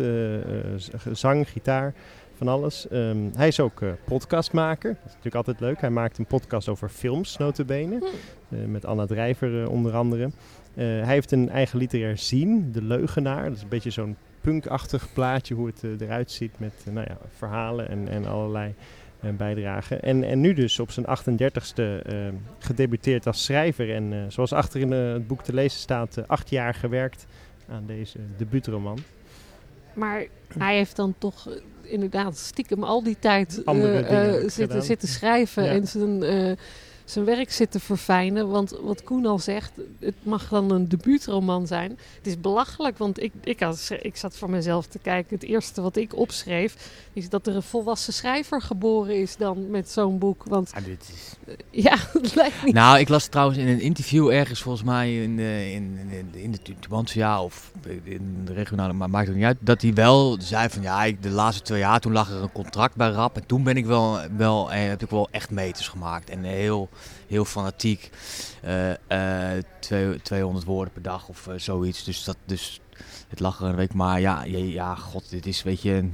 zang, 1.13 1.49
gitaar, 1.49 1.95
van 2.35 2.49
alles. 2.49 2.87
Um, 2.93 3.31
hij 3.37 3.49
is 3.49 3.61
ook 3.61 3.83
podcastmaker, 4.05 4.91
dat 4.91 4.99
is 5.05 5.09
natuurlijk 5.09 5.35
altijd 5.35 5.61
leuk. 5.61 5.81
Hij 5.81 5.91
maakt 5.91 6.19
een 6.19 6.27
podcast 6.27 6.69
over 6.69 6.89
films, 6.89 7.37
notabene, 7.37 8.11
hm. 8.49 8.71
met 8.71 8.85
Anna 8.85 9.07
Drijver 9.07 9.69
onder 9.69 9.93
andere. 9.95 10.31
hij 10.75 11.05
heeft 11.05 11.33
een 11.33 11.51
eigen 11.51 11.79
literair 11.79 12.19
zien, 12.19 12.73
De 12.73 12.83
Leugenaar. 12.83 13.45
Dat 13.45 13.57
is 13.57 13.63
een 13.63 13.69
beetje 13.69 13.91
zo'n 13.91 14.17
punkachtig 14.41 15.13
plaatje 15.13 15.55
hoe 15.55 15.67
het 15.67 15.83
uh, 15.83 16.01
eruit 16.01 16.31
ziet 16.31 16.59
met 16.59 16.73
uh, 16.89 16.95
nou 16.95 17.07
ja, 17.09 17.19
verhalen 17.37 17.89
en, 17.89 18.09
en 18.09 18.27
allerlei 18.27 18.75
uh, 19.25 19.31
bijdragen. 19.31 20.03
En, 20.03 20.25
en 20.25 20.41
nu 20.41 20.55
dus 20.55 20.79
op 20.79 20.91
zijn 20.91 21.07
38ste 21.07 21.83
gedebuteerd 22.59 23.27
als 23.27 23.45
schrijver. 23.45 23.95
En 23.95 24.33
zoals 24.33 24.53
achter 24.53 24.81
in 24.81 24.91
het 24.91 25.27
boek 25.27 25.43
te 25.43 25.55
lezen 25.55 25.81
staat, 25.81 26.29
acht 26.29 26.51
jaar 26.51 26.75
gewerkt 26.75 27.27
aan 27.69 27.87
deze 27.87 28.19
debuutroman. 28.37 28.99
Maar 29.93 30.27
hij 30.59 30.77
heeft 30.77 30.97
dan 30.97 31.15
toch 31.19 31.49
inderdaad 31.83 32.37
stiekem 32.37 32.83
al 32.83 33.03
die 33.03 33.17
tijd 33.19 33.63
zitten, 34.47 34.83
zitten 34.83 35.09
schrijven 35.09 35.69
en 35.69 35.87
zijn 35.87 36.57
zijn 37.11 37.25
werk 37.25 37.53
zit 37.53 37.71
te 37.71 37.81
verfijnen. 37.81 38.49
Want 38.49 38.71
wat 38.71 39.03
Koen 39.03 39.27
al 39.27 39.39
zegt, 39.39 39.73
het 39.99 40.15
mag 40.23 40.49
dan 40.49 40.71
een 40.71 40.89
debuutroman 40.89 41.67
zijn. 41.67 41.91
Het 42.17 42.27
is 42.27 42.41
belachelijk, 42.41 42.99
want 42.99 43.23
ik, 43.23 43.33
ik, 43.43 43.61
ik 44.03 44.17
zat 44.17 44.37
voor 44.37 44.51
mezelf 44.51 44.87
te 44.87 44.99
kijken. 44.99 45.35
Het 45.35 45.49
eerste 45.49 45.81
wat 45.81 45.97
ik 45.97 46.17
opschreef, 46.17 46.93
is 47.13 47.29
dat 47.29 47.47
er 47.47 47.55
een 47.55 47.63
volwassen 47.63 48.13
schrijver 48.13 48.63
geboren 48.63 49.21
is 49.21 49.37
dan 49.37 49.71
met 49.71 49.91
zo'n 49.91 50.19
boek. 50.19 50.45
Want 50.45 50.73
ah, 50.75 50.85
dit 50.85 51.11
is... 51.15 51.38
Ja. 51.71 51.97
Nou, 52.65 52.99
ik 52.99 53.09
las 53.09 53.27
trouwens 53.27 53.59
in 53.59 53.69
een 53.69 53.81
interview 53.81 54.31
ergens 54.31 54.63
volgens 54.63 54.85
mij 54.85 55.23
in 55.23 55.37
de, 55.37 55.73
in, 55.73 55.99
in, 56.11 56.29
in 56.33 56.51
de 56.51 56.59
Tubantia 56.81 57.43
of 57.43 57.73
in 58.03 58.41
de 58.45 58.53
regionale, 58.53 58.93
maar 58.93 59.11
maakt 59.11 59.27
het 59.27 59.37
niet 59.37 59.45
uit. 59.45 59.57
Dat 59.61 59.83
hij 59.83 59.95
wel 59.95 60.37
zei 60.41 60.69
van 60.69 60.83
ja, 60.83 61.11
de 61.21 61.31
laatste 61.31 61.63
twee 61.63 61.79
jaar 61.79 62.01
toen 62.01 62.13
lag 62.13 62.31
er 62.31 62.43
een 62.43 62.53
contract 62.53 62.97
bij 62.97 63.11
Rap. 63.11 63.37
En 63.37 63.47
toen 63.47 63.63
ben 63.63 63.77
ik 63.77 63.87
wel, 63.87 64.19
wel, 64.37 64.73
eh, 64.73 64.89
heb 64.89 65.03
ik 65.03 65.11
wel 65.11 65.29
echt 65.31 65.51
meters 65.51 65.89
gemaakt. 65.89 66.31
En 66.31 66.43
heel 66.43 66.89
heel 67.29 67.45
fanatiek. 67.45 68.11
Uh, 68.65 68.91
uh, 68.91 70.15
200 70.23 70.65
woorden 70.65 70.93
per 70.93 71.03
dag 71.03 71.29
of 71.29 71.49
zoiets. 71.57 72.05
Dus, 72.05 72.25
dat, 72.25 72.37
dus 72.45 72.81
het 73.29 73.41
lag 73.41 73.61
er 73.61 73.67
een 73.67 73.77
week. 73.77 73.95
Maar 73.95 74.21
ja, 74.21 74.45
ja 74.45 74.95
god, 74.95 75.31
dit 75.31 75.47
is 75.47 75.63
weet 75.63 75.83
je... 75.83 76.09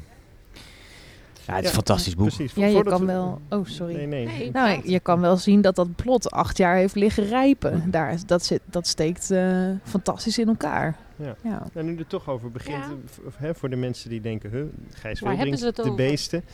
Ja, 1.47 1.55
het 1.55 1.63
is 1.63 1.69
een 1.69 1.75
fantastisch 1.75 2.15
boek. 2.15 2.27
Precies. 2.27 2.55
Ja, 2.55 2.67
je 2.67 2.83
kan 2.83 3.07
wel... 3.07 3.41
Oh, 3.49 3.67
sorry. 3.67 3.95
Nee, 3.95 4.07
nee. 4.07 4.27
nee 4.27 4.51
nou, 4.53 4.81
je 4.91 5.01
kan 5.01 5.21
wel 5.21 5.37
zien 5.37 5.61
dat 5.61 5.77
dat 5.77 5.95
plot 5.97 6.31
acht 6.31 6.57
jaar 6.57 6.77
heeft 6.77 6.95
liggen 6.95 7.27
rijpen. 7.27 7.91
Daar, 7.91 8.19
dat, 8.27 8.45
zit, 8.45 8.61
dat 8.65 8.87
steekt 8.87 9.31
uh, 9.31 9.71
fantastisch 9.83 10.39
in 10.39 10.49
elkaar. 10.49 10.97
Ja. 11.17 11.37
ja. 11.43 11.63
En 11.75 11.85
nu 11.85 11.97
er 11.97 12.07
toch 12.07 12.29
over 12.29 12.51
begint, 12.51 12.85
ja. 13.41 13.55
voor 13.55 13.71
de 13.71 13.77
mensen 13.77 14.11
die 14.11 14.21
denken, 14.21 14.51
huh, 14.51 14.65
Gijs 14.91 15.21
Wilbrink, 15.21 15.59
de 15.75 15.95
beesten 15.97 16.45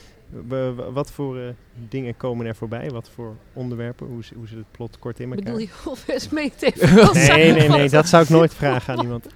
wat 0.93 1.11
voor 1.11 1.37
uh, 1.37 1.49
dingen 1.89 2.17
komen 2.17 2.47
er 2.47 2.55
voorbij? 2.55 2.91
Wat 2.91 3.11
voor 3.15 3.37
onderwerpen? 3.53 4.07
Hoe, 4.07 4.23
hoe 4.35 4.49
zit 4.49 4.59
het 4.59 4.71
plot 4.71 4.99
kort 4.99 5.21
in 5.21 5.31
elkaar? 5.31 5.45
Bedoel 5.45 5.59
je 5.59 5.69
of 5.85 6.07
Nee, 7.29 7.53
nee, 7.53 7.69
nee. 7.69 7.89
Dat 7.89 8.09
zou 8.09 8.23
ik 8.23 8.29
nooit 8.29 8.55
vragen 8.55 8.95
aan 8.95 9.03
iemand. 9.03 9.27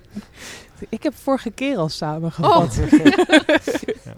Ik 0.88 1.03
heb 1.03 1.14
vorige 1.14 1.51
keer 1.51 1.76
al 1.76 1.88
samengevat. 1.88 2.78
Oh. 2.78 2.90
ja. 4.05 4.14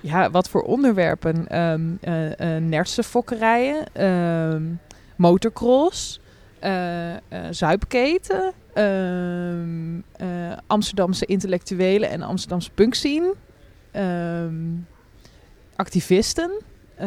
ja. 0.00 0.30
wat 0.30 0.48
voor 0.48 0.62
onderwerpen? 0.62 1.60
Um, 1.60 1.98
uh, 2.02 2.24
uh, 2.24 2.56
nersenfokkerijen, 2.56 4.04
um, 4.04 4.80
motorcross, 5.16 6.20
zuipketen, 7.50 8.52
um, 8.74 10.04
Amsterdamse 10.66 11.26
intellectuelen 11.26 12.08
en 12.08 12.22
Amsterdamse 12.22 12.70
punkscene. 12.70 13.34
Um, 13.92 14.86
activisten. 15.76 16.50
Uh, 17.00 17.06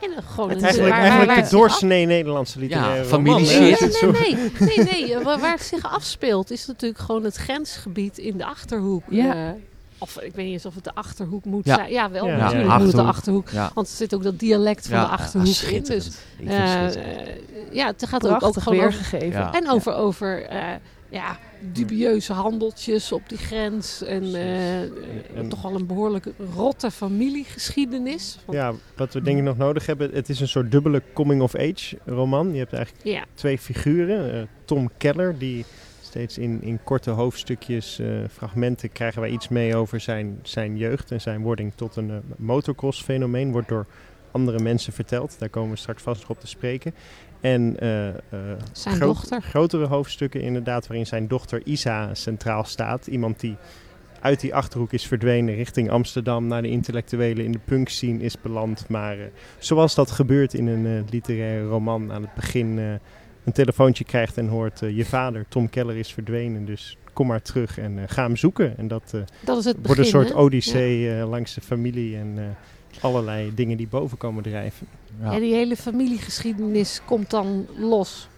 en 0.00 0.22
gewoon 0.22 0.50
het 0.50 0.62
eigenlijk, 0.62 0.94
eigenlijk 0.94 1.40
het 1.40 1.50
doorsnee 1.50 2.06
Nederlandse 2.06 2.58
literaire 2.58 3.02
ja, 3.02 3.04
familie 3.04 3.46
nee, 3.46 3.60
nee, 3.60 4.12
nee, 4.12 4.50
nee, 4.76 5.06
nee, 5.06 5.18
Waar, 5.18 5.38
waar, 5.38 5.52
het 5.52 5.62
zich 5.62 5.92
afspeelt 5.92 6.50
is 6.50 6.66
natuurlijk 6.66 7.00
gewoon 7.00 7.24
het 7.24 7.36
grensgebied 7.36 8.18
in 8.18 8.36
de 8.36 8.44
Achterhoek. 8.44 9.02
Ja. 9.08 9.34
Uh, 9.34 9.50
of 9.98 10.20
ik 10.20 10.34
weet 10.34 10.44
niet 10.44 10.54
eens 10.54 10.66
of 10.66 10.74
het 10.74 10.84
de 10.84 10.94
Achterhoek 10.94 11.44
moet 11.44 11.64
ja. 11.64 11.74
zijn. 11.74 11.90
Ja, 11.90 12.10
wel 12.10 12.26
ja. 12.26 12.36
natuurlijk 12.36 12.68
ja, 12.68 12.78
moet 12.78 12.86
het 12.86 12.96
de 12.96 13.02
Achterhoek. 13.02 13.50
Want 13.74 13.88
er 13.88 13.96
zit 13.96 14.14
ook 14.14 14.22
dat 14.22 14.38
dialect 14.38 14.88
van 14.88 15.00
de 15.00 15.06
Achterhoek 15.06 15.56
in. 15.56 15.82
Dus 15.82 16.10
uh, 16.40 16.86
ja, 17.72 17.86
het 17.86 18.06
gaat 18.06 18.26
ook, 18.26 18.42
ook 18.42 18.56
gewoon 18.62 18.78
weergegeven. 18.78 19.52
En 19.52 19.70
over, 19.70 19.94
over 19.94 20.52
ja, 21.08 21.38
dubieuze 21.72 22.32
handeltjes 22.32 23.12
op 23.12 23.28
die 23.28 23.38
grens. 23.38 24.02
En, 24.02 24.24
uh, 24.24 25.48
toch 25.48 25.62
wel 25.62 25.74
een 25.74 25.86
behoorlijk 25.86 26.26
rotte 26.54 26.90
familiegeschiedenis. 26.90 28.38
Ja, 28.50 28.72
wat 28.96 29.14
we 29.14 29.22
denk 29.22 29.38
ik 29.38 29.44
nog 29.44 29.56
nodig 29.56 29.86
hebben, 29.86 30.10
het 30.12 30.28
is 30.28 30.40
een 30.40 30.48
soort 30.48 30.70
dubbele 30.70 31.02
coming-of-age 31.12 31.98
roman. 32.04 32.52
Je 32.52 32.58
hebt 32.58 32.72
eigenlijk 32.72 33.04
ja. 33.04 33.24
twee 33.34 33.58
figuren. 33.58 34.34
Uh, 34.34 34.42
Tom 34.64 34.90
Keller, 34.96 35.38
die 35.38 35.64
steeds 36.00 36.38
in, 36.38 36.62
in 36.62 36.82
korte 36.84 37.10
hoofdstukjes, 37.10 37.98
uh, 38.00 38.24
fragmenten, 38.30 38.92
krijgen 38.92 39.20
wij 39.20 39.30
iets 39.30 39.48
mee 39.48 39.76
over 39.76 40.00
zijn, 40.00 40.38
zijn 40.42 40.76
jeugd 40.76 41.10
en 41.10 41.20
zijn 41.20 41.42
wording 41.42 41.72
tot 41.74 41.96
een 41.96 42.22
motocross-fenomeen. 42.36 43.52
Wordt 43.52 43.68
door 43.68 43.86
andere 44.30 44.58
mensen 44.58 44.92
verteld. 44.92 45.38
Daar 45.38 45.48
komen 45.48 45.70
we 45.70 45.76
straks 45.76 46.02
vast 46.02 46.20
nog 46.20 46.30
op 46.30 46.40
te 46.40 46.46
spreken. 46.46 46.94
En 47.44 47.76
uh, 47.82 48.08
zijn 48.72 48.98
dochter. 48.98 49.42
grotere 49.42 49.86
hoofdstukken 49.86 50.40
inderdaad, 50.40 50.86
waarin 50.86 51.06
zijn 51.06 51.28
dochter 51.28 51.62
Isa 51.64 52.14
centraal 52.14 52.64
staat. 52.64 53.06
Iemand 53.06 53.40
die 53.40 53.56
uit 54.20 54.40
die 54.40 54.54
Achterhoek 54.54 54.92
is 54.92 55.06
verdwenen 55.06 55.54
richting 55.54 55.90
Amsterdam, 55.90 56.46
naar 56.46 56.62
de 56.62 56.68
intellectuelen 56.68 57.44
in 57.44 57.52
de 57.52 57.60
punk 57.64 57.88
scene 57.88 58.22
is 58.22 58.40
beland. 58.40 58.88
Maar 58.88 59.18
uh, 59.18 59.24
zoals 59.58 59.94
dat 59.94 60.10
gebeurt 60.10 60.54
in 60.54 60.66
een 60.66 61.04
literaire 61.10 61.66
roman, 61.66 62.12
aan 62.12 62.22
het 62.22 62.34
begin 62.34 62.78
een 63.44 63.52
telefoontje 63.52 64.04
krijgt 64.04 64.36
en 64.36 64.48
hoort 64.48 64.78
je 64.78 65.04
vader, 65.04 65.44
Tom 65.48 65.70
Keller, 65.70 65.96
is 65.96 66.12
verdwenen. 66.12 66.64
Dus 66.64 66.96
kom 67.12 67.26
maar 67.26 67.42
terug 67.42 67.78
en 67.78 68.08
ga 68.08 68.22
hem 68.22 68.36
zoeken. 68.36 68.78
En 68.78 68.88
dat, 68.88 69.14
dat 69.44 69.58
is 69.58 69.64
het 69.64 69.76
wordt 69.82 70.00
een 70.00 70.06
soort 70.06 70.34
odyssee 70.34 71.24
langs 71.24 71.54
de 71.54 71.60
familie 71.60 72.16
en 72.16 72.56
allerlei 73.00 73.54
dingen 73.54 73.76
die 73.76 73.88
boven 73.88 74.18
komen 74.18 74.42
drijven. 74.42 74.86
Ja. 75.20 75.32
En 75.32 75.40
die 75.40 75.54
hele 75.54 75.76
familiegeschiedenis 75.76 77.00
komt 77.04 77.30
dan 77.30 77.66
los. 77.76 78.28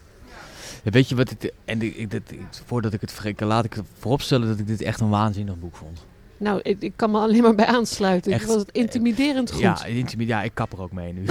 Ja, 0.83 0.91
weet 0.91 1.09
je 1.09 1.15
wat 1.15 1.31
het. 1.31 1.53
En 1.65 1.83
ik, 1.83 2.11
dat, 2.11 2.23
voordat 2.65 2.93
ik 2.93 3.01
het 3.01 3.13
vergeet, 3.13 3.41
laat 3.41 3.65
ik 3.65 3.77
vooropstellen 3.99 4.49
dat 4.49 4.59
ik 4.59 4.67
dit 4.67 4.83
echt 4.83 5.01
een 5.01 5.09
waanzinnig 5.09 5.59
boek 5.59 5.77
vond. 5.77 6.05
Nou, 6.39 6.61
ik, 6.63 6.77
ik 6.81 6.93
kan 6.97 7.11
me 7.11 7.19
alleen 7.19 7.43
maar 7.43 7.55
bij 7.55 7.67
aansluiten. 7.67 8.33
Echt, 8.33 8.47
was 8.47 8.57
het 8.57 8.73
intimiderend 8.73 9.51
goed. 9.51 9.61
Ja, 9.61 9.85
intimiderend. 9.85 10.41
Ja, 10.41 10.43
ik 10.43 10.55
kap 10.55 10.73
er 10.73 10.81
ook 10.81 10.93
mee 10.93 11.13
nu. 11.13 11.25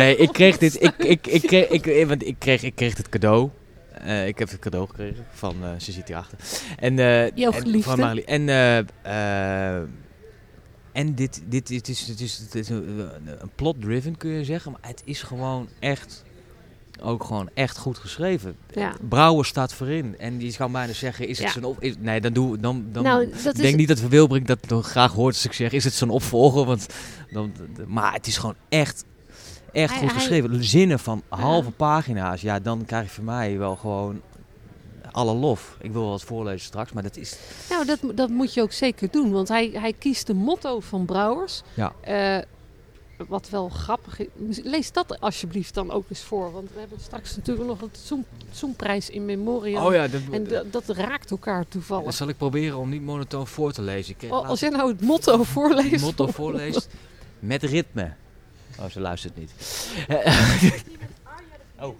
nee, 0.00 0.16
ik 0.16 0.32
kreeg 0.32 0.58
dit. 0.58 0.82
Ik, 0.82 0.94
ik, 0.96 1.26
ik, 1.26 1.42
kreeg, 1.42 1.68
ik, 1.68 2.06
want 2.06 2.26
ik 2.26 2.36
kreeg, 2.38 2.62
ik 2.62 2.74
kreeg 2.74 2.96
het 2.96 3.08
cadeau. 3.08 3.50
Uh, 4.06 4.26
ik 4.26 4.38
heb 4.38 4.50
het 4.50 4.58
cadeau 4.58 4.88
gekregen 4.88 5.24
van, 5.30 5.56
uh, 5.62 5.68
ze 5.78 5.92
zit 5.92 6.06
hierachter. 6.06 6.38
En, 6.76 6.98
uh, 6.98 7.30
Jouw 7.30 7.52
geliefde. 7.52 8.24
En, 8.24 8.48
en 8.48 9.90
en 10.94 11.14
dit, 11.14 11.42
dit, 11.48 11.66
dit 11.66 11.88
is, 11.88 12.00
het 12.06 12.20
is, 12.20 12.38
het 12.38 12.54
is 12.54 12.68
een, 12.68 13.10
een 13.26 13.50
plot-driven 13.54 14.16
kun 14.16 14.30
je 14.30 14.44
zeggen, 14.44 14.72
maar 14.72 14.80
het 14.82 15.02
is 15.04 15.22
gewoon 15.22 15.68
echt 15.78 16.24
ook 17.00 17.24
gewoon 17.24 17.48
echt 17.54 17.78
goed 17.78 17.98
geschreven. 17.98 18.56
Ja. 18.74 18.94
Brouwer 19.08 19.44
staat 19.44 19.74
voorin. 19.74 20.18
En 20.18 20.38
die 20.38 20.56
kan 20.56 20.72
bijna 20.72 20.92
zeggen, 20.92 21.28
is 21.28 21.38
het 21.38 21.50
zo'n 21.50 21.64
op... 21.64 21.84
nee, 21.98 22.20
dan 22.20 22.32
doe 22.32 22.58
dan, 22.58 22.84
dan 22.92 23.02
nou, 23.02 23.30
denk 23.42 23.56
is... 23.56 23.74
niet 23.74 23.88
dat 23.88 24.00
we 24.00 24.08
Wilbrink 24.08 24.46
dat 24.46 24.68
nog 24.68 24.90
graag 24.90 25.12
hoort 25.12 25.34
als 25.34 25.44
ik 25.44 25.52
zeg, 25.52 25.72
is 25.72 25.84
het 25.84 25.92
zo'n 25.92 26.10
opvolger? 26.10 26.64
Want, 26.64 26.86
dan, 27.30 27.52
maar 27.86 28.12
het 28.12 28.26
is 28.26 28.36
gewoon 28.36 28.56
echt, 28.68 29.04
echt 29.72 29.94
goed 29.94 30.12
geschreven. 30.12 30.64
Zinnen 30.64 30.98
van 30.98 31.22
halve 31.28 31.70
pagina's, 31.70 32.40
ja, 32.40 32.60
dan 32.60 32.84
krijg 32.84 33.04
je 33.04 33.10
van 33.10 33.24
mij 33.24 33.58
wel 33.58 33.76
gewoon 33.76 34.20
alle 35.14 35.34
lof. 35.34 35.76
Ik 35.80 35.92
wil 35.92 36.00
wel 36.00 36.10
wat 36.10 36.22
voorlezen 36.22 36.66
straks, 36.66 36.92
maar 36.92 37.02
dat 37.02 37.16
is... 37.16 37.38
Nou, 37.70 37.86
dat, 37.86 37.98
dat 38.14 38.28
moet 38.28 38.54
je 38.54 38.62
ook 38.62 38.72
zeker 38.72 39.10
doen, 39.10 39.32
want 39.32 39.48
hij, 39.48 39.70
hij 39.72 39.92
kiest 39.92 40.26
de 40.26 40.34
motto 40.34 40.80
van 40.80 41.04
Brouwers. 41.04 41.62
Ja. 41.74 41.92
Uh, 42.08 42.38
wat 43.28 43.48
wel 43.50 43.68
grappig 43.68 44.18
is. 44.20 44.60
Lees 44.62 44.92
dat 44.92 45.20
alsjeblieft 45.20 45.74
dan 45.74 45.90
ook 45.90 46.04
eens 46.08 46.22
voor. 46.22 46.52
Want 46.52 46.68
we 46.72 46.80
hebben 46.80 47.00
straks 47.00 47.36
natuurlijk 47.36 47.68
nog 47.68 47.80
het 47.80 48.12
Zoomprijs 48.50 49.10
in 49.10 49.24
memoriam. 49.24 49.84
Oh 49.84 49.94
ja, 49.94 50.08
dat, 50.08 50.20
en 50.30 50.48
dat 50.70 50.88
raakt 50.88 51.30
elkaar 51.30 51.68
toevallig. 51.68 52.04
Dat 52.04 52.14
zal 52.14 52.28
ik 52.28 52.36
proberen 52.36 52.78
om 52.78 52.88
niet 52.88 53.02
monotoon 53.02 53.46
voor 53.46 53.72
te 53.72 53.82
lezen. 53.82 54.14
Oh, 54.28 54.48
als 54.48 54.60
jij 54.60 54.70
nou 54.70 54.92
het 54.92 55.00
motto 55.00 55.42
voorleest. 55.42 55.90
Het 55.90 56.00
motto 56.00 56.26
voorleest 56.26 56.88
met 57.38 57.62
ritme. 57.62 58.12
Oh, 58.78 58.86
ze 58.86 59.00
luistert 59.00 59.36
niet. 59.36 59.52
oh. 61.80 61.94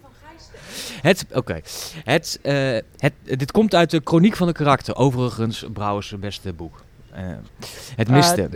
Het, 1.01 1.27
oké. 1.33 1.61
Het, 2.05 2.39
uh, 2.43 2.79
het, 2.97 3.13
dit 3.23 3.53
komt 3.53 3.75
uit 3.75 3.91
de 3.91 4.01
Chroniek 4.05 4.37
van 4.37 4.47
de 4.47 4.53
Karakter. 4.53 4.97
Overigens 4.97 5.65
Brouwers 5.73 6.15
beste 6.19 6.53
boek. 6.53 6.83
Uh, 7.17 7.21
het 7.97 8.09
miste. 8.09 8.49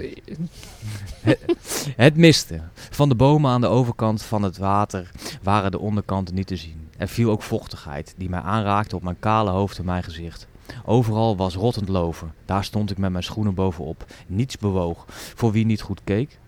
het 1.97 2.17
miste. 2.17 2.61
Van 2.75 3.09
de 3.09 3.15
bomen 3.15 3.51
aan 3.51 3.61
de 3.61 3.67
overkant 3.67 4.23
van 4.23 4.43
het 4.43 4.59
water 4.59 5.11
waren 5.43 5.71
de 5.71 5.79
onderkanten 5.79 6.35
niet 6.35 6.47
te 6.47 6.57
zien. 6.57 6.89
Er 6.97 7.09
viel 7.09 7.31
ook 7.31 7.43
vochtigheid, 7.43 8.15
die 8.17 8.29
mij 8.29 8.41
aanraakte 8.41 8.97
op 8.97 9.03
mijn 9.03 9.19
kale 9.19 9.51
hoofd 9.51 9.79
en 9.79 9.85
mijn 9.85 10.03
gezicht. 10.03 10.47
Overal 10.85 11.37
was 11.37 11.55
rottend 11.55 11.89
loven. 11.89 12.35
Daar 12.45 12.65
stond 12.65 12.91
ik 12.91 12.99
met 12.99 13.11
mijn 13.11 13.25
schoenen 13.25 13.55
bovenop. 13.55 14.05
Niets 14.27 14.59
bewoog. 14.59 15.05
Voor 15.09 15.53
wie 15.53 15.67
niet 15.67 15.81
goed 15.81 16.01
keek, 16.05 16.39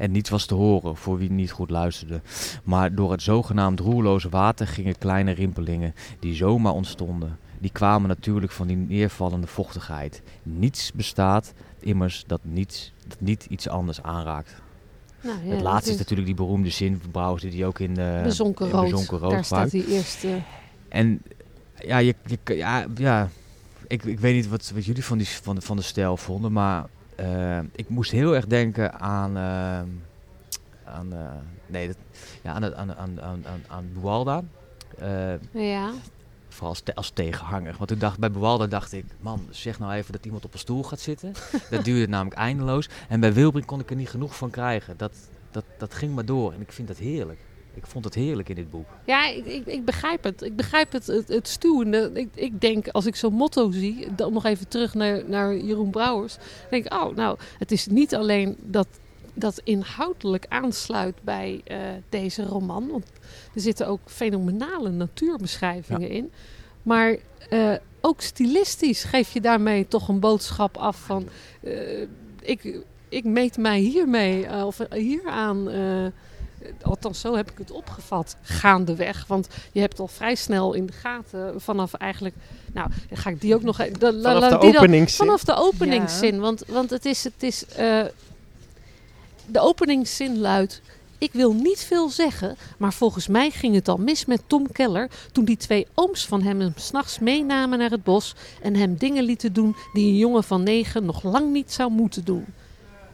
en 0.00 0.10
niets 0.10 0.30
was 0.30 0.46
te 0.46 0.54
horen 0.54 0.96
voor 0.96 1.18
wie 1.18 1.30
niet 1.30 1.50
goed 1.50 1.70
luisterde. 1.70 2.20
Maar 2.64 2.94
door 2.94 3.10
het 3.10 3.22
zogenaamd 3.22 3.80
roerloze 3.80 4.28
water 4.28 4.66
gingen 4.66 4.98
kleine 4.98 5.30
rimpelingen 5.30 5.94
die 6.18 6.34
zomaar 6.34 6.72
ontstonden. 6.72 7.38
Die 7.58 7.70
kwamen 7.70 8.08
natuurlijk 8.08 8.52
van 8.52 8.66
die 8.66 8.76
neervallende 8.76 9.46
vochtigheid. 9.46 10.22
Niets 10.42 10.92
bestaat 10.92 11.52
immers 11.80 12.24
dat, 12.26 12.40
niets, 12.42 12.92
dat 13.06 13.20
niet 13.20 13.46
iets 13.48 13.68
anders 13.68 14.02
aanraakt. 14.02 14.54
Nou, 15.22 15.38
ja, 15.44 15.52
het 15.52 15.60
laatste 15.60 15.90
is, 15.90 15.98
natuurlijk 15.98 16.26
die 16.26 16.36
beroemde 16.36 16.70
zin 16.70 16.98
van 17.00 17.10
Brouwers 17.10 17.42
die 17.42 17.66
ook 17.66 17.78
in, 17.78 17.94
bezonken, 18.22 18.66
in 18.66 18.72
rood. 18.72 18.90
bezonken 18.90 19.18
rood. 19.18 19.30
Daar 19.30 19.44
staat 19.44 19.70
die 19.70 19.86
eerste. 19.86 20.40
En 20.88 21.22
ja, 21.86 21.98
je, 21.98 22.14
je, 22.26 22.56
ja, 22.56 22.86
ja 22.96 23.28
ik, 23.86 24.04
ik 24.04 24.20
weet 24.20 24.34
niet 24.34 24.48
wat, 24.48 24.70
wat 24.74 24.84
jullie 24.84 25.04
van, 25.04 25.18
die, 25.18 25.26
van, 25.26 25.54
de, 25.54 25.60
van 25.60 25.76
de 25.76 25.82
stijl 25.82 26.16
vonden, 26.16 26.52
maar 26.52 26.86
uh, 27.20 27.58
ik 27.72 27.88
moest 27.88 28.10
heel 28.10 28.34
erg 28.34 28.46
denken 28.46 29.00
aan, 29.00 29.36
uh, 29.36 29.80
aan, 30.84 31.12
uh, 31.12 31.30
nee, 31.66 31.86
dat, 31.86 31.96
ja, 32.42 32.52
aan, 32.52 32.74
aan, 32.74 32.94
aan, 32.96 33.20
aan, 33.22 33.44
aan 33.68 33.90
Bualda. 33.92 34.42
ja. 35.52 35.92
Vooral 36.48 36.68
als, 36.70 36.80
te, 36.80 36.94
als, 36.94 37.10
tegenhanger. 37.10 37.74
Want 37.76 37.88
toen 37.88 37.98
dacht, 37.98 38.18
bij 38.18 38.30
Bualda 38.30 38.66
dacht 38.66 38.92
ik, 38.92 39.04
man, 39.20 39.46
zeg 39.50 39.78
nou 39.78 39.92
even 39.92 40.12
dat 40.12 40.24
iemand 40.24 40.44
op 40.44 40.52
een 40.52 40.58
stoel 40.58 40.82
gaat 40.82 41.00
zitten. 41.00 41.32
dat 41.70 41.84
duurde 41.84 42.08
namelijk 42.08 42.36
eindeloos. 42.36 42.88
En 43.08 43.20
bij 43.20 43.32
Wilbrink 43.32 43.66
kon 43.66 43.80
ik 43.80 43.90
er 43.90 43.96
niet 43.96 44.08
genoeg 44.08 44.36
van 44.36 44.50
krijgen. 44.50 44.96
Dat, 44.96 45.12
dat, 45.50 45.64
dat 45.78 45.94
ging 45.94 46.14
maar 46.14 46.24
door. 46.24 46.52
En 46.52 46.60
ik 46.60 46.72
vind 46.72 46.88
dat 46.88 46.96
heerlijk. 46.96 47.38
Ik 47.74 47.86
vond 47.86 48.04
het 48.04 48.14
heerlijk 48.14 48.48
in 48.48 48.54
dit 48.54 48.70
boek. 48.70 48.86
Ja, 49.06 49.28
ik, 49.28 49.46
ik, 49.46 49.66
ik 49.66 49.84
begrijp 49.84 50.24
het. 50.24 50.42
Ik 50.42 50.56
begrijp 50.56 50.92
het, 50.92 51.06
het, 51.06 51.28
het 51.28 51.48
stuwende. 51.48 52.10
Ik, 52.14 52.28
ik 52.34 52.60
denk, 52.60 52.88
als 52.88 53.06
ik 53.06 53.16
zo'n 53.16 53.34
motto 53.34 53.70
zie, 53.70 54.14
dan 54.14 54.32
nog 54.32 54.44
even 54.44 54.68
terug 54.68 54.94
naar, 54.94 55.22
naar 55.26 55.56
Jeroen 55.56 55.90
Brouwers. 55.90 56.36
denk 56.70 56.84
ik, 56.84 56.92
oh, 56.92 57.16
nou, 57.16 57.38
het 57.58 57.72
is 57.72 57.86
niet 57.86 58.14
alleen 58.14 58.56
dat 58.62 58.86
dat 59.34 59.60
inhoudelijk 59.64 60.46
aansluit 60.48 61.14
bij 61.22 61.60
uh, 61.70 61.78
deze 62.08 62.44
roman. 62.44 62.88
Want 62.90 63.06
er 63.54 63.60
zitten 63.60 63.86
ook 63.86 64.00
fenomenale 64.04 64.90
natuurbeschrijvingen 64.90 66.08
in. 66.08 66.32
Maar 66.82 67.16
uh, 67.50 67.74
ook 68.00 68.20
stilistisch 68.20 69.04
geef 69.04 69.32
je 69.32 69.40
daarmee 69.40 69.88
toch 69.88 70.08
een 70.08 70.20
boodschap 70.20 70.76
af 70.76 70.96
van... 70.96 71.28
Uh, 71.62 72.00
ik, 72.40 72.78
ik 73.08 73.24
meet 73.24 73.56
mij 73.56 73.78
hiermee, 73.78 74.64
of 74.64 74.80
hieraan... 74.90 75.68
Althans, 76.82 77.20
zo 77.20 77.34
heb 77.36 77.50
ik 77.50 77.58
het 77.58 77.70
opgevat 77.70 78.36
gaandeweg. 78.42 79.24
Want 79.26 79.48
je 79.72 79.80
hebt 79.80 80.00
al 80.00 80.08
vrij 80.08 80.34
snel 80.34 80.72
in 80.72 80.86
de 80.86 80.92
gaten 80.92 81.60
vanaf 81.60 81.94
eigenlijk. 81.94 82.34
Nou, 82.72 82.88
dan 83.08 83.18
ga 83.18 83.30
ik 83.30 83.40
die 83.40 83.54
ook 83.54 83.62
nog. 83.62 83.76
De, 83.76 84.20
vanaf, 84.22 84.48
de 84.48 84.58
openingszin. 84.58 85.26
vanaf 85.26 85.44
de 85.44 85.54
openingszin. 85.54 86.40
Want, 86.40 86.64
want 86.66 86.90
het 86.90 87.04
is. 87.04 87.24
Het 87.24 87.42
is 87.42 87.64
uh, 87.78 88.04
de 89.46 89.60
openingszin 89.60 90.38
luidt. 90.38 90.80
Ik 91.18 91.32
wil 91.32 91.52
niet 91.52 91.80
veel 91.80 92.08
zeggen, 92.08 92.56
maar 92.78 92.92
volgens 92.92 93.26
mij 93.26 93.50
ging 93.50 93.74
het 93.74 93.88
al 93.88 93.96
mis 93.96 94.24
met 94.24 94.42
Tom 94.46 94.72
Keller 94.72 95.10
toen 95.32 95.44
die 95.44 95.56
twee 95.56 95.86
ooms 95.94 96.26
van 96.26 96.42
hem 96.42 96.60
hem 96.60 96.72
s'nachts 96.76 97.18
meenamen 97.18 97.78
naar 97.78 97.90
het 97.90 98.04
bos 98.04 98.34
en 98.62 98.76
hem 98.76 98.96
dingen 98.96 99.24
lieten 99.24 99.52
doen 99.52 99.76
die 99.92 100.08
een 100.08 100.16
jongen 100.16 100.44
van 100.44 100.62
negen 100.62 101.04
nog 101.04 101.22
lang 101.22 101.52
niet 101.52 101.72
zou 101.72 101.90
moeten 101.90 102.24
doen. 102.24 102.44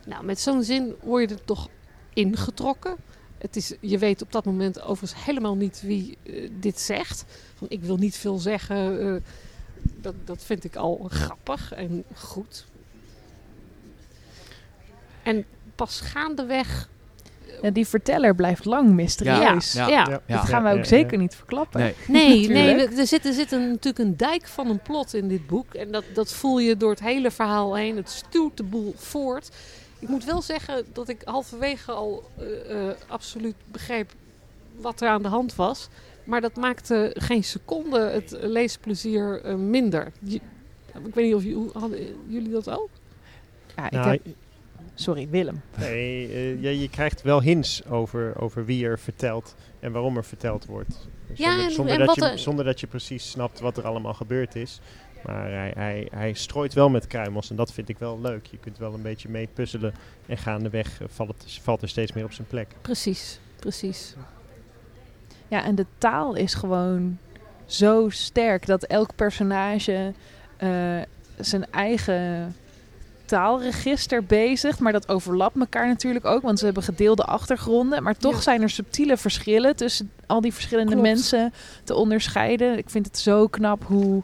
Nou, 0.05 0.25
met 0.25 0.41
zo'n 0.41 0.63
zin 0.63 0.95
word 1.03 1.29
je 1.29 1.35
er 1.35 1.45
toch 1.45 1.69
ingetrokken 2.13 2.97
het 3.39 3.57
is, 3.57 3.75
je 3.81 3.99
weet 3.99 4.23
op 4.23 4.33
dat 4.33 4.45
moment 4.45 4.83
overigens 4.83 5.25
helemaal 5.25 5.57
niet 5.57 5.83
wie 5.83 6.19
uh, 6.23 6.51
dit 6.53 6.81
zegt. 6.81 7.25
Van, 7.55 7.67
ik 7.71 7.83
wil 7.83 7.97
niet 7.97 8.17
veel 8.17 8.39
zeggen. 8.39 9.03
Uh, 9.03 9.17
dat, 10.01 10.15
dat 10.25 10.45
vind 10.45 10.65
ik 10.65 10.77
al 10.77 11.07
grappig 11.11 11.73
en 11.73 12.05
goed. 12.15 12.67
En 15.23 15.45
pas 15.75 16.01
gaandeweg 16.01 16.89
ja, 17.63 17.71
die 17.71 17.87
verteller 17.87 18.35
blijft 18.35 18.65
lang 18.65 18.91
mysterieus. 18.91 19.73
Ja, 19.73 19.89
ja, 19.89 20.21
ja. 20.27 20.37
dat 20.37 20.49
gaan 20.49 20.63
we 20.63 20.71
ook 20.71 20.85
zeker 20.85 21.19
niet 21.19 21.35
verklappen. 21.35 21.81
Nee, 21.81 22.49
nee, 22.49 22.49
nee 22.75 22.89
er, 22.89 23.07
zit, 23.07 23.27
er 23.27 23.33
zit 23.33 23.53
een, 23.53 23.69
natuurlijk 23.69 23.99
een 24.09 24.17
dijk 24.17 24.49
van 24.49 24.71
een 24.71 24.81
plot 24.81 25.15
in 25.15 25.29
dit 25.29 25.47
boek. 25.47 25.75
En 25.75 25.93
dat, 25.93 26.05
dat 26.15 26.33
voel 26.33 26.59
je 26.59 26.77
door 26.77 26.91
het 26.91 27.01
hele 27.01 27.31
verhaal 27.31 27.77
heen. 27.77 27.97
Het 27.97 28.11
stuurt 28.11 28.57
de 28.57 28.63
boel 28.63 28.95
voort. 28.97 29.51
Ik 30.07 30.13
moet 30.13 30.25
wel 30.25 30.43
zeggen 30.43 30.85
dat 30.93 31.09
ik 31.09 31.23
halverwege 31.25 31.93
al 31.93 32.31
uh, 32.41 32.91
absoluut 33.09 33.55
begreep 33.71 34.13
wat 34.77 35.01
er 35.01 35.09
aan 35.09 35.23
de 35.23 35.29
hand 35.29 35.55
was. 35.55 35.89
Maar 36.25 36.41
dat 36.41 36.57
maakte 36.57 37.11
geen 37.15 37.45
seconde 37.45 37.99
het 37.99 38.37
leesplezier 38.41 39.45
uh, 39.45 39.55
minder. 39.55 40.13
ik 41.05 41.15
weet 41.15 41.25
niet 41.25 41.35
of 41.35 41.45
hoe, 41.45 41.71
hadden 41.73 41.99
jullie 42.27 42.51
dat 42.51 42.71
ook? 42.71 42.89
Ja, 43.77 43.85
ik 43.85 43.91
nou, 43.91 44.09
heb, 44.09 44.21
sorry, 44.95 45.29
Willem. 45.31 45.63
Nee, 45.79 46.61
je, 46.61 46.81
je, 46.81 46.91
krijgt 46.91 47.23
wel 47.23 47.43
hints 47.43 47.85
over, 47.87 48.41
over 48.41 48.65
wie 48.65 48.87
er 48.87 48.99
vertelt 48.99 49.55
en 49.81 49.93
waarom 49.93 50.17
er 50.17 50.25
verteld 50.25 50.67
wordt. 50.67 51.09
Zonder, 51.27 51.57
ja, 51.59 51.65
en, 51.65 51.71
zonder, 51.71 51.99
dat 51.99 52.15
je, 52.15 52.33
zonder 52.37 52.65
dat 52.65 52.81
je 52.81 52.87
precies 52.87 53.31
snapt 53.31 53.61
wat 53.61 53.77
er 53.77 53.85
allemaal 53.85 54.15
gebeurd 54.15 54.55
is. 54.55 54.81
Maar 55.27 55.51
hij, 55.51 55.73
hij, 55.77 56.09
hij 56.11 56.33
strooit 56.33 56.75
wel 56.75 56.89
met 56.89 57.07
kruimels 57.07 57.51
en 57.51 57.57
dat 57.57 57.73
vind 57.73 57.89
ik 57.89 57.99
wel 57.99 58.21
leuk. 58.21 58.47
Je 58.47 58.59
kunt 58.59 58.79
wel 58.79 58.95
een 58.95 59.03
beetje 59.03 59.29
mee 59.29 59.49
puzzelen 59.53 59.95
en 60.27 60.39
gaandeweg 60.39 61.01
valt, 61.07 61.29
het, 61.29 61.59
valt 61.63 61.83
er 61.83 61.89
steeds 61.89 62.13
meer 62.13 62.25
op 62.25 62.33
zijn 62.33 62.47
plek. 62.47 62.69
Precies, 62.81 63.41
precies. 63.57 64.15
Ja, 65.49 65.65
en 65.65 65.75
de 65.75 65.87
taal 65.99 66.35
is 66.35 66.55
gewoon 66.55 67.19
zo 67.65 68.09
sterk 68.09 68.67
dat 68.67 68.83
elk 68.83 69.15
personage 69.15 70.13
uh, 70.63 70.99
zijn 71.39 71.71
eigen 71.71 72.55
taalregister 73.25 74.25
bezig. 74.25 74.79
Maar 74.79 74.93
dat 74.93 75.09
overlapt 75.09 75.57
elkaar 75.59 75.87
natuurlijk 75.87 76.25
ook, 76.25 76.43
want 76.43 76.59
ze 76.59 76.65
hebben 76.65 76.83
gedeelde 76.83 77.25
achtergronden. 77.25 78.03
Maar 78.03 78.17
toch 78.17 78.43
zijn 78.43 78.63
er 78.63 78.71
subtiele 78.71 79.17
verschillen 79.17 79.77
tussen 79.77 80.11
al 80.27 80.41
die 80.41 80.53
verschillende 80.53 80.97
mensen 80.97 81.53
te 81.85 81.95
onderscheiden. 81.95 82.79
Ik 82.79 82.91
vind 82.91 83.07
het 83.07 83.19
zo 83.19 83.47
knap 83.47 83.85
hoe 83.85 84.23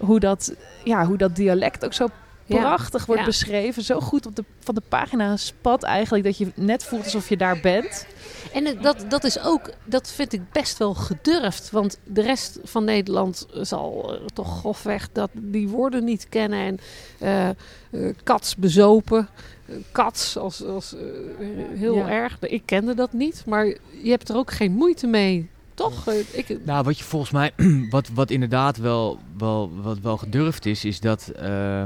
hoe 0.00 0.20
dat, 0.20 0.54
ja, 0.84 1.06
hoe 1.06 1.16
dat 1.16 1.36
dialect 1.36 1.84
ook 1.84 1.92
zo 1.92 2.08
prachtig 2.46 3.06
wordt 3.06 3.24
beschreven. 3.24 3.82
Zo 3.82 4.00
goed 4.00 4.26
op 4.26 4.36
de, 4.36 4.44
van 4.58 4.74
de 4.74 4.82
pagina 4.88 5.36
spat 5.36 5.82
eigenlijk 5.82 6.24
dat 6.24 6.38
je 6.38 6.52
net 6.54 6.84
voelt 6.84 7.04
alsof 7.04 7.28
je 7.28 7.36
daar 7.36 7.60
bent. 7.60 8.06
En 8.52 8.78
dat, 8.82 9.04
dat 9.08 9.24
is 9.24 9.40
ook, 9.44 9.70
dat 9.84 10.10
vind 10.10 10.32
ik 10.32 10.52
best 10.52 10.78
wel 10.78 10.94
gedurfd. 10.94 11.70
Want 11.70 11.98
de 12.04 12.22
rest 12.22 12.58
van 12.64 12.84
Nederland 12.84 13.46
zal 13.52 14.14
uh, 14.14 14.26
toch 14.34 14.58
grofweg 14.58 15.08
dat, 15.12 15.30
die 15.32 15.68
woorden 15.68 16.04
niet 16.04 16.28
kennen. 16.28 16.78
En 17.18 17.56
uh, 17.90 18.08
kats 18.22 18.56
bezopen. 18.56 19.28
Kats 19.92 20.36
als, 20.36 20.64
als 20.64 20.94
heel 21.74 22.08
erg. 22.08 22.36
Ik 22.40 22.62
kende 22.64 22.94
dat 22.94 23.12
niet. 23.12 23.42
Maar 23.46 23.66
je 24.02 24.10
hebt 24.10 24.28
er 24.28 24.36
ook 24.36 24.50
geen 24.50 24.72
moeite 24.72 25.06
mee 25.06 25.50
toch? 25.80 26.06
Eh, 26.08 26.14
ik... 26.32 26.64
Nou, 26.64 26.84
wat 26.84 26.98
je 26.98 27.04
volgens 27.04 27.30
mij, 27.30 27.52
wat, 27.90 28.08
wat 28.08 28.30
inderdaad 28.30 28.76
wel, 28.76 29.18
wel, 29.38 29.70
wat 29.82 29.98
wel 29.98 30.16
gedurfd 30.16 30.66
is, 30.66 30.84
is 30.84 31.00
dat. 31.00 31.32
Uh, 31.42 31.84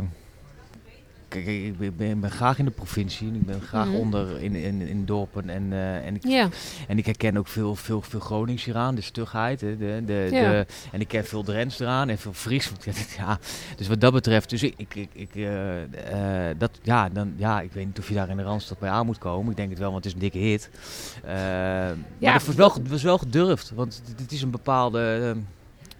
kijk, 1.42 1.46
ik 1.46 1.96
ben, 1.96 2.20
ben, 2.20 2.30
graag 2.30 2.58
in 2.58 2.64
de 2.64 2.70
provincie. 2.70 3.32
Ik 3.32 3.46
ben 3.46 3.60
graag 3.60 3.86
mhm. 3.86 3.96
onder 3.96 4.42
in, 4.42 4.54
in, 4.54 4.80
in 4.80 5.04
dorpen. 5.04 5.50
En, 5.50 5.62
uh, 5.62 6.06
en, 6.06 6.14
ik, 6.14 6.50
en 6.88 6.98
ik 6.98 7.06
herken 7.06 7.36
ook 7.36 7.48
veel, 7.48 7.74
veel, 7.74 8.02
veel 8.02 8.20
Gronings 8.20 8.64
hier 8.64 8.76
aan. 8.76 8.94
De 8.94 9.00
stugheid. 9.00 9.60
Hè, 9.60 9.76
de, 9.76 10.02
de, 10.04 10.26
de, 10.30 10.66
en 10.92 11.00
ik 11.00 11.08
ken 11.08 11.24
veel 11.24 11.42
Drents 11.42 11.80
eraan 11.80 12.08
en 12.08 12.18
veel 12.18 12.32
Fries. 12.32 12.72
Ja, 13.16 13.38
dus 13.76 13.88
wat 13.88 14.00
dat 14.00 14.12
betreft. 14.12 14.50
Dus 14.50 14.62
ik, 14.62 14.74
ik, 14.94 15.08
ik, 15.12 15.34
uh, 15.34 15.80
uh, 15.80 15.86
dat, 16.58 16.70
ja, 16.82 17.08
dan, 17.08 17.34
ja, 17.36 17.60
ik 17.60 17.72
weet 17.72 17.86
niet 17.86 17.98
of 17.98 18.08
je 18.08 18.14
daar 18.14 18.28
in 18.28 18.36
de 18.36 18.42
Randstad 18.42 18.78
bij 18.78 18.90
aan 18.90 19.06
moet 19.06 19.18
komen. 19.18 19.50
Ik 19.50 19.56
denk 19.56 19.70
het 19.70 19.78
wel, 19.78 19.92
want 19.92 20.04
het 20.04 20.14
is 20.14 20.20
een 20.20 20.30
dikke 20.30 20.46
hit. 20.48 20.70
ja. 21.24 21.96
Maar 22.20 22.32
het 22.32 22.46
was 22.46 22.54
wel, 22.54 22.76
was 22.88 23.02
wel 23.02 23.18
gedurfd. 23.18 23.72
Want 23.74 24.02
het 24.16 24.32
is 24.32 24.42
een 24.42 24.50
bepaalde 24.50 25.36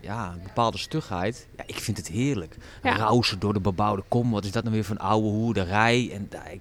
ja, 0.05 0.33
een 0.33 0.43
bepaalde 0.43 0.79
stugheid. 0.79 1.47
Ja, 1.57 1.65
ik 1.67 1.79
vind 1.79 1.97
het 1.97 2.09
heerlijk. 2.09 2.57
Ja. 2.83 2.97
Rausen 2.97 3.39
door 3.39 3.53
de 3.53 3.61
bebouwde 3.61 4.03
kom. 4.09 4.31
Wat 4.31 4.45
is 4.45 4.53
dat 4.53 4.63
nou 4.63 4.75
weer 4.75 4.85
van 4.85 4.99
oude 4.99 5.29
hoerderij? 5.29 6.11
En 6.13 6.29
ik, 6.53 6.61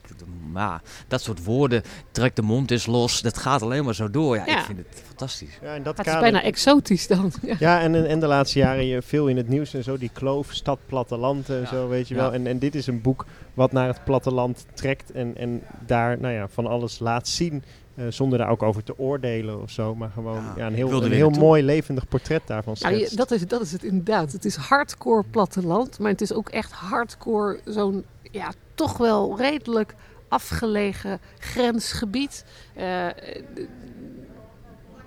ja, 0.54 0.82
dat 1.08 1.22
soort 1.22 1.44
woorden. 1.44 1.84
Trek 2.12 2.36
de 2.36 2.42
mond 2.42 2.72
eens 2.72 2.86
los. 2.86 3.22
Dat 3.22 3.38
gaat 3.38 3.62
alleen 3.62 3.84
maar 3.84 3.96
zo 3.96 4.10
door. 4.10 4.36
Ja, 4.36 4.46
ik 4.46 4.66
vind 4.66 4.78
het 4.78 5.04
fantastisch. 5.06 5.60
Ja, 5.62 5.76
en 5.76 5.84
dat 5.84 5.98
het 5.98 6.08
is 6.08 6.20
bijna 6.20 6.42
exotisch 6.42 7.08
dan. 7.08 7.32
Ja, 7.60 7.82
en, 7.82 8.08
en 8.08 8.20
de 8.20 8.28
laatste 8.28 8.60
jaren 8.60 8.86
je 8.86 9.02
veel 9.02 9.28
in 9.28 9.38
het 9.38 9.48
nieuws 9.48 9.74
en 9.74 9.84
zo. 9.84 9.98
Die 9.98 10.12
kloof, 10.14 10.48
stad, 10.52 10.80
platteland 10.86 11.50
en 11.50 11.68
zo, 11.68 11.88
weet 11.88 12.08
je 12.08 12.16
wel. 12.16 12.34
En, 12.34 12.48
en 12.48 12.60
dit 12.60 12.76
is 12.76 12.88
een 12.88 13.02
boek 13.02 13.26
wat 13.54 13.72
naar 13.72 13.88
het 13.88 14.04
platteland 14.04 14.66
trekt. 14.74 15.12
En, 15.12 15.38
en 15.38 15.64
daar 15.86 16.20
nou 16.20 16.34
ja, 16.34 16.48
van 16.48 16.68
alles 16.68 17.00
laat 17.00 17.28
zien 17.28 17.64
uh, 17.96 18.06
zonder 18.10 18.38
daar 18.38 18.50
ook 18.50 18.64
over 18.64 18.84
te 18.84 18.98
oordelen 18.98 19.62
of 19.62 19.70
zo. 19.70 19.96
Maar 19.96 20.10
gewoon 20.10 20.44
ja, 20.58 20.68
een 20.68 20.74
heel, 20.74 21.04
een 21.04 21.12
heel 21.12 21.30
mooi 21.30 21.64
levendig 21.64 22.08
portret 22.08 22.42
daarvan 22.46 22.76
Ja, 22.80 23.08
dat, 23.12 23.32
is, 23.32 23.48
dat 23.48 23.62
is 23.62 23.72
het 23.72 23.84
inderdaad. 23.84 24.32
Het 24.32 24.46
is 24.46 24.56
hardcore 24.56 25.24
platteland. 25.32 26.00
Maar 26.00 26.12
het 26.12 26.22
is 26.22 26.34
ook 26.34 26.50
echt 26.50 26.72
hardcore 26.72 27.60
zo'n 27.66 28.06
ja, 28.32 28.54
toch 28.76 28.98
wel 28.98 29.38
redelijk 29.38 29.96
afgelegen 30.28 31.20
grensgebied. 31.40 32.46
Uh, 32.78 33.08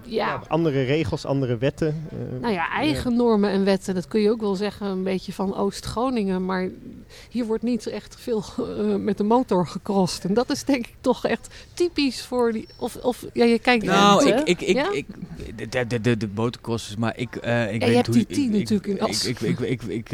ja. 0.06 0.42
andere 0.48 0.82
regels, 0.82 1.24
andere 1.24 1.56
wetten. 1.56 2.08
Uh, 2.12 2.40
nou 2.40 2.52
ja, 2.52 2.70
eigen 2.70 3.16
normen 3.16 3.50
en 3.50 3.64
wetten. 3.64 3.94
Dat 3.94 4.08
kun 4.08 4.20
je 4.20 4.30
ook 4.30 4.40
wel 4.40 4.54
zeggen 4.54 4.86
een 4.86 5.02
beetje 5.02 5.32
van 5.32 5.56
Oost-Groningen. 5.56 6.44
Maar 6.44 6.68
hier 7.30 7.44
wordt 7.44 7.62
niet 7.62 7.86
echt 7.86 8.16
veel 8.18 8.44
uh, 8.60 8.94
met 9.08 9.18
de 9.18 9.24
motor 9.24 9.66
gecrossed. 9.66 10.24
En 10.24 10.34
dat 10.34 10.50
is 10.50 10.64
denk 10.64 10.86
ik 10.86 10.94
toch 11.00 11.24
echt 11.24 11.54
typisch 11.74 12.22
voor 12.22 12.52
die... 12.52 12.66
Of, 12.76 12.96
of 12.96 13.24
ja, 13.32 13.44
je 13.44 13.58
kijkt 13.58 13.84
nou, 13.84 14.24
naar 14.24 14.38
ik, 14.38 14.48
ik, 14.48 14.60
ik, 14.60 14.76
ja? 14.76 14.92
ik, 14.92 15.06
de, 15.70 15.86
de, 15.86 16.00
de, 16.00 16.16
de 16.16 16.28
maar 16.98 17.16
ik... 17.16 17.36
Uh, 17.44 17.72
ik 17.72 17.80
ja, 17.80 17.86
weet 17.86 17.88
je 17.88 17.94
hebt 17.94 18.12
die 18.12 18.26
tien 18.26 18.50
natuurlijk 18.50 18.86
in 18.86 19.00
As. 19.00 19.24
Ik, 19.24 19.40
ik, 19.40 19.58
ik, 19.58 19.82
ik, 19.82 19.82
ik 19.82 20.12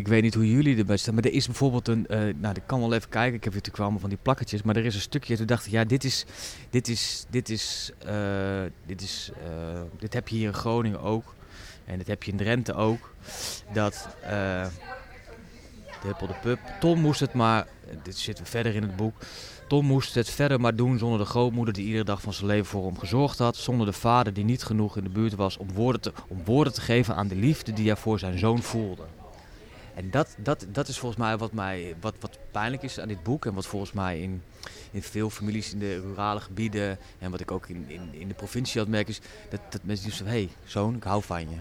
ik 0.00 0.08
weet 0.08 0.22
niet 0.22 0.34
hoe 0.34 0.50
jullie 0.50 0.76
erbij 0.76 0.96
staan, 0.96 1.14
maar 1.14 1.24
er 1.24 1.32
is 1.32 1.46
bijvoorbeeld 1.46 1.88
een. 1.88 2.06
Uh, 2.08 2.18
nou, 2.36 2.54
ik 2.54 2.62
kan 2.66 2.80
wel 2.80 2.92
even 2.92 3.08
kijken. 3.08 3.34
Ik 3.34 3.44
heb 3.44 3.52
natuurlijk 3.52 3.82
allemaal 3.82 4.00
van 4.00 4.08
die 4.08 4.18
plakketjes, 4.22 4.62
maar 4.62 4.76
er 4.76 4.84
is 4.84 4.94
een 4.94 5.00
stukje. 5.00 5.36
Toen 5.36 5.46
dacht 5.46 5.66
ik, 5.66 5.72
ja, 5.72 5.84
dit 5.84 6.04
is, 6.04 6.24
dit 6.70 6.88
is, 6.88 7.26
dit 7.30 7.48
is, 7.48 7.92
uh, 8.06 8.62
dit 8.86 9.02
is, 9.02 9.30
uh, 9.42 9.80
dit 9.98 10.12
heb 10.12 10.28
je 10.28 10.36
hier 10.36 10.46
in 10.46 10.54
Groningen 10.54 11.00
ook, 11.00 11.34
en 11.84 11.98
dit 11.98 12.06
heb 12.06 12.22
je 12.22 12.30
in 12.30 12.36
Drenthe 12.36 12.74
ook. 12.74 13.14
Dat 13.72 14.08
de 16.02 16.14
de 16.18 16.34
Pup. 16.42 16.58
Tom 16.80 17.00
moest 17.00 17.20
het 17.20 17.32
maar. 17.32 17.66
Dit 18.02 18.18
zit 18.18 18.40
verder 18.42 18.74
in 18.74 18.82
het 18.82 18.96
boek. 18.96 19.14
Tom 19.68 19.86
moest 19.86 20.14
het 20.14 20.30
verder 20.30 20.60
maar 20.60 20.76
doen 20.76 20.98
zonder 20.98 21.18
de 21.18 21.24
grootmoeder 21.24 21.74
die 21.74 21.86
iedere 21.86 22.04
dag 22.04 22.20
van 22.20 22.32
zijn 22.32 22.46
leven 22.46 22.66
voor 22.66 22.86
hem 22.86 22.98
gezorgd 22.98 23.38
had. 23.38 23.56
Zonder 23.56 23.86
de 23.86 23.92
vader 23.92 24.32
die 24.32 24.44
niet 24.44 24.62
genoeg 24.62 24.96
in 24.96 25.04
de 25.04 25.10
buurt 25.10 25.34
was 25.34 25.56
om 25.56 25.72
woorden 25.72 26.00
te, 26.00 26.12
om 26.28 26.44
woorden 26.44 26.72
te 26.72 26.80
geven 26.80 27.14
aan 27.14 27.28
de 27.28 27.36
liefde 27.36 27.72
die 27.72 27.86
hij 27.86 27.96
voor 27.96 28.18
zijn 28.18 28.38
zoon 28.38 28.62
voelde. 28.62 29.02
En 30.00 30.10
dat, 30.10 30.36
dat, 30.36 30.66
dat 30.72 30.88
is 30.88 30.98
volgens 30.98 31.20
mij 31.20 31.36
wat, 31.36 31.52
mij 31.52 31.94
wat, 32.00 32.14
wat 32.20 32.38
pijnlijk 32.50 32.82
is 32.82 33.00
aan 33.00 33.08
dit 33.08 33.22
boek. 33.22 33.46
En 33.46 33.54
wat 33.54 33.66
volgens 33.66 33.92
mij 33.92 34.20
in, 34.20 34.42
in 34.90 35.02
veel 35.02 35.30
families 35.30 35.72
in 35.72 35.78
de 35.78 36.00
rurale 36.00 36.40
gebieden. 36.40 36.98
En 37.18 37.30
wat 37.30 37.40
ik 37.40 37.50
ook 37.50 37.68
in, 37.68 37.84
in, 37.88 38.08
in 38.12 38.28
de 38.28 38.34
provincie 38.34 38.80
had 38.80 38.88
merk 38.88 39.08
is 39.08 39.20
dat, 39.50 39.60
dat 39.70 39.80
mensen 39.84 40.12
zeggen: 40.12 40.26
hé, 40.26 40.32
hey, 40.32 40.48
zoon, 40.64 40.94
ik 40.94 41.02
hou 41.02 41.22
van 41.22 41.40
je. 41.40 41.56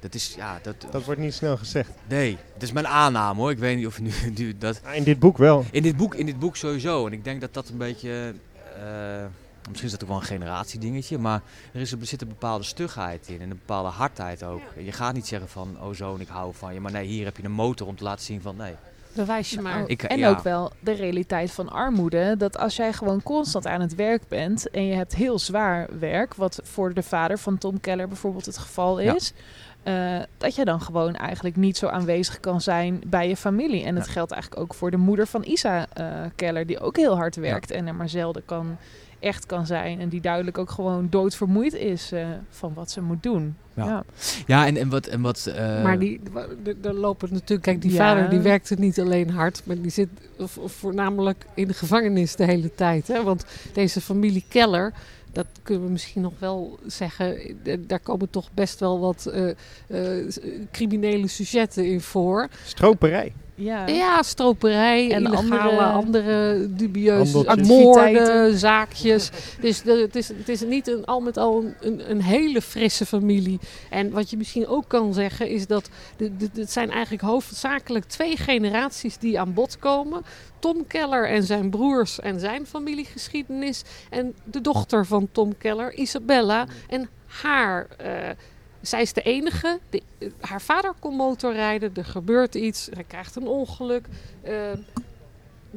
Dat, 0.00 0.14
is, 0.14 0.34
ja, 0.36 0.58
dat, 0.62 0.86
dat 0.90 1.04
wordt 1.04 1.20
niet 1.20 1.34
snel 1.34 1.56
gezegd. 1.56 1.90
Nee, 2.08 2.38
het 2.52 2.62
is 2.62 2.72
mijn 2.72 2.86
aanname 2.86 3.40
hoor. 3.40 3.50
Ik 3.50 3.58
weet 3.58 3.76
niet 3.76 3.86
of 3.86 4.00
nu, 4.00 4.10
nu 4.36 4.58
dat. 4.58 4.80
in 4.92 5.04
dit 5.04 5.18
boek 5.18 5.38
wel. 5.38 5.64
In 5.70 5.82
dit 5.82 5.96
boek, 5.96 6.14
in 6.14 6.26
dit 6.26 6.38
boek 6.38 6.56
sowieso. 6.56 7.06
En 7.06 7.12
ik 7.12 7.24
denk 7.24 7.40
dat 7.40 7.54
dat 7.54 7.68
een 7.68 7.78
beetje. 7.78 8.34
Uh, 8.78 9.24
Misschien 9.68 9.88
is 9.88 9.94
dat 9.94 10.02
ook 10.02 10.08
wel 10.08 10.18
een 10.18 10.26
generatiedingetje, 10.26 11.18
maar 11.18 11.42
er, 11.72 11.80
is, 11.80 11.92
er 11.92 12.06
zit 12.06 12.22
een 12.22 12.28
bepaalde 12.28 12.64
stugheid 12.64 13.28
in 13.28 13.40
en 13.40 13.50
een 13.50 13.58
bepaalde 13.66 13.88
hardheid 13.88 14.42
ook. 14.42 14.62
Je 14.78 14.92
gaat 14.92 15.14
niet 15.14 15.26
zeggen 15.26 15.48
van, 15.48 15.76
oh 15.80 15.94
zoon, 15.94 16.20
ik 16.20 16.28
hou 16.28 16.54
van 16.54 16.74
je, 16.74 16.80
maar 16.80 16.92
nee, 16.92 17.06
hier 17.06 17.24
heb 17.24 17.36
je 17.36 17.44
een 17.44 17.52
motor 17.52 17.86
om 17.86 17.96
te 17.96 18.04
laten 18.04 18.24
zien 18.24 18.40
van, 18.40 18.56
nee. 18.56 18.74
Bewijs 19.16 19.50
je 19.50 19.60
maar. 19.60 19.88
Ik, 19.88 20.02
en 20.02 20.26
ook 20.26 20.42
wel 20.42 20.72
de 20.80 20.92
realiteit 20.92 21.50
van 21.50 21.68
armoede. 21.68 22.34
Dat 22.38 22.58
als 22.58 22.76
jij 22.76 22.92
gewoon 22.92 23.22
constant 23.22 23.66
aan 23.66 23.80
het 23.80 23.94
werk 23.94 24.22
bent 24.28 24.70
en 24.70 24.86
je 24.86 24.94
hebt 24.94 25.14
heel 25.14 25.38
zwaar 25.38 25.88
werk, 25.98 26.34
wat 26.34 26.60
voor 26.62 26.94
de 26.94 27.02
vader 27.02 27.38
van 27.38 27.58
Tom 27.58 27.80
Keller 27.80 28.08
bijvoorbeeld 28.08 28.46
het 28.46 28.58
geval 28.58 28.98
is. 28.98 29.32
Uh, 29.84 30.22
dat 30.38 30.54
je 30.54 30.64
dan 30.64 30.80
gewoon 30.80 31.14
eigenlijk 31.14 31.56
niet 31.56 31.76
zo 31.76 31.86
aanwezig 31.86 32.40
kan 32.40 32.60
zijn 32.60 33.02
bij 33.06 33.28
je 33.28 33.36
familie. 33.36 33.84
En 33.84 33.94
dat 33.94 34.08
geldt 34.08 34.32
eigenlijk 34.32 34.62
ook 34.62 34.74
voor 34.74 34.90
de 34.90 34.96
moeder 34.96 35.26
van 35.26 35.44
Isa 35.44 35.86
uh, 36.00 36.06
Keller, 36.34 36.66
die 36.66 36.80
ook 36.80 36.96
heel 36.96 37.16
hard 37.16 37.36
werkt 37.36 37.70
en 37.70 37.86
er 37.86 37.94
maar 37.94 38.08
zelden 38.08 38.44
kan 38.44 38.76
echt 39.26 39.46
kan 39.46 39.66
zijn. 39.66 40.00
En 40.00 40.08
die 40.08 40.20
duidelijk 40.20 40.58
ook 40.58 40.70
gewoon 40.70 41.06
doodvermoeid 41.10 41.74
is 41.74 42.12
uh, 42.12 42.26
van 42.50 42.74
wat 42.74 42.90
ze 42.90 43.00
moet 43.00 43.22
doen. 43.22 43.56
Ja, 43.74 44.04
ja. 44.46 44.66
en, 44.66 44.76
en 44.76 44.88
wat... 44.88 45.06
En 45.06 45.20
wat 45.20 45.46
uh... 45.48 45.82
Maar 45.82 45.98
die, 45.98 46.20
er 46.82 46.94
lopen 46.94 47.28
natuurlijk... 47.32 47.62
Kijk, 47.62 47.82
die 47.82 47.94
vader 47.94 48.30
die 48.30 48.38
werkte 48.38 48.74
niet 48.74 49.00
alleen 49.00 49.30
hard, 49.30 49.62
maar 49.64 49.80
die 49.80 49.90
zit 49.90 50.08
voornamelijk 50.64 51.46
in 51.54 51.68
de 51.68 51.74
gevangenis 51.74 52.36
de 52.36 52.44
hele 52.44 52.74
tijd. 52.74 53.08
Hè? 53.08 53.22
Want 53.22 53.44
deze 53.72 54.00
familie 54.00 54.44
Keller 54.48 54.92
dat 55.36 55.46
kunnen 55.62 55.84
we 55.84 55.90
misschien 55.90 56.22
nog 56.22 56.32
wel 56.38 56.78
zeggen. 56.86 57.36
Daar 57.86 58.00
komen 58.00 58.30
toch 58.30 58.48
best 58.54 58.80
wel 58.80 59.00
wat 59.00 59.30
uh, 59.34 59.50
uh, 59.86 60.32
criminele 60.72 61.28
sujetten 61.28 61.86
in 61.86 62.00
voor. 62.00 62.48
Stroperij. 62.64 63.32
Ja, 63.58 63.86
ja 63.86 64.22
stroperij 64.22 65.12
en 65.12 65.24
illegale, 65.24 65.58
andere, 65.58 65.82
andere 65.82 66.66
dubieuze 66.70 67.56
moorden, 67.62 68.58
zaakjes. 68.58 69.30
dus 69.60 69.82
de, 69.82 69.92
het, 69.92 70.16
is, 70.16 70.28
het 70.28 70.48
is 70.48 70.60
niet 70.60 70.88
een, 70.88 71.04
al 71.04 71.20
met 71.20 71.36
al 71.36 71.64
een, 71.80 72.10
een, 72.10 72.22
hele 72.22 72.62
frisse 72.62 73.06
familie. 73.06 73.58
En 73.90 74.10
wat 74.10 74.30
je 74.30 74.36
misschien 74.36 74.66
ook 74.66 74.84
kan 74.88 75.14
zeggen 75.14 75.48
is 75.48 75.66
dat 75.66 75.88
het 76.54 76.72
zijn 76.72 76.90
eigenlijk 76.90 77.22
hoofdzakelijk 77.22 78.04
twee 78.04 78.36
generaties 78.36 79.18
die 79.18 79.40
aan 79.40 79.54
bod 79.54 79.78
komen. 79.78 80.24
Tom 80.58 80.86
Keller 80.86 81.28
en 81.28 81.42
zijn 81.42 81.70
broers 81.70 82.20
en 82.20 82.40
zijn 82.40 82.66
familiegeschiedenis. 82.66 83.82
En 84.10 84.34
de 84.44 84.60
dochter 84.60 85.06
van 85.06 85.28
Tom 85.32 85.58
Keller, 85.58 85.94
Isabella, 85.94 86.66
en 86.88 87.08
haar... 87.26 87.86
Uh, 88.00 88.06
zij 88.86 89.02
is 89.02 89.12
de 89.12 89.22
enige. 89.22 89.78
De, 89.90 90.02
haar 90.40 90.62
vader 90.62 90.92
kon 90.98 91.14
motorrijden. 91.14 91.90
Er 91.94 92.04
gebeurt 92.04 92.54
iets. 92.54 92.88
Hij 92.94 93.04
krijgt 93.04 93.36
een 93.36 93.48
ongeluk. 93.48 94.06
Uh, 94.48 94.52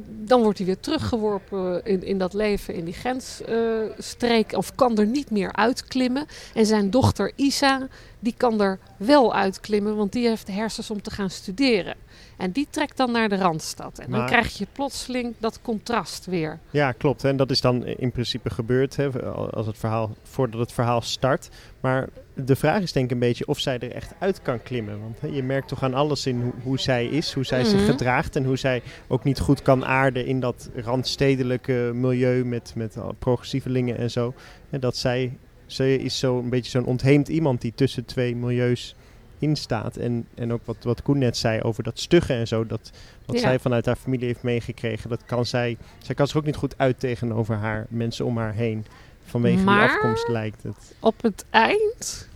dan 0.04 0.42
wordt 0.42 0.58
hij 0.58 0.66
weer 0.66 0.80
teruggeworpen 0.80 1.84
in, 1.84 2.02
in 2.02 2.18
dat 2.18 2.34
leven, 2.34 2.74
in 2.74 2.84
die 2.84 2.94
grensstreek. 2.94 4.52
Uh, 4.52 4.58
of 4.58 4.74
kan 4.74 4.98
er 4.98 5.06
niet 5.06 5.30
meer 5.30 5.52
uitklimmen. 5.52 6.26
En 6.54 6.66
zijn 6.66 6.90
dochter 6.90 7.32
Isa, 7.36 7.88
die 8.18 8.34
kan 8.36 8.60
er 8.60 8.78
wel 8.96 9.34
uitklimmen. 9.34 9.96
Want 9.96 10.12
die 10.12 10.28
heeft 10.28 10.46
de 10.46 10.52
hersens 10.52 10.90
om 10.90 11.02
te 11.02 11.10
gaan 11.10 11.30
studeren. 11.30 11.94
En 12.36 12.50
die 12.50 12.66
trekt 12.70 12.96
dan 12.96 13.10
naar 13.10 13.28
de 13.28 13.36
Randstad. 13.36 13.98
En 13.98 14.10
dan 14.10 14.26
krijg 14.26 14.58
je 14.58 14.66
plotseling 14.72 15.34
dat 15.38 15.60
contrast 15.62 16.26
weer. 16.26 16.58
Ja, 16.70 16.92
klopt. 16.92 17.24
En 17.24 17.36
dat 17.36 17.50
is 17.50 17.60
dan 17.60 17.86
in 17.86 18.10
principe 18.10 18.50
gebeurd 18.50 18.96
hè, 18.96 19.22
als 19.32 19.66
het 19.66 19.78
verhaal, 19.78 20.16
voordat 20.22 20.60
het 20.60 20.72
verhaal 20.72 21.02
start. 21.02 21.48
Maar 21.80 22.08
de 22.44 22.56
vraag 22.56 22.82
is 22.82 22.92
denk 22.92 23.04
ik 23.04 23.12
een 23.12 23.18
beetje 23.18 23.46
of 23.46 23.58
zij 23.58 23.78
er 23.78 23.92
echt 23.92 24.12
uit 24.18 24.42
kan 24.42 24.62
klimmen. 24.62 25.00
Want 25.00 25.20
hè, 25.20 25.26
je 25.26 25.42
merkt 25.42 25.68
toch 25.68 25.82
aan 25.82 25.94
alles 25.94 26.26
in 26.26 26.40
hoe, 26.40 26.52
hoe 26.62 26.80
zij 26.80 27.06
is, 27.06 27.32
hoe 27.32 27.44
zij 27.44 27.64
zich 27.64 27.80
mhm. 27.80 27.90
gedraagt. 27.90 28.36
En 28.36 28.44
hoe 28.44 28.56
zij 28.56 28.82
ook 29.08 29.24
niet 29.24 29.38
goed 29.38 29.62
kan 29.62 29.84
aarden 29.84 30.26
in 30.26 30.40
dat 30.40 30.70
randstedelijke 30.74 31.90
milieu 31.94 32.44
met, 32.44 32.72
met 32.76 32.96
progressievelingen 33.18 33.98
en 33.98 34.10
zo. 34.10 34.34
En 34.70 34.80
dat 34.80 34.96
zij, 34.96 35.38
zij 35.66 35.94
is 35.94 36.18
zo 36.18 36.38
een 36.38 36.48
beetje 36.48 36.70
zo'n 36.70 36.84
ontheemd 36.84 37.28
iemand 37.28 37.60
die 37.60 37.72
tussen 37.74 38.04
twee 38.04 38.36
milieus 38.36 38.94
in 39.38 39.56
staat. 39.56 39.96
En, 39.96 40.26
en 40.34 40.52
ook 40.52 40.60
wat, 40.64 40.76
wat 40.80 41.02
Koen 41.02 41.18
net 41.18 41.36
zei 41.36 41.60
over 41.60 41.82
dat 41.82 41.98
stuggen 41.98 42.36
en 42.36 42.48
zo. 42.48 42.66
Dat, 42.66 42.90
wat 43.24 43.38
zij 43.38 43.58
vanuit 43.58 43.86
haar 43.86 43.96
familie 43.96 44.26
heeft 44.26 44.42
meegekregen. 44.42 45.10
Dat 45.10 45.24
kan 45.24 45.46
zij. 45.46 45.76
Zij 45.98 46.14
kan 46.14 46.26
zich 46.26 46.36
ook 46.36 46.44
niet 46.44 46.56
goed 46.56 46.74
uit 46.76 47.00
tegenover 47.00 47.56
haar 47.56 47.86
mensen 47.88 48.24
om 48.24 48.36
haar 48.36 48.54
heen. 48.54 48.86
Vanwege 49.24 49.62
maar, 49.62 49.88
die 49.88 49.96
afkomst 49.96 50.28
lijkt 50.28 50.62
het. 50.62 50.94
Op 51.00 51.22
het 51.22 51.44
eind. 51.50 52.28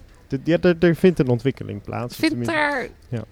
Ja, 0.44 0.58
er, 0.60 0.94
vindt 0.94 1.18
een 1.18 1.28
ontwikkeling 1.28 1.82
plaats. 1.82 2.16
Vindt 2.16 2.46
daar. 2.46 2.88
Ja. 3.08 3.24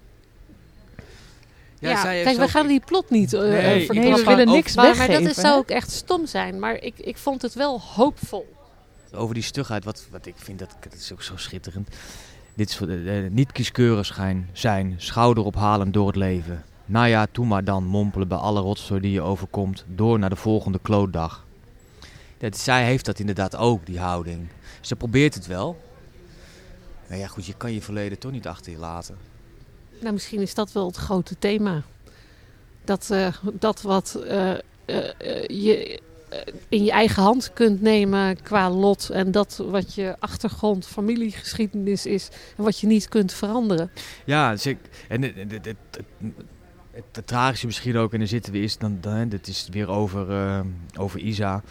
Ja, 1.78 2.02
kijk, 2.02 2.36
we 2.36 2.48
gaan 2.48 2.66
die 2.66 2.80
plot 2.84 3.10
niet 3.10 3.32
uh, 3.32 3.40
nee, 3.40 3.86
we 3.86 4.22
willen 4.26 4.46
niks 4.46 4.74
weggeven. 4.74 4.98
Maar 4.98 5.20
dat 5.22 5.30
is, 5.30 5.34
zou 5.34 5.58
ook 5.58 5.70
echt 5.70 5.90
stom 5.90 6.26
zijn. 6.26 6.58
Maar 6.58 6.74
ik, 6.74 6.98
ik 6.98 7.16
vond 7.16 7.42
het 7.42 7.54
wel 7.54 7.80
hoopvol. 7.80 8.46
Over 9.14 9.34
die 9.34 9.42
stugheid, 9.42 9.84
wat, 9.84 10.06
wat 10.10 10.26
ik 10.26 10.34
vind, 10.36 10.58
dat, 10.58 10.76
dat 10.80 10.94
is 10.94 11.12
ook 11.12 11.22
zo 11.22 11.36
schitterend. 11.36 11.88
Dit 12.54 12.68
is 12.68 12.76
voor 12.76 12.86
de, 12.86 13.28
niet 13.30 13.52
kieskeurig 13.52 14.06
zijn, 14.06 14.48
zijn, 14.52 14.94
schouderophalen 14.96 15.92
door 15.92 16.06
het 16.06 16.16
leven. 16.16 16.64
Nou 16.86 17.08
ja, 17.08 17.26
toe 17.32 17.46
maar 17.46 17.64
dan 17.64 17.84
mompelen 17.84 18.28
bij 18.28 18.38
alle 18.38 18.60
rotzooi 18.60 19.00
die 19.00 19.12
je 19.12 19.20
overkomt, 19.20 19.84
door 19.88 20.18
naar 20.18 20.30
de 20.30 20.36
volgende 20.36 20.78
klootdag. 20.82 21.46
Dat, 22.38 22.58
zij 22.58 22.84
heeft 22.84 23.04
dat 23.04 23.18
inderdaad 23.18 23.56
ook, 23.56 23.86
die 23.86 23.98
houding. 23.98 24.48
Ze 24.80 24.96
probeert 24.96 25.34
het 25.34 25.46
wel. 25.46 25.80
Maar 27.12 27.20
ja, 27.20 27.26
goed, 27.26 27.46
je 27.46 27.54
kan 27.56 27.72
je 27.72 27.82
verleden 27.82 28.18
toch 28.18 28.32
niet 28.32 28.46
achter 28.46 28.72
je 28.72 28.78
laten. 28.78 29.16
Nou, 30.00 30.12
misschien 30.12 30.40
is 30.40 30.54
dat 30.54 30.72
wel 30.72 30.86
het 30.86 30.96
grote 30.96 31.38
thema. 31.38 31.82
Dat, 32.84 33.08
uh, 33.12 33.34
dat 33.52 33.82
wat 33.82 34.18
uh, 34.24 34.50
uh, 34.50 34.56
je 35.46 36.00
in 36.68 36.84
je 36.84 36.90
eigen 36.90 37.22
hand 37.22 37.52
kunt 37.52 37.80
nemen 37.80 38.42
qua 38.42 38.70
lot. 38.70 39.10
En 39.10 39.30
dat 39.30 39.62
wat 39.66 39.94
je 39.94 40.16
achtergrond, 40.18 40.86
familiegeschiedenis 40.86 42.06
is. 42.06 42.28
En 42.56 42.62
wat 42.62 42.78
je 42.78 42.86
niet 42.86 43.08
kunt 43.08 43.32
veranderen. 43.32 43.90
Ja, 44.24 44.50
dus 44.50 44.66
en 45.08 45.22
het, 45.22 45.34
het, 45.36 45.64
het, 45.64 45.76
het, 46.90 47.26
tragische 47.26 47.66
misschien 47.66 47.96
ook, 47.96 48.12
en 48.12 48.18
dan 48.18 48.28
zitten 48.28 48.52
we 48.52 48.58
is, 48.58 48.78
dan, 48.78 48.98
dan, 49.00 49.28
dit 49.28 49.48
is 49.48 49.68
weer 49.70 49.88
over, 49.88 50.64
over 50.98 51.20
Isa. 51.20 51.62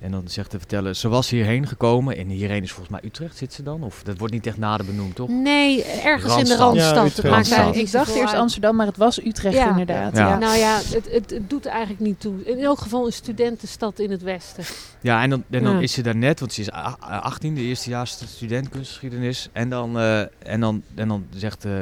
En 0.00 0.10
dan 0.10 0.22
zegt 0.28 0.50
te 0.50 0.58
vertellen, 0.58 0.96
ze 0.96 1.08
was 1.08 1.30
hierheen 1.30 1.66
gekomen. 1.66 2.16
En 2.16 2.28
hierheen 2.28 2.62
is 2.62 2.72
volgens 2.72 3.00
mij 3.00 3.10
Utrecht 3.10 3.36
zit 3.36 3.52
ze 3.52 3.62
dan? 3.62 3.82
Of 3.82 4.02
dat 4.02 4.18
wordt 4.18 4.34
niet 4.34 4.46
echt 4.46 4.56
nader 4.56 4.86
benoemd, 4.86 5.14
toch? 5.14 5.28
Nee, 5.28 5.84
ergens 5.84 6.36
in 6.36 6.44
de 6.44 6.56
Randstad. 6.56 7.16
Ja, 7.16 7.28
Randstad. 7.28 7.76
Ik 7.76 7.90
dacht 7.90 8.14
eerst 8.14 8.34
Amsterdam, 8.34 8.76
maar 8.76 8.86
het 8.86 8.96
was 8.96 9.24
Utrecht 9.24 9.68
inderdaad. 9.68 10.16
Ja. 10.16 10.38
Nou 10.38 10.56
ja, 10.58 10.76
het, 10.76 11.12
het, 11.12 11.30
het, 11.30 11.50
doet 11.50 11.66
eigenlijk 11.66 12.00
niet 12.00 12.20
toe. 12.20 12.44
In 12.44 12.58
elk 12.58 12.78
geval 12.78 13.06
een 13.06 13.12
studentenstad 13.12 13.98
in 13.98 14.10
het 14.10 14.22
westen. 14.22 14.64
Ja, 15.00 15.22
en 15.22 15.30
dan, 15.30 15.44
en 15.50 15.64
dan 15.64 15.82
is 15.82 15.92
ze 15.92 16.02
daar 16.02 16.16
net, 16.16 16.40
want 16.40 16.52
ze 16.52 16.60
is 16.60 16.70
18, 16.70 17.54
de 17.54 17.60
eerstejaars 17.60 18.10
student 18.26 18.68
kunstgeschiedenis. 18.68 19.48
En 19.52 19.68
dan, 19.68 19.96
uh, 19.96 20.20
en 20.38 20.60
dan, 20.60 20.82
en 20.94 21.08
dan 21.08 21.26
zegt 21.34 21.64
uh, 21.64 21.72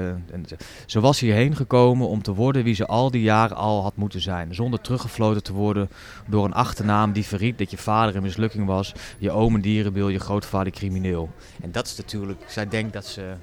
ze 0.87 1.01
was 1.01 1.21
hierheen 1.21 1.57
gekomen 1.57 2.09
om 2.09 2.23
te 2.23 2.35
worden 2.35 2.65
wie 2.65 2.75
ze 2.75 2.87
al 2.87 3.11
die 3.11 3.23
jaren 3.23 3.57
al 3.57 3.83
had 3.83 3.97
moeten 3.97 4.21
zijn. 4.21 4.55
Zonder 4.55 4.81
teruggefloten 4.81 5.43
te 5.43 5.53
worden 5.53 5.89
door 6.27 6.45
een 6.45 6.53
achternaam 6.53 7.13
die 7.13 7.25
verriet 7.25 7.59
dat 7.59 7.71
je 7.71 7.77
vader 7.77 8.08
vader 8.09 8.23
een 8.23 8.39
mislukking 8.39 8.67
was, 8.67 8.93
je 9.19 9.31
oom 9.31 9.55
een 9.55 9.61
dierenbil, 9.61 10.09
je 10.09 10.19
grootvader 10.19 10.73
crimineel. 10.73 11.31
En 11.61 11.73
dat 11.73 11.87
is 11.87 11.97
natuurlijk, 11.97 12.45
zij 12.47 12.69
denkt 12.69 12.93
dat 12.93 13.07
ze 13.07 13.35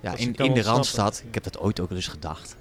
ja, 0.00 0.14
in, 0.16 0.34
in 0.34 0.54
de 0.54 0.62
Randstad, 0.62 1.22
ik 1.28 1.34
heb 1.34 1.44
dat 1.44 1.58
ooit 1.58 1.80
ook 1.80 1.90
al 1.90 1.96
eens 1.96 2.06
gedacht. 2.06 2.56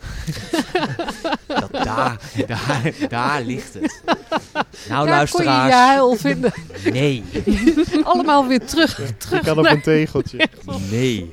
dat 1.47 1.71
daar, 1.71 2.19
daar, 2.47 2.93
daar 3.09 3.41
ligt 3.41 3.73
het. 3.73 4.01
Nou, 4.03 4.63
daar 4.87 5.07
luisteraars. 5.07 5.31
Kon 5.31 5.45
je 5.45 5.67
je 5.67 5.73
huil 5.73 6.15
vinden. 6.15 6.53
Nee. 6.91 7.23
Allemaal 8.03 8.47
weer 8.47 8.65
terug. 8.65 9.01
terug 9.17 9.39
ik 9.39 9.45
kan 9.45 9.59
op 9.59 9.65
een 9.65 9.81
tegeltje. 9.81 10.47
Nee. 10.89 11.31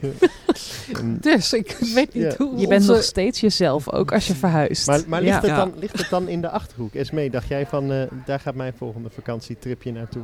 Dus 1.20 1.52
ik 1.52 1.76
weet 1.94 2.14
niet 2.14 2.36
hoe. 2.36 2.58
Je 2.58 2.66
bent 2.66 2.86
nog 2.86 3.02
steeds 3.02 3.40
jezelf, 3.40 3.92
ook 3.92 4.12
als 4.12 4.26
je 4.26 4.34
verhuist. 4.44 4.86
Maar, 4.86 5.00
maar 5.06 5.22
ligt, 5.22 5.42
het 5.42 5.56
dan, 5.56 5.72
ligt 5.76 5.98
het 5.98 6.08
dan 6.10 6.28
in 6.28 6.40
de 6.40 6.48
achterhoek? 6.48 6.94
Esmee, 6.94 7.30
dacht 7.30 7.48
jij 7.48 7.66
van, 7.66 7.92
uh, 7.92 8.02
daar 8.24 8.40
gaat 8.40 8.54
mijn 8.54 8.72
volgende 8.76 9.10
vakantietripje 9.10 9.92
naartoe? 9.92 10.22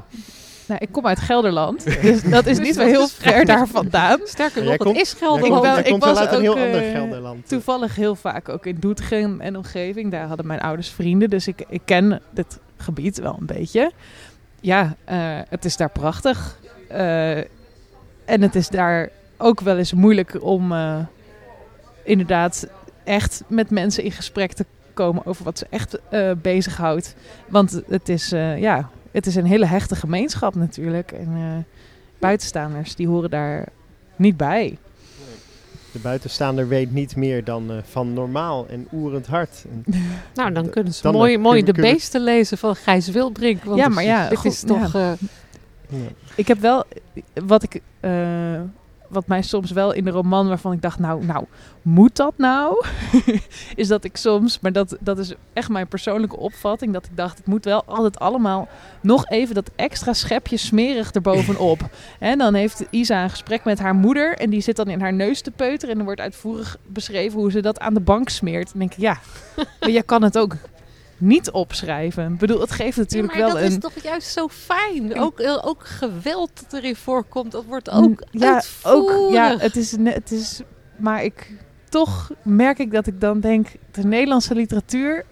Nou, 0.67 0.81
ik 0.83 0.89
kom 0.93 1.07
uit 1.07 1.19
Gelderland, 1.19 1.85
dus 2.03 2.23
dat 2.23 2.47
is 2.47 2.59
niet 2.59 2.75
zo 2.75 2.81
heel 2.81 3.09
ver 3.09 3.45
daar 3.45 3.69
vandaan. 3.69 4.21
Sterker 4.25 4.65
nog, 4.65 4.85
het 4.85 4.97
is 4.97 5.13
Gelderland. 5.13 5.65
Jij 5.65 5.83
komt, 5.83 6.03
ik 6.03 6.09
was 6.09 6.19
uit 6.19 6.33
een 6.33 6.41
heel 6.41 6.59
ander 6.59 6.83
Gelderland. 6.83 7.49
Toevallig 7.49 7.97
heel 7.97 8.15
vaak 8.15 8.49
ook 8.49 8.67
in 8.67 8.77
Doetinchem 8.81 9.41
en 9.41 9.57
omgeving. 9.57 10.11
Daar 10.11 10.27
hadden 10.27 10.47
mijn 10.47 10.61
ouders 10.61 10.89
vrienden, 10.89 11.31
dus 11.31 11.47
ik, 11.47 11.65
ik 11.69 11.83
ken 11.85 12.21
dit 12.31 12.59
gebied 12.77 13.19
wel 13.19 13.37
een 13.41 13.47
beetje. 13.47 13.93
Ja, 14.61 14.97
uh, 15.11 15.39
het 15.49 15.65
is 15.65 15.77
daar 15.77 15.91
prachtig. 15.91 16.59
Uh, 16.91 17.37
en 18.25 18.43
het 18.43 18.55
is 18.55 18.69
daar 18.69 19.11
ook 19.45 19.61
wel 19.61 19.79
eens 19.79 19.93
moeilijk 19.93 20.43
om 20.43 20.73
uh, 20.73 20.99
inderdaad 22.03 22.67
echt 23.05 23.43
met 23.47 23.71
mensen 23.71 24.05
in 24.05 24.13
gesprek 24.13 24.53
te 24.53 24.67
komen 24.95 25.27
over 25.27 25.45
wat 25.45 25.59
ze 25.59 25.67
echt 25.71 25.99
bezighoudt. 26.43 27.15
Want 27.49 27.83
het 27.89 28.09
is, 28.09 28.29
ja, 28.57 28.91
het 29.15 29.27
is 29.27 29.35
een 29.35 29.47
hele 29.47 29.67
hechte 29.67 29.97
gemeenschap 29.97 30.55
natuurlijk. 30.55 31.13
En 31.13 31.29
uh, 31.37 31.57
buitenstaanders 32.19 32.95
die 32.95 33.09
horen 33.09 33.31
daar 33.31 33.69
niet 34.17 34.37
bij. 34.37 34.79
De 35.93 35.99
buitenstaander 35.99 36.69
weet 36.69 36.93
niet 36.93 37.17
meer 37.17 37.45
dan 37.45 37.73
uh, 37.73 37.77
van 37.83 38.13
normaal 38.13 38.67
en 38.69 38.89
oerend 38.93 39.27
hart. 39.27 39.65
En 39.71 39.85
nou, 40.35 40.53
dan 40.53 40.71
kunnen 40.71 40.95
ze 40.95 41.03
dan 41.03 41.13
mooi, 41.13 41.39
mooi 41.39 41.63
de 41.63 41.73
beesten 41.73 42.21
lezen 42.21 42.59
van 42.59 42.77
Gijs 42.77 43.09
Wildbrink. 43.09 43.65
Want 43.65 43.79
ja, 43.79 43.89
maar 43.89 44.05
ja, 44.05 44.29
dit 44.29 44.45
is 44.45 44.61
toch... 44.61 44.93
Ja. 44.93 45.17
Uh, 45.93 45.99
ik 46.35 46.49
heb 46.49 46.59
wel, 46.59 46.85
wat 47.35 47.63
ik 47.63 47.81
wat 49.09 49.27
mij 49.27 49.43
soms 49.43 49.71
wel 49.71 49.93
in 49.93 50.05
de 50.05 50.11
roman 50.11 50.49
waarvan 50.49 50.73
ik 50.73 50.83
dacht, 50.83 50.99
nou, 50.99 51.25
nou, 51.25 51.45
moet 51.83 52.17
dat 52.17 52.35
nou? 52.37 52.85
is 53.75 53.89
dat 53.89 54.05
ik 54.05 54.17
soms, 54.17 54.61
maar 54.61 54.73
dat, 54.73 54.97
dat 55.01 55.19
is 55.19 55.35
echt 55.53 55.69
mijn 55.69 55.87
persoonlijke 55.87 56.37
opvatting, 56.37 56.93
dat 56.93 57.05
ik 57.05 57.17
dacht, 57.17 57.39
het 57.39 57.47
moet 57.47 57.65
wel 57.65 57.85
altijd 57.85 58.19
allemaal 58.19 58.69
nog 59.01 59.29
even 59.29 59.55
dat 59.55 59.71
extra 59.77 60.13
schepje 60.13 60.57
smerig 60.57 61.11
erbovenop. 61.11 61.81
en 62.19 62.39
dan 62.39 62.55
heeft 62.55 62.85
Isa 62.91 63.23
een 63.23 63.31
gesprek 63.31 63.65
met 63.65 63.79
haar 63.79 63.95
moeder 63.95 64.37
en 64.37 64.51
die 64.51 64.61
zit 64.61 64.77
dan 64.77 64.89
in 64.89 65.01
haar 65.01 65.15
neus 65.15 65.41
te 65.41 65.51
peuteren 65.51 65.95
en 65.95 65.99
er 65.99 66.05
wordt 66.05 66.21
uitvoerig 66.21 66.77
beschreven 66.87 67.39
hoe 67.41 67.51
ze 67.51 67.61
dat 67.61 67.81
aan 67.81 67.95
de 67.95 68.01
bank 68.01 68.29
smeert. 68.29 68.71
Dan 68.71 68.79
denk 68.79 68.93
ik, 68.93 68.99
ja, 68.99 69.19
maar 69.81 69.91
je 69.91 70.03
kan 70.03 70.23
het 70.23 70.39
ook 70.39 70.57
niet 71.25 71.51
opschrijven. 71.51 72.33
Ik 72.33 72.39
bedoel, 72.39 72.61
het 72.61 72.71
geeft 72.71 72.97
natuurlijk 72.97 73.35
ja, 73.35 73.39
wel 73.39 73.49
een... 73.61 73.63
dat 73.63 73.71
is 73.71 73.79
toch 73.95 74.03
juist 74.03 74.29
zo 74.29 74.49
fijn. 74.49 75.19
Ook, 75.19 75.41
eh, 75.41 75.67
ook 75.67 75.87
geweld 75.87 76.51
dat 76.55 76.73
erin 76.73 76.97
voorkomt, 76.97 77.53
dat 77.53 77.65
wordt 77.65 77.91
ook 77.91 78.23
ja, 78.31 78.63
ook 78.83 79.31
Ja, 79.31 79.57
het 79.59 79.77
is, 79.77 79.97
het 80.05 80.31
is... 80.31 80.61
Maar 80.97 81.25
ik... 81.25 81.53
Toch 81.89 82.31
merk 82.43 82.79
ik 82.79 82.91
dat 82.91 83.07
ik 83.07 83.21
dan 83.21 83.41
denk... 83.41 83.69
De 83.91 84.05
Nederlandse 84.05 84.55
literatuur... 84.55 85.25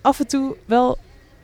Af 0.00 0.20
en 0.20 0.26
toe 0.26 0.56
wel 0.66 0.98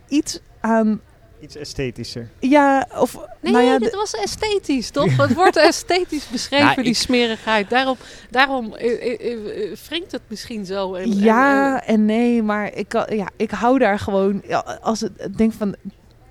iets 0.08 0.40
aan 0.60 1.00
Iets 1.40 1.56
esthetischer. 1.56 2.28
Ja, 2.38 2.88
of... 2.98 3.18
Nee, 3.40 3.52
nou 3.52 3.64
ja, 3.64 3.78
dit 3.78 3.94
was 3.94 4.12
esthetisch, 4.12 4.90
toch? 4.90 5.16
het 5.16 5.34
wordt 5.34 5.56
esthetisch 5.56 6.28
beschreven, 6.32 6.66
nou, 6.66 6.82
die 6.82 6.94
smerigheid. 6.94 7.70
Daarom, 7.70 7.96
daarom 8.30 8.74
uh, 8.80 9.76
wringt 9.88 10.12
het 10.12 10.20
misschien 10.26 10.66
zo. 10.66 10.94
En, 10.94 11.18
ja 11.18 11.82
en, 11.82 11.94
en, 11.94 12.04
nee, 12.04 12.42
maar 12.42 12.74
ik, 12.74 12.92
ja, 13.08 13.28
ik 13.36 13.50
hou 13.50 13.78
daar 13.78 13.98
gewoon... 13.98 14.42
Als 14.80 15.00
het 15.00 15.36
denk 15.36 15.52
van... 15.52 15.74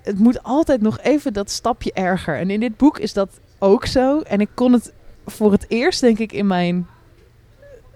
Het 0.02 0.18
moet 0.18 0.42
altijd 0.42 0.80
nog 0.80 1.00
even 1.00 1.32
dat 1.32 1.50
stapje 1.50 1.92
erger. 1.92 2.38
En 2.38 2.50
in 2.50 2.60
dit 2.60 2.76
boek 2.76 2.98
is 2.98 3.12
dat 3.12 3.28
ook 3.58 3.86
zo. 3.86 4.20
En 4.20 4.40
ik 4.40 4.48
kon 4.54 4.72
het 4.72 4.92
voor 5.26 5.52
het 5.52 5.64
eerst, 5.68 6.00
denk 6.00 6.18
ik, 6.18 6.32
in 6.32 6.46
mijn 6.46 6.86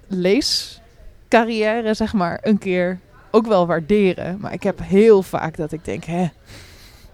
leescarrière, 0.07 1.95
zeg 1.95 2.13
maar, 2.13 2.39
een 2.43 2.59
keer 2.59 2.99
ook 3.31 3.47
wel 3.47 3.67
waarderen. 3.67 4.39
Maar 4.41 4.53
ik 4.53 4.63
heb 4.63 4.79
heel 4.83 5.23
vaak 5.23 5.57
dat 5.57 5.73
ik 5.73 5.85
denk, 5.85 6.05
hè, 6.05 6.29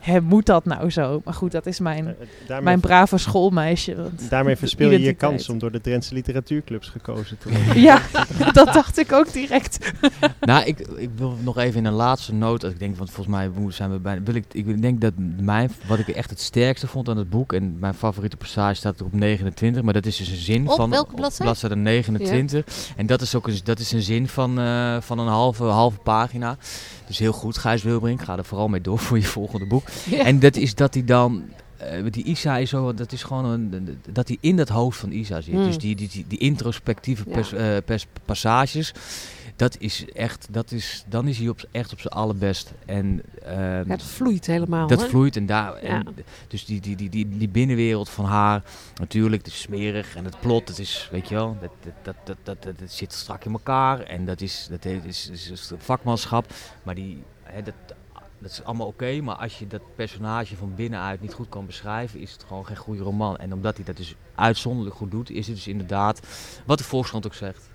hè, 0.06 0.20
moet 0.20 0.46
dat 0.46 0.64
nou 0.64 0.90
zo? 0.90 1.20
Maar 1.24 1.34
goed, 1.34 1.52
dat 1.52 1.66
is 1.66 1.80
mijn, 1.80 2.16
uh, 2.48 2.58
mijn 2.58 2.80
brave 2.80 3.18
schoolmeisje. 3.18 3.96
Want 3.96 4.30
daarmee 4.30 4.56
verspil 4.66 4.90
je 4.90 5.00
je 5.00 5.12
kans 5.12 5.48
om 5.48 5.58
door 5.58 5.72
de 5.72 5.80
Drentse 5.80 6.14
literatuurclubs 6.14 6.88
gekozen 6.88 7.38
te 7.38 7.48
worden. 7.50 7.80
ja, 7.80 8.00
dat 8.52 8.72
dacht 8.72 8.98
ik 8.98 9.12
ook 9.12 9.32
direct. 9.32 9.92
nou, 10.40 10.64
ik, 10.64 10.78
ik 10.78 11.10
wil 11.16 11.36
nog 11.42 11.58
even 11.58 11.78
in 11.78 11.84
een 11.84 11.92
laatste 11.92 12.34
noot, 12.34 12.64
als 12.64 12.72
ik 12.72 12.78
denk, 12.78 12.96
want 12.96 13.10
volgens 13.10 13.36
mij 13.36 13.50
zijn 13.68 13.90
we 13.90 13.98
bijna, 13.98 14.22
wil 14.22 14.34
ik, 14.34 14.44
ik 14.52 14.82
denk 14.82 15.00
dat 15.00 15.12
mijn, 15.40 15.70
wat 15.86 15.98
ik 15.98 16.08
echt 16.08 16.30
het 16.30 16.40
sterkste 16.40 16.86
vond 16.86 17.08
aan 17.08 17.16
het 17.16 17.30
boek, 17.30 17.52
en 17.52 17.78
mijn 17.78 17.94
favoriete 17.94 18.36
passage 18.36 18.74
staat 18.74 19.02
op 19.02 19.12
29, 19.12 19.82
maar 19.82 19.92
dat 19.92 20.06
is 20.06 20.16
dus 20.16 20.28
een 20.28 20.36
zin 20.36 20.68
op 20.68 20.76
van... 20.76 20.90
welke 20.90 21.14
bladzijde? 21.14 21.44
bladzijde 21.44 21.76
29. 21.76 22.64
En 22.96 23.06
dat 23.06 23.20
is 23.20 23.34
ook 23.34 23.46
een, 23.46 23.60
dat 23.64 23.78
is 23.78 23.92
een 23.92 24.02
zin 24.02 24.28
van, 24.28 24.60
uh, 24.60 24.96
van 25.00 25.18
een 25.18 25.26
halve, 25.26 25.64
halve 25.64 25.98
pagina. 25.98 26.56
Dus 27.06 27.18
heel 27.18 27.32
goed, 27.32 27.58
Gijs 27.58 27.82
Wilbrink. 27.82 28.22
Ga 28.22 28.36
er 28.36 28.44
vooral 28.44 28.68
mee 28.68 28.80
door 28.80 28.98
voor 28.98 29.18
je 29.18 29.24
volgende 29.24 29.66
boek. 29.66 29.88
En 30.28 30.38
dat 30.38 30.56
is 30.56 30.74
dat 30.74 30.94
hij 30.94 31.04
dan... 31.04 31.42
Uh, 31.82 32.10
die 32.10 32.24
Isa 32.24 32.56
is 32.58 32.70
zo, 32.70 32.94
dat 32.94 33.12
is 33.12 33.22
gewoon 33.22 33.44
een, 33.44 33.98
dat 34.12 34.28
hij 34.28 34.36
in 34.40 34.56
dat 34.56 34.68
hoofd 34.68 34.98
van 34.98 35.10
Isa 35.10 35.40
zit. 35.40 35.54
Mm. 35.54 35.64
Dus 35.64 35.78
die, 35.78 35.96
die, 35.96 36.08
die, 36.08 36.24
die 36.28 36.38
introspectieve 36.38 37.24
pers, 37.24 37.52
uh, 37.52 37.76
pers, 37.84 38.06
passages, 38.24 38.92
dat 39.56 39.76
is 39.78 40.04
echt, 40.12 40.48
dat 40.50 40.70
is, 40.70 41.04
dan 41.08 41.28
is 41.28 41.38
hij 41.38 41.48
op, 41.48 41.68
echt 41.70 41.92
op 41.92 42.00
zijn 42.00 42.14
allerbest. 42.14 42.72
En, 42.86 43.22
uh, 43.48 43.80
dat 43.86 44.02
vloeit 44.02 44.46
helemaal. 44.46 44.86
Dat 44.86 45.04
vloeit 45.04 45.36
en 45.36 45.46
daar, 45.46 45.74
en, 45.74 46.06
dus 46.48 46.64
die, 46.64 46.80
die, 46.80 46.96
die, 46.96 47.08
die, 47.08 47.28
die 47.28 47.48
binnenwereld 47.48 48.08
van 48.08 48.24
haar, 48.24 48.62
natuurlijk, 48.94 49.44
het 49.44 49.52
is 49.52 49.60
smerig 49.60 50.16
en 50.16 50.24
het 50.24 50.40
plot, 50.40 50.68
het 50.68 50.78
is, 50.78 51.08
weet 51.12 51.28
je 51.28 51.34
wel, 51.34 51.56
dat, 51.60 51.70
dat, 51.82 52.14
dat, 52.24 52.36
dat, 52.44 52.62
dat, 52.62 52.78
dat 52.78 52.90
zit 52.90 53.12
strak 53.12 53.44
in 53.44 53.52
elkaar 53.52 54.00
en 54.00 54.24
dat 54.24 54.40
is, 54.40 54.66
dat 54.70 54.84
is, 54.84 55.30
is, 55.30 55.50
is 55.50 55.72
vakmanschap, 55.78 56.52
maar 56.82 56.94
die, 56.94 57.22
hè, 57.42 57.62
dat, 57.62 57.74
dat 58.38 58.50
is 58.50 58.64
allemaal 58.64 58.86
oké, 58.86 59.04
okay, 59.04 59.18
maar 59.18 59.34
als 59.34 59.58
je 59.58 59.66
dat 59.66 59.80
personage 59.94 60.56
van 60.56 60.74
binnenuit 60.74 61.20
niet 61.20 61.32
goed 61.32 61.48
kan 61.48 61.66
beschrijven, 61.66 62.20
is 62.20 62.32
het 62.32 62.44
gewoon 62.46 62.66
geen 62.66 62.76
goede 62.76 63.02
roman. 63.02 63.36
En 63.36 63.52
omdat 63.52 63.76
hij 63.76 63.84
dat 63.84 63.96
dus 63.96 64.14
uitzonderlijk 64.34 64.96
goed 64.96 65.10
doet, 65.10 65.30
is 65.30 65.46
het 65.46 65.56
dus 65.56 65.66
inderdaad, 65.66 66.20
wat 66.66 66.78
de 66.78 66.84
Volkskrant 66.84 67.26
ook 67.26 67.34
zegt, 67.34 67.68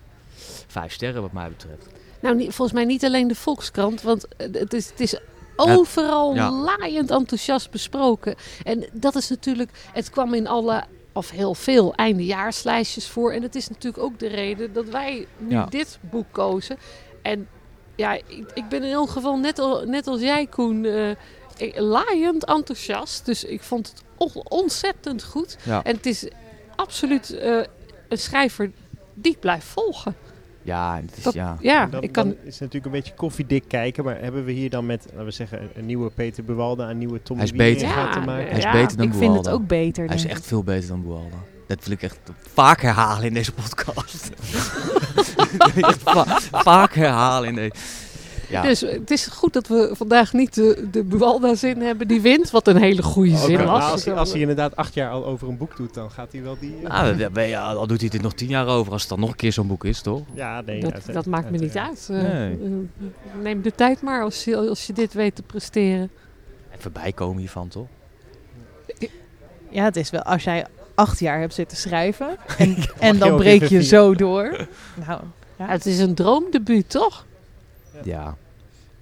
vijf 0.68 0.94
sterren 0.94 1.22
wat 1.22 1.32
mij 1.32 1.50
betreft. 1.50 1.88
Nou, 2.20 2.42
volgens 2.42 2.72
mij 2.72 2.86
niet 2.86 3.06
alleen 3.06 3.28
de 3.28 3.36
Volkskrant, 3.36 4.02
want 4.02 4.28
het 4.38 4.74
is, 4.74 4.90
het 4.90 5.00
is 5.00 5.20
overal 5.56 6.36
ja. 6.36 6.52
laaiend 6.52 7.12
enthousiast 7.12 7.72
besproken. 7.72 8.36
En 8.64 8.86
dat 8.94 9.16
is 9.16 9.30
natuurlijk, 9.30 9.70
het 9.94 10.10
kwam 10.10 10.34
in 10.34 10.48
alle 10.48 10.84
of 11.14 11.30
heel 11.30 11.54
veel 11.54 11.96
eindejaarslijstjes 11.96 13.08
voor. 13.08 13.32
En 13.32 13.42
dat 13.42 13.56
is 13.56 13.68
natuurlijk 13.68 14.04
ook 14.04 14.20
de 14.20 14.28
reden 14.28 14.74
dat 14.74 14.86
wij 14.86 15.28
nu 15.38 15.50
ja. 15.50 15.66
dit 15.66 16.00
boek 16.02 16.26
kozen. 16.32 16.78
En 17.22 17.48
ja, 18.02 18.14
ik, 18.14 18.52
ik 18.54 18.70
ben 18.70 18.84
in 18.84 18.92
elk 18.92 19.10
geval 19.10 19.38
net, 19.38 19.60
al, 19.60 19.86
net 19.86 20.08
als 20.08 20.22
jij, 20.22 20.48
Koen, 20.48 20.84
uh, 20.84 21.16
laaiend 21.76 22.46
enthousiast. 22.46 23.26
Dus 23.26 23.44
ik 23.44 23.62
vond 23.62 23.88
het 24.18 24.34
ontzettend 24.44 25.24
goed. 25.24 25.58
En 25.66 25.96
het 25.96 26.06
is 26.06 26.28
absoluut 26.76 27.32
uh, 27.32 27.64
een 28.08 28.18
schrijver 28.18 28.72
die 29.14 29.32
ik 29.32 29.40
blijf 29.40 29.64
volgen. 29.64 30.16
Ja, 30.64 31.02
het 31.06 31.26
is, 31.26 31.34
ja. 31.34 31.58
ja 31.60 31.86
dan, 31.86 32.02
ik 32.02 32.12
kan... 32.12 32.36
is 32.44 32.60
natuurlijk 32.60 32.86
een 32.86 32.92
beetje 32.92 33.14
koffiedik 33.14 33.64
kijken, 33.68 34.04
maar 34.04 34.22
hebben 34.22 34.46
we 34.46 34.52
hier 34.52 34.70
dan 34.70 34.86
met, 34.86 35.06
laten 35.10 35.26
we 35.26 35.32
zeggen, 35.32 35.70
een 35.76 35.86
nieuwe 35.86 36.10
Peter 36.10 36.44
Buwalda, 36.44 36.90
een 36.90 36.98
nieuwe 36.98 37.22
Tommy 37.24 37.44
Hij 37.44 37.52
is 37.52 37.58
beter. 37.58 37.88
Ja, 37.88 38.12
te 38.12 38.20
maken? 38.20 38.50
Hij 38.50 38.58
is 38.58 38.72
beter 38.72 38.98
dan 38.98 39.08
ik 39.08 39.14
vind 39.14 39.36
het 39.36 39.50
ook 39.50 39.68
beter. 39.68 40.06
Hij 40.06 40.16
is 40.16 40.26
echt 40.26 40.46
veel 40.46 40.64
beter 40.64 40.90
dan 40.90 41.02
Buwalda. 41.02 41.38
Dat 41.68 41.84
wil 41.84 41.94
ik 41.94 42.04
echt 42.04 42.20
vaak 42.54 42.82
herhalen 42.82 43.24
in 43.24 43.34
deze 43.34 43.52
podcast. 43.52 44.30
va 46.04 46.40
vaak 46.70 46.94
herhalen 46.94 47.50
in 47.50 47.56
deze... 47.56 47.74
Ja. 48.52 48.62
Dus 48.62 48.82
het 48.82 49.12
is 49.12 49.26
goed 49.26 49.54
dat 49.54 49.68
we 49.68 49.92
vandaag 49.94 50.34
niet 50.34 50.54
de, 50.54 50.88
de 50.92 51.04
Buwalda-zin 51.04 51.82
hebben 51.82 52.08
die 52.08 52.22
wint, 52.22 52.52
wat 52.52 52.68
een 52.68 52.78
hele 52.78 53.04
goede 53.04 53.38
zin 53.38 53.58
was. 53.58 53.66
Nou, 53.66 53.92
als, 53.92 54.06
hij, 54.06 54.14
als, 54.14 54.32
hij, 54.32 54.40
inderdaad 54.40 54.76
acht 54.76 54.94
jaar 54.94 55.12
al 55.12 55.26
over 55.26 55.48
een 55.48 55.58
boek 55.58 55.78
doet, 55.78 55.94
dan 55.94 56.12
gaat 56.12 56.32
hij 56.32 56.44
wel 56.44 56.58
die... 56.60 56.76
Uh... 56.82 56.90
Nou, 56.90 57.42
ja, 57.42 57.74
al 57.74 57.88
doet 57.88 58.02
hij 58.02 58.10
dit 58.10 58.22
nog 58.22 58.34
tien 58.34 58.48
jaar 58.48 58.68
over, 58.68 58.92
als 58.92 59.02
het 59.02 59.10
dan 59.10 59.20
nog 59.20 59.30
een 59.30 59.36
keer 59.36 59.54
zo'n 59.54 59.68
boek 59.68 59.86
is, 59.86 60.02
toch? 60.02 60.22
Ja, 60.34 60.62
nee. 60.62 60.82
Dat, 60.82 61.02
dat 61.14 61.26
maakt 61.26 61.52
me 61.52 61.58
niet 61.58 61.78
uit. 61.78 62.08
Nee. 62.12 62.58
uh, 62.62 62.72
neem 63.42 63.62
de 63.62 63.76
tijd 63.76 64.02
maar 64.02 64.24
als 64.24 64.44
je, 64.44 64.58
als 64.58 64.88
je 64.88 64.94
dit 64.94 65.14
weet 65.14 65.36
te 65.36 65.42
presteren. 65.42 66.10
Even 66.78 66.92
bijkomen 66.92 67.40
hiervan, 67.40 67.68
toch? 67.68 67.88
Ja, 69.70 69.84
het 69.84 69.96
is 69.96 70.10
wel, 70.10 70.22
als 70.22 70.44
jij 70.44 70.66
acht 70.96 71.20
jaar 71.20 71.40
hebt 71.40 71.54
zitten 71.54 71.78
schrijven 71.78 72.38
en, 72.58 72.78
en 73.00 73.18
dan 73.18 73.36
breek 73.36 73.64
je 73.64 73.84
zo 73.84 74.16
door. 74.16 74.68
Nou, 75.08 75.22
ja. 75.62 75.72
Het 75.72 75.86
is 75.86 76.00
een 76.00 76.16
droomdebuut, 76.16 76.90
toch? 76.90 77.26
Ja. 78.04 78.38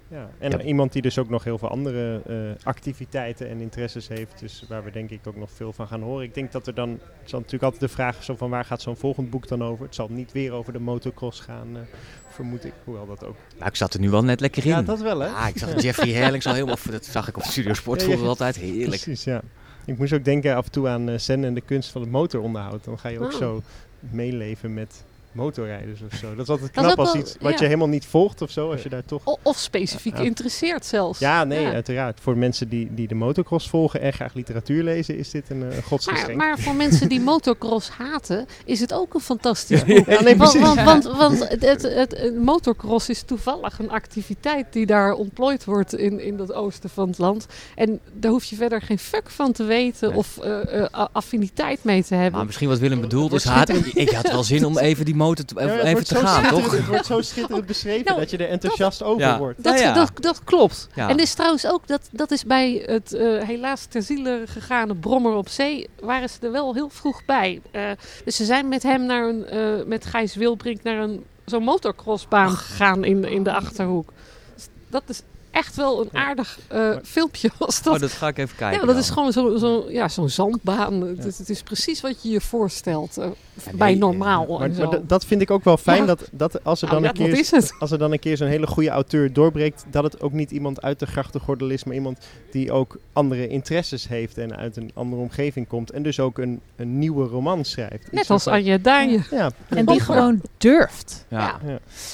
ja. 0.08 0.30
En 0.38 0.60
iemand 0.60 0.92
die 0.92 1.02
dus 1.02 1.18
ook 1.18 1.28
nog 1.28 1.44
heel 1.44 1.58
veel 1.58 1.68
andere 1.68 2.22
uh, 2.28 2.36
activiteiten 2.62 3.48
en 3.48 3.60
interesses 3.60 4.08
heeft. 4.08 4.38
Dus 4.38 4.64
waar 4.68 4.84
we 4.84 4.90
denk 4.90 5.10
ik 5.10 5.26
ook 5.26 5.36
nog 5.36 5.50
veel 5.50 5.72
van 5.72 5.86
gaan 5.86 6.02
horen. 6.02 6.24
Ik 6.24 6.34
denk 6.34 6.52
dat 6.52 6.66
er 6.66 6.74
dan, 6.74 6.90
het 6.90 7.30
zal 7.30 7.38
natuurlijk 7.38 7.64
altijd 7.64 7.80
de 7.90 7.96
vraag 7.96 8.24
zo 8.24 8.36
van 8.36 8.50
waar 8.50 8.64
gaat 8.64 8.82
zo'n 8.82 8.96
volgend 8.96 9.30
boek 9.30 9.48
dan 9.48 9.64
over? 9.64 9.84
Het 9.84 9.94
zal 9.94 10.08
niet 10.10 10.32
weer 10.32 10.52
over 10.52 10.72
de 10.72 10.80
motocross 10.80 11.40
gaan, 11.40 11.68
uh, 11.72 11.80
vermoed 12.28 12.64
ik. 12.64 12.72
Hoewel 12.84 13.06
dat 13.06 13.24
ook. 13.24 13.36
Nou, 13.56 13.70
ik 13.70 13.76
zat 13.76 13.94
er 13.94 14.00
nu 14.00 14.10
wel 14.10 14.24
net 14.24 14.40
lekker 14.40 14.64
in. 14.64 14.70
Ja, 14.70 14.82
dat 14.82 15.00
wel 15.00 15.20
hè? 15.20 15.28
Ah, 15.28 15.48
ik 15.48 15.58
zag 15.58 15.82
Jeffrey 15.82 16.12
Herlings 16.12 16.46
al 16.46 16.54
helemaal, 16.54 16.76
dat 16.90 17.04
zag 17.04 17.28
ik 17.28 17.36
op 17.36 17.42
Studio 17.42 17.72
Sport, 17.72 18.02
ja, 18.02 18.08
ja. 18.08 18.16
altijd 18.16 18.56
heerlijk. 18.56 19.02
Precies, 19.02 19.24
ja. 19.24 19.42
Ik 19.84 19.98
moest 19.98 20.12
ook 20.12 20.24
denken 20.24 20.56
af 20.56 20.64
en 20.64 20.70
toe 20.70 20.88
aan 20.88 21.08
uh, 21.08 21.18
Zen 21.18 21.44
en 21.44 21.54
de 21.54 21.60
kunst 21.60 21.90
van 21.90 22.00
het 22.00 22.10
motoronderhoud. 22.10 22.84
Dan 22.84 22.98
ga 22.98 23.08
je 23.08 23.20
ook 23.20 23.32
oh. 23.32 23.38
zo 23.38 23.62
meeleven 23.98 24.74
met 24.74 25.04
motorrijders 25.32 26.00
of 26.00 26.18
zo. 26.18 26.34
Dat 26.34 26.44
is 26.44 26.48
altijd 26.48 26.70
knap 26.70 26.98
als 26.98 27.14
iets 27.14 27.36
wat 27.40 27.58
je 27.58 27.64
helemaal 27.64 27.88
niet 27.88 28.06
volgt 28.06 28.42
of 28.42 28.50
zo. 28.50 28.70
Als 28.70 28.82
je 28.82 28.88
daar 28.88 29.04
toch... 29.04 29.24
Of, 29.24 29.38
of 29.42 29.58
specifiek 29.58 30.18
uh, 30.18 30.24
interesseert 30.24 30.86
zelfs. 30.86 31.18
Ja, 31.18 31.44
nee, 31.44 31.66
uiteraard. 31.66 32.20
Voor 32.20 32.36
mensen 32.36 32.68
die, 32.68 32.94
die 32.94 33.08
de 33.08 33.14
motocross 33.14 33.68
volgen 33.68 34.00
en 34.00 34.12
graag 34.12 34.34
literatuur 34.34 34.82
lezen, 34.82 35.18
is 35.18 35.30
dit 35.30 35.50
een, 35.50 35.60
een 35.60 35.82
godsgeschenk. 35.82 36.36
Maar, 36.36 36.48
maar, 36.48 36.58
voor 36.58 36.74
mensen 36.74 37.08
die 37.08 37.20
motocross 37.20 37.88
haten, 37.88 38.46
is 38.64 38.80
het 38.80 38.92
ook 38.92 39.14
een 39.14 39.20
fantastisch 39.20 39.84
boek. 39.94 40.06
ja, 40.06 40.22
nee, 40.22 40.36
want, 40.36 40.52
want, 40.58 40.82
want, 40.82 41.04
want 41.04 41.48
het, 41.48 41.62
het, 41.62 41.82
het, 41.82 42.34
motocross 42.36 43.08
is 43.08 43.22
toevallig 43.22 43.78
een 43.78 43.90
activiteit 43.90 44.66
die 44.70 44.86
daar 44.86 45.12
ontplooid 45.12 45.64
wordt 45.64 45.94
in, 45.94 46.20
in 46.20 46.36
dat 46.36 46.52
oosten 46.52 46.90
van 46.90 47.08
het 47.08 47.18
land. 47.18 47.46
En 47.74 48.00
daar 48.12 48.30
hoef 48.30 48.44
je 48.44 48.56
verder 48.56 48.82
geen 48.82 48.98
fuck 48.98 49.30
van 49.30 49.52
te 49.52 49.64
weten 49.64 50.08
nee. 50.08 50.18
of 50.18 50.38
uh, 50.44 50.84
affiniteit 51.12 51.84
mee 51.84 52.04
te 52.04 52.14
hebben. 52.14 52.32
Maar 52.32 52.46
misschien 52.46 52.68
wat 52.68 52.78
Willem 52.78 53.00
bedoelt 53.00 53.32
is 53.32 53.44
haat. 53.44 53.68
Ik 53.94 54.10
had 54.10 54.30
wel 54.30 54.44
zin 54.44 54.64
om 54.64 54.78
even 54.78 55.04
die 55.04 55.14
motor 55.20 55.44
te, 55.44 55.54
ja, 55.58 55.78
even 55.80 56.04
te 56.04 56.14
gaan, 56.14 56.48
toch? 56.48 56.70
Het 56.70 56.86
wordt 56.86 57.06
zo 57.06 57.20
schitterend 57.20 57.66
beschreven 57.66 58.04
nou, 58.04 58.18
dat 58.18 58.30
je 58.30 58.36
er 58.36 58.48
enthousiast 58.48 58.98
dat, 58.98 59.08
over 59.08 59.22
ja. 59.22 59.38
wordt. 59.38 59.62
Dat, 59.62 59.80
ja, 59.80 59.92
dat, 59.92 60.10
dat 60.14 60.44
klopt. 60.44 60.88
En 60.94 61.16
dit 61.16 61.26
is 61.26 61.34
trouwens 61.34 61.66
ook, 61.66 61.86
dat, 61.86 62.08
dat 62.10 62.30
is 62.30 62.44
bij 62.44 62.82
het 62.86 63.12
uh, 63.12 63.42
helaas 63.42 63.84
ter 63.84 64.02
ziele 64.02 64.42
gegane 64.46 64.94
Brommer 64.94 65.32
op 65.32 65.48
Zee, 65.48 65.88
waren 66.00 66.28
ze 66.28 66.38
er 66.40 66.52
wel 66.52 66.74
heel 66.74 66.88
vroeg 66.88 67.24
bij. 67.24 67.60
Uh, 67.72 67.82
dus 68.24 68.36
ze 68.36 68.44
zijn 68.44 68.68
met 68.68 68.82
hem 68.82 69.06
naar 69.06 69.28
een, 69.28 69.46
uh, 69.52 69.86
met 69.86 70.06
Gijs 70.06 70.34
Wilbrink 70.34 70.82
naar 70.82 70.98
een 70.98 71.24
zo'n 71.44 71.62
motocrossbaan 71.62 72.50
gegaan 72.50 73.04
in, 73.04 73.24
in 73.24 73.42
de 73.42 73.52
Achterhoek. 73.52 74.12
Dus 74.54 74.68
dat 74.88 75.02
is 75.06 75.22
echt 75.50 75.76
wel 75.76 76.00
een 76.00 76.08
aardig 76.12 76.58
uh, 76.72 76.96
filmpje 77.02 77.50
was 77.58 77.82
dat. 77.82 77.94
Oh, 77.94 78.00
dat 78.00 78.12
ga 78.12 78.28
ik 78.28 78.38
even 78.38 78.56
kijken. 78.56 78.80
Ja, 78.80 78.86
dat 78.86 78.94
dan. 78.94 79.04
is 79.04 79.10
gewoon 79.10 79.32
zo'n 79.32 79.58
zo, 79.58 79.84
ja, 79.88 80.08
zo'n 80.08 80.28
zandbaan. 80.28 80.98
Ja. 80.98 81.22
Het, 81.22 81.38
het, 81.38 81.50
is 81.50 81.62
precies 81.62 82.00
wat 82.00 82.22
je 82.22 82.28
je 82.28 82.40
voorstelt 82.40 83.18
uh, 83.18 83.26
bij 83.74 83.94
normaal. 83.94 84.46
Ja. 84.48 84.58
Maar, 84.58 84.88
maar 84.88 85.00
dat 85.06 85.24
vind 85.24 85.40
ik 85.40 85.50
ook 85.50 85.64
wel 85.64 85.76
fijn, 85.76 86.06
dat, 86.06 86.28
dat 86.32 86.64
als 86.64 86.82
er 86.82 86.88
dan 86.88 87.04
een 87.04 87.12
keer, 87.12 87.48
als 87.78 87.90
er 87.90 87.98
dan 87.98 88.12
een 88.12 88.18
keer 88.18 88.36
zo'n 88.36 88.48
hele 88.48 88.66
goede 88.66 88.90
auteur 88.90 89.32
doorbreekt, 89.32 89.84
dat 89.90 90.02
het 90.02 90.20
ook 90.20 90.32
niet 90.32 90.50
iemand 90.50 90.82
uit 90.82 90.98
de 90.98 91.06
grachtengordel 91.06 91.70
is, 91.70 91.84
maar 91.84 91.94
iemand 91.94 92.18
die 92.50 92.72
ook 92.72 92.98
andere 93.12 93.48
interesses 93.48 94.08
heeft 94.08 94.38
en 94.38 94.56
uit 94.56 94.76
een 94.76 94.90
andere 94.94 95.22
omgeving 95.22 95.68
komt. 95.68 95.90
En 95.90 96.02
dus 96.02 96.20
ook 96.20 96.38
een, 96.38 96.60
een 96.76 96.98
nieuwe 96.98 97.26
roman 97.26 97.64
schrijft. 97.64 98.12
Net 98.12 98.30
als 98.30 98.46
Anja 98.46 98.78
Daanje. 98.78 99.20
Ja, 99.30 99.50
en 99.68 99.86
die 99.86 100.00
gewoon 100.00 100.40
durft. 100.58 101.26
Ja. 101.28 101.60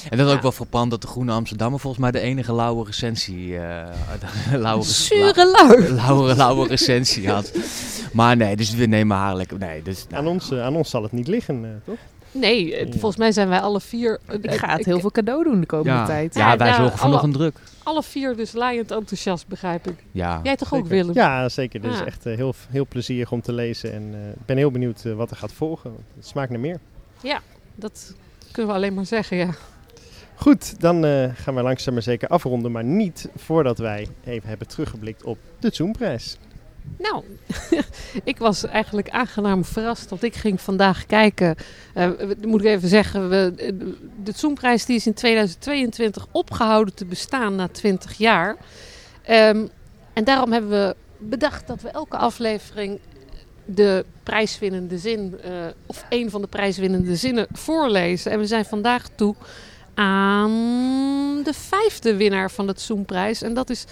En 0.09 0.17
dat 0.17 0.27
is 0.27 0.33
ook 0.33 0.41
wel 0.41 0.51
verpand 0.51 0.91
dat 0.91 1.01
de 1.01 1.07
Groene 1.07 1.31
Amsterdammer 1.31 1.79
volgens 1.79 2.01
mij 2.01 2.11
de 2.11 2.19
enige 2.19 2.53
lauwe 2.53 2.85
recensie 2.85 2.95
recensie. 3.07 3.47
Uh, 3.47 4.59
lauwe, 4.65 4.83
Zure 4.83 5.51
lauw. 5.51 5.95
Lauwe, 6.05 6.35
lauwe 6.35 6.67
recensie 6.67 7.29
had. 7.29 7.51
Maar 8.13 8.37
nee, 8.37 8.55
dus 8.55 8.75
we 8.75 8.85
nemen 8.85 9.17
haar 9.17 9.35
lekker. 9.35 9.57
Nee, 9.57 9.81
dus, 9.81 10.05
nou. 10.09 10.23
aan, 10.23 10.31
ons, 10.31 10.51
uh, 10.51 10.63
aan 10.63 10.75
ons 10.75 10.89
zal 10.89 11.03
het 11.03 11.11
niet 11.11 11.27
liggen, 11.27 11.36
uh, 11.47 11.69
toch? 11.85 11.97
Nee, 12.31 12.67
ja. 12.67 12.91
volgens 12.91 13.17
mij 13.17 13.31
zijn 13.31 13.49
wij 13.49 13.59
alle 13.59 13.81
vier... 13.81 14.19
ik 14.41 14.53
ga 14.53 14.75
het 14.75 14.85
heel 14.85 14.99
veel 14.99 15.11
cadeau 15.11 15.43
doen 15.43 15.59
de 15.59 15.65
komende 15.65 15.99
ja. 15.99 16.05
tijd. 16.05 16.35
Ja, 16.35 16.51
ja 16.51 16.57
wij 16.57 16.69
nou, 16.69 16.81
zorgen 16.81 16.99
voor 16.99 17.09
nog 17.09 17.23
een 17.23 17.31
druk. 17.31 17.59
Alle 17.83 18.03
vier 18.03 18.35
dus 18.35 18.51
laaiend 18.53 18.91
enthousiast, 18.91 19.47
begrijp 19.47 19.87
ik. 19.87 20.03
Ja. 20.11 20.39
Jij 20.43 20.55
toch 20.55 20.67
zeker. 20.67 20.83
ook, 20.83 20.91
Willem? 20.91 21.13
Ja, 21.13 21.49
zeker. 21.49 21.81
Dus 21.81 22.03
echt 22.03 22.23
heel, 22.23 22.53
heel 22.69 22.85
plezierig 22.87 23.31
om 23.31 23.41
te 23.41 23.53
lezen. 23.53 23.93
En 23.93 24.13
ik 24.33 24.45
ben 24.45 24.57
heel 24.57 24.71
benieuwd 24.71 25.03
wat 25.03 25.31
er 25.31 25.37
gaat 25.37 25.53
volgen. 25.53 25.95
Het 26.15 26.27
smaakt 26.27 26.49
naar 26.49 26.59
meer. 26.59 26.79
Ja, 27.21 27.39
dat 27.75 28.13
kunnen 28.51 28.71
we 28.71 28.77
alleen 28.77 28.93
maar 28.93 29.05
zeggen, 29.05 29.37
ja. 29.37 29.49
Goed, 30.35 30.79
dan 30.79 31.05
uh, 31.05 31.29
gaan 31.33 31.55
we 31.55 31.61
langzaam 31.61 31.93
maar 31.93 32.03
zeker 32.03 32.27
afronden. 32.27 32.71
Maar 32.71 32.83
niet 32.83 33.29
voordat 33.35 33.77
wij 33.77 34.07
even 34.23 34.49
hebben 34.49 34.67
teruggeblikt 34.67 35.23
op 35.23 35.37
de 35.59 35.69
Zoomprijs. 35.73 36.37
Nou, 36.97 37.23
ik 38.23 38.37
was 38.37 38.65
eigenlijk 38.65 39.09
aangenaam 39.09 39.65
verrast. 39.65 40.09
Want 40.09 40.23
ik 40.23 40.35
ging 40.35 40.61
vandaag 40.61 41.05
kijken. 41.05 41.55
Uh, 41.95 42.09
moet 42.41 42.61
ik 42.61 42.67
even 42.67 42.89
zeggen. 42.89 43.29
De 44.23 44.31
Zoomprijs 44.35 44.85
die 44.85 44.95
is 44.95 45.07
in 45.07 45.13
2022 45.13 46.27
opgehouden 46.31 46.93
te 46.93 47.05
bestaan 47.05 47.55
na 47.55 47.67
20 47.67 48.17
jaar. 48.17 48.55
Um, 49.29 49.69
en 50.13 50.23
daarom 50.23 50.51
hebben 50.51 50.69
we 50.69 50.95
bedacht 51.17 51.67
dat 51.67 51.81
we 51.81 51.89
elke 51.89 52.17
aflevering 52.17 52.99
de 53.65 54.05
prijswinnende 54.23 54.97
zin, 54.97 55.39
uh, 55.45 55.51
of 55.85 56.05
een 56.09 56.29
van 56.29 56.41
de 56.41 56.47
prijswinnende 56.47 57.15
zinnen 57.15 57.47
voorlezen. 57.51 58.31
En 58.31 58.39
we 58.39 58.45
zijn 58.45 58.65
vandaag 58.65 59.07
toe 59.15 59.35
aan 59.93 60.51
de 61.43 61.53
vijfde 61.53 62.15
winnaar 62.15 62.51
van 62.51 62.67
het 62.67 62.81
Zoomprijs. 62.81 63.41
En 63.41 63.53
dat 63.53 63.69
is 63.69 63.85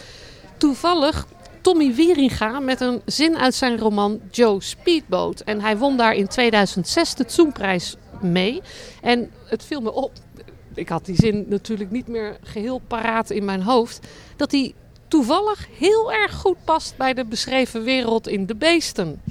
toevallig 0.58 1.28
Tommy 1.66 1.93
Wieringa 1.93 2.59
met 2.59 2.82
een 2.82 3.01
zin 3.05 3.38
uit 3.38 3.55
zijn 3.55 3.78
roman 3.78 4.22
Joe 4.32 4.61
Speedboat. 4.61 5.39
En 5.39 5.61
hij 5.61 5.78
won 5.78 5.97
daar 5.97 6.13
in 6.13 6.28
2006 6.28 7.16
de 7.16 7.24
Zoomprijs 7.28 7.95
mee. 8.22 8.61
En 9.01 9.32
het 9.45 9.63
viel 9.63 9.82
me 9.82 9.93
op, 9.93 10.11
ik 10.74 10.89
had 10.89 11.05
die 11.05 11.16
zin 11.16 11.45
natuurlijk 11.47 11.91
niet 11.91 12.07
meer 12.07 12.38
geheel 12.41 12.82
paraat 12.88 13.30
in 13.30 13.45
mijn 13.45 13.61
hoofd, 13.61 14.07
dat 14.36 14.51
hij 14.51 14.74
toevallig 15.07 15.68
heel 15.78 16.13
erg 16.13 16.34
goed 16.34 16.57
past 16.66 16.97
bij 16.97 17.13
de 17.13 17.26
beschreven 17.26 17.84
wereld 17.84 18.28
in 18.28 18.45
de 18.45 18.55
beesten. 18.55 19.22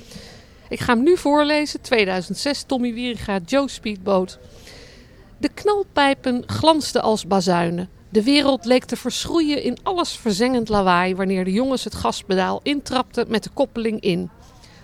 Ik 0.68 0.80
ga 0.80 0.94
hem 0.94 1.02
nu 1.02 1.16
voorlezen. 1.16 1.80
2006, 1.80 2.62
Tommy 2.62 2.94
Wieringa, 2.94 3.40
Joe 3.44 3.68
Speedboat. 3.68 4.38
De 5.38 5.48
knalpijpen 5.48 6.42
glansden 6.46 7.02
als 7.02 7.26
bazuinen. 7.26 7.88
De 8.14 8.22
wereld 8.22 8.64
leek 8.64 8.84
te 8.84 8.96
verschroeien 8.96 9.62
in 9.62 9.78
alles 9.82 10.16
verzengend 10.16 10.68
lawaai 10.68 11.14
wanneer 11.14 11.44
de 11.44 11.52
jongens 11.52 11.84
het 11.84 11.94
gaspedaal 11.94 12.60
intrapten 12.62 13.26
met 13.28 13.42
de 13.42 13.50
koppeling 13.54 14.00
in. 14.00 14.30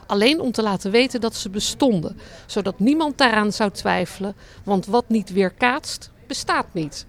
Alleen 0.06 0.40
om 0.40 0.52
te 0.52 0.62
laten 0.62 0.90
weten 0.90 1.20
dat 1.20 1.34
ze 1.34 1.50
bestonden, 1.50 2.18
zodat 2.46 2.78
niemand 2.78 3.18
daaraan 3.18 3.52
zou 3.52 3.70
twijfelen, 3.70 4.34
want 4.64 4.86
wat 4.86 5.08
niet 5.08 5.32
weerkaatst, 5.32 6.10
bestaat 6.26 6.66
niet. 6.72 7.06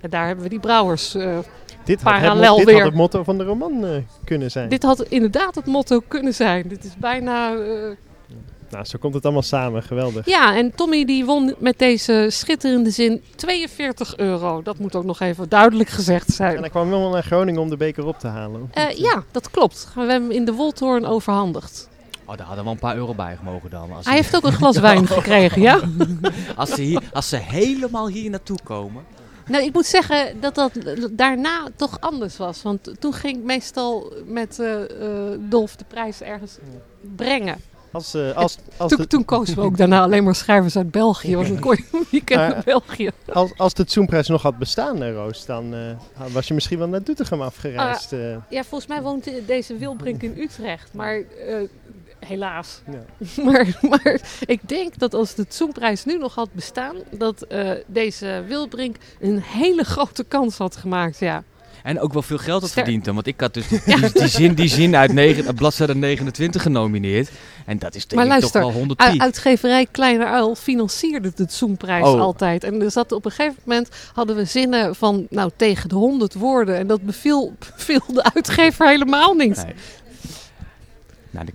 En 0.00 0.10
daar 0.10 0.26
hebben 0.26 0.44
we 0.44 0.50
die 0.50 0.60
brouwers 0.60 1.14
uh, 1.14 1.38
dit 1.84 2.02
parallel 2.02 2.46
had 2.46 2.56
het, 2.56 2.56
dit 2.56 2.66
weer. 2.66 2.74
had 2.74 2.84
het 2.84 2.94
motto 3.00 3.22
van 3.22 3.38
de 3.38 3.44
roman 3.44 3.84
uh, 3.84 3.96
kunnen 4.24 4.50
zijn. 4.50 4.68
Dit 4.68 4.82
had 4.82 5.02
inderdaad 5.02 5.54
het 5.54 5.66
motto 5.66 6.00
kunnen 6.08 6.34
zijn. 6.34 6.68
Dit 6.68 6.84
is 6.84 6.96
bijna... 6.96 7.54
Uh, 7.54 7.90
nou, 8.74 8.86
zo 8.86 8.98
komt 8.98 9.14
het 9.14 9.24
allemaal 9.24 9.42
samen. 9.42 9.82
Geweldig. 9.82 10.26
Ja, 10.26 10.56
en 10.56 10.74
Tommy 10.74 11.04
die 11.04 11.24
won 11.24 11.54
met 11.58 11.78
deze 11.78 12.26
schitterende 12.30 12.90
zin 12.90 13.22
42 13.36 14.16
euro. 14.16 14.62
Dat 14.62 14.78
moet 14.78 14.94
ook 14.94 15.04
nog 15.04 15.20
even 15.20 15.48
duidelijk 15.48 15.88
gezegd 15.88 16.30
zijn. 16.30 16.54
En 16.54 16.60
hij 16.60 16.70
kwam 16.70 16.90
wel 16.90 17.10
naar 17.10 17.22
Groningen 17.22 17.60
om 17.60 17.68
de 17.68 17.76
beker 17.76 18.06
op 18.06 18.18
te 18.18 18.26
halen. 18.26 18.70
Uh, 18.74 18.90
ja, 18.90 19.22
dat 19.30 19.50
klopt. 19.50 19.88
We 19.94 20.00
hebben 20.00 20.22
hem 20.22 20.30
in 20.30 20.44
de 20.44 20.52
Woltoorn 20.52 21.06
overhandigd. 21.06 21.88
Oh, 22.24 22.36
daar 22.36 22.46
hadden 22.46 22.64
we 22.64 22.70
een 22.70 22.78
paar 22.78 22.96
euro 22.96 23.14
bij 23.14 23.36
gemogen 23.36 23.70
dan. 23.70 23.92
Als 23.92 24.06
hij 24.06 24.14
heeft 24.14 24.36
ook 24.36 24.44
een 24.44 24.52
glas 24.52 24.78
wijn 24.78 25.06
gekregen, 25.18 25.62
ja? 25.62 25.80
als, 26.56 26.70
ze 26.70 26.82
hier, 26.82 27.02
als 27.12 27.28
ze 27.28 27.36
helemaal 27.36 28.08
hier 28.08 28.30
naartoe 28.30 28.58
komen, 28.64 29.04
Nou, 29.46 29.64
ik 29.64 29.72
moet 29.72 29.86
zeggen 29.86 30.40
dat 30.40 30.54
dat 30.54 30.72
daarna 31.10 31.68
toch 31.76 32.00
anders 32.00 32.36
was. 32.36 32.62
Want 32.62 32.94
toen 32.98 33.12
ging 33.12 33.36
ik 33.36 33.44
meestal 33.44 34.12
met 34.26 34.58
uh, 34.58 34.76
Dolf 35.38 35.76
de 35.76 35.84
prijs 35.88 36.20
ergens 36.20 36.58
brengen. 37.16 37.72
Als, 37.94 38.14
uh, 38.14 38.36
als, 38.36 38.58
als 38.76 38.92
toen, 38.92 39.06
toen, 39.06 39.24
kozen 39.24 39.54
we 39.54 39.60
ook 39.60 39.76
daarna 39.76 40.02
alleen 40.02 40.24
maar 40.24 40.34
schrijvers 40.34 40.76
uit 40.76 40.90
België. 40.90 41.36
Want 41.36 41.48
dan 41.48 41.58
kon 41.58 41.76
je 42.10 42.22
in 42.24 42.54
België. 42.64 43.10
Als, 43.32 43.50
als 43.56 43.74
de 43.74 43.84
Zoomprijs 43.86 44.28
nog 44.28 44.42
had 44.42 44.58
bestaan, 44.58 45.10
Roos, 45.12 45.46
dan 45.46 45.74
uh, 45.74 45.80
was 46.32 46.48
je 46.48 46.54
misschien 46.54 46.78
wel 46.78 46.88
naar 46.88 47.02
Doetinchem 47.02 47.42
afgereisd. 47.42 48.12
Uh. 48.12 48.36
ja, 48.48 48.64
volgens 48.64 48.86
mij 48.90 49.02
woont 49.02 49.30
deze 49.46 49.76
Wilbrink 49.76 50.22
in 50.22 50.34
Utrecht. 50.38 50.92
Maar 50.92 51.22
helaas. 52.18 52.80
Ja. 52.90 53.04
maar, 53.50 53.78
maar 53.80 54.20
ik 54.46 54.68
denk 54.68 54.98
dat 54.98 55.14
als 55.14 55.34
de 55.34 55.46
Zoomprijs 55.48 56.04
nu 56.04 56.18
nog 56.18 56.34
had 56.34 56.52
bestaan, 56.52 56.96
dat 57.10 57.46
deze 57.86 58.44
Wilbrink 58.46 58.96
een 59.20 59.40
hele 59.40 59.84
grote 59.84 60.24
kans 60.24 60.58
had 60.58 60.76
gemaakt. 60.76 61.18
Ja. 61.18 61.42
En 61.84 62.00
ook 62.00 62.12
wel 62.12 62.22
veel 62.22 62.38
geld 62.38 62.62
had 62.62 62.72
verdiend 62.72 63.04
dan. 63.04 63.14
Want 63.14 63.26
ik 63.26 63.40
had 63.40 63.54
dus 63.54 63.68
die, 63.84 64.12
die, 64.12 64.28
zin, 64.28 64.54
die 64.54 64.68
zin 64.68 64.96
uit 64.96 65.12
negen, 65.12 65.54
bladzijde 65.54 65.94
29 65.94 66.62
genomineerd. 66.62 67.30
En 67.66 67.78
dat 67.78 67.94
is 67.94 68.06
denk 68.06 68.20
maar 68.20 68.30
luister, 68.30 68.60
toch 68.60 68.70
wel 68.70 68.78
100 68.78 69.10
piek. 69.10 69.20
uitgeverij 69.20 69.86
Kleine 69.90 70.24
Uil 70.24 70.54
financierde 70.54 71.32
de 71.34 71.46
Zoomprijs 71.48 72.06
oh. 72.06 72.20
altijd. 72.20 72.64
En 72.64 72.82
er 72.82 72.90
zat 72.90 73.12
op 73.12 73.24
een 73.24 73.30
gegeven 73.30 73.60
moment 73.64 73.88
hadden 74.12 74.36
we 74.36 74.44
zinnen 74.44 74.94
van 74.94 75.26
nou 75.30 75.50
tegen 75.56 75.88
de 75.88 75.94
100 75.94 76.34
woorden. 76.34 76.76
En 76.76 76.86
dat 76.86 77.02
beviel, 77.02 77.52
beviel 77.76 78.02
de 78.06 78.32
uitgever 78.34 78.88
helemaal 78.88 79.34
niet. 79.34 79.64
Nee. 79.64 79.74
Nou, 81.34 81.46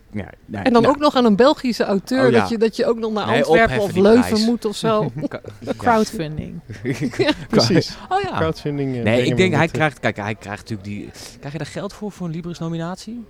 ja, 0.45 0.63
en 0.63 0.73
dan 0.73 0.85
ook 0.85 0.97
nog 0.97 1.15
aan 1.15 1.25
een 1.25 1.35
Belgische 1.35 1.83
auteur, 1.83 2.27
oh, 2.27 2.33
dat, 2.33 2.49
je, 2.49 2.57
dat 2.57 2.75
je 2.75 2.85
ook 2.85 2.97
nog 2.97 3.13
naar 3.13 3.25
Antwerpen 3.25 3.79
of 3.79 3.95
Leuven 3.95 4.41
moet 4.41 4.65
of 4.65 4.75
zo. 4.75 5.11
Crowdfunding. 5.77 6.59
Precies. 7.49 7.97
Oh 8.09 8.21
ja. 8.21 8.37
Crowdfunding. 8.37 8.95
Uh, 8.95 9.03
nee, 9.03 9.25
ik 9.25 9.37
denk 9.37 9.53
hij 9.53 9.67
krijgt, 9.67 9.99
kijk, 9.99 10.17
hij 10.17 10.35
krijgt 10.35 10.69
natuurlijk 10.69 10.89
die. 10.89 11.09
Krijg 11.37 11.51
je 11.51 11.57
daar 11.57 11.67
geld 11.67 11.93
voor 11.93 12.11
voor 12.11 12.27
een 12.27 12.33
Libris 12.33 12.59
nominatie? 12.59 13.25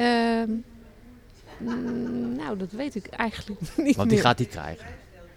Um, 0.00 0.64
nou, 2.36 2.56
dat 2.58 2.70
weet 2.70 2.94
ik 2.94 3.06
eigenlijk 3.06 3.60
niet. 3.76 3.96
Want 3.96 4.10
die 4.10 4.20
gaat 4.20 4.38
hij 4.38 4.46
krijgen. 4.46 4.86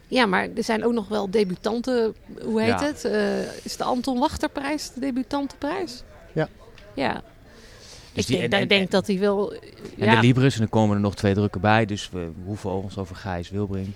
Ja, 0.08 0.26
maar 0.26 0.48
er 0.56 0.64
zijn 0.64 0.86
ook 0.86 0.94
nog 0.94 1.08
wel 1.08 1.30
debutanten. 1.30 2.16
Hoe 2.42 2.62
heet 2.62 2.80
het? 2.80 3.06
Uh, 3.06 3.66
is 3.66 3.78
de 3.78 3.84
Anton 3.84 4.20
Wachterprijs 4.20 4.92
de 4.94 5.00
debutantenprijs? 5.00 6.04
Ja. 6.34 6.48
Ja. 6.94 7.24
Dus 8.14 8.30
ik 8.30 8.52
denk, 8.52 8.70
denk 8.70 8.92
dat 8.92 9.08
hij 9.08 9.18
wil... 9.18 9.54
En 9.98 10.16
de 10.16 10.22
Libris, 10.22 10.56
en 10.56 10.62
er 10.62 10.68
komen 10.68 10.96
er 10.96 11.02
nog 11.02 11.16
twee 11.16 11.34
drukken 11.34 11.62
bij. 11.62 11.86
Dus 11.86 12.10
we 12.12 12.32
hoeven 12.46 12.72
ons 12.72 12.98
over 12.98 13.16
Gijs 13.16 13.50
Wilbrink. 13.50 13.96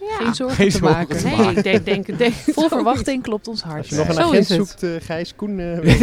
Ja. 0.00 0.16
Geen 0.16 0.34
zorgen 0.34 0.56
Geen 0.56 0.70
te 0.70 0.82
maken. 0.82 1.24
nee, 1.24 1.56
ik 1.56 1.62
denk, 1.62 1.84
denk, 1.84 2.18
denk 2.18 2.34
Vol 2.54 2.68
verwachting 2.68 3.22
klopt 3.22 3.48
ons 3.48 3.62
hart. 3.62 3.78
Als 3.78 3.88
je 3.88 3.96
nog 3.96 4.08
een 4.08 4.18
agent 4.20 4.46
zoekt, 4.46 4.82
uh, 4.82 4.90
Gijs, 5.00 5.34
Koen... 5.36 5.58
Uh, 5.58 5.76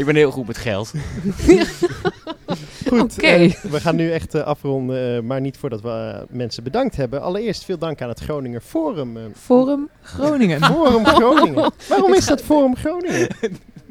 ik 0.00 0.04
ben 0.04 0.16
heel 0.16 0.30
goed 0.30 0.46
met 0.46 0.58
geld. 0.58 0.92
Goed, 2.86 3.16
okay. 3.16 3.44
uh, 3.44 3.54
we 3.54 3.80
gaan 3.80 3.96
nu 3.96 4.10
echt 4.10 4.34
afronden, 4.34 5.26
maar 5.26 5.40
niet 5.40 5.56
voordat 5.56 5.80
we 5.80 6.26
mensen 6.30 6.62
bedankt 6.62 6.96
hebben. 6.96 7.22
Allereerst 7.22 7.64
veel 7.64 7.78
dank 7.78 8.02
aan 8.02 8.08
het 8.08 8.20
Groninger 8.20 8.60
Forum. 8.60 9.18
Forum 9.34 9.88
Groningen. 10.02 10.64
Forum 10.64 11.06
Groningen. 11.06 11.72
Waarom 11.88 12.14
is 12.14 12.26
dat 12.26 12.42
Forum 12.42 12.76
Groningen? 12.76 13.28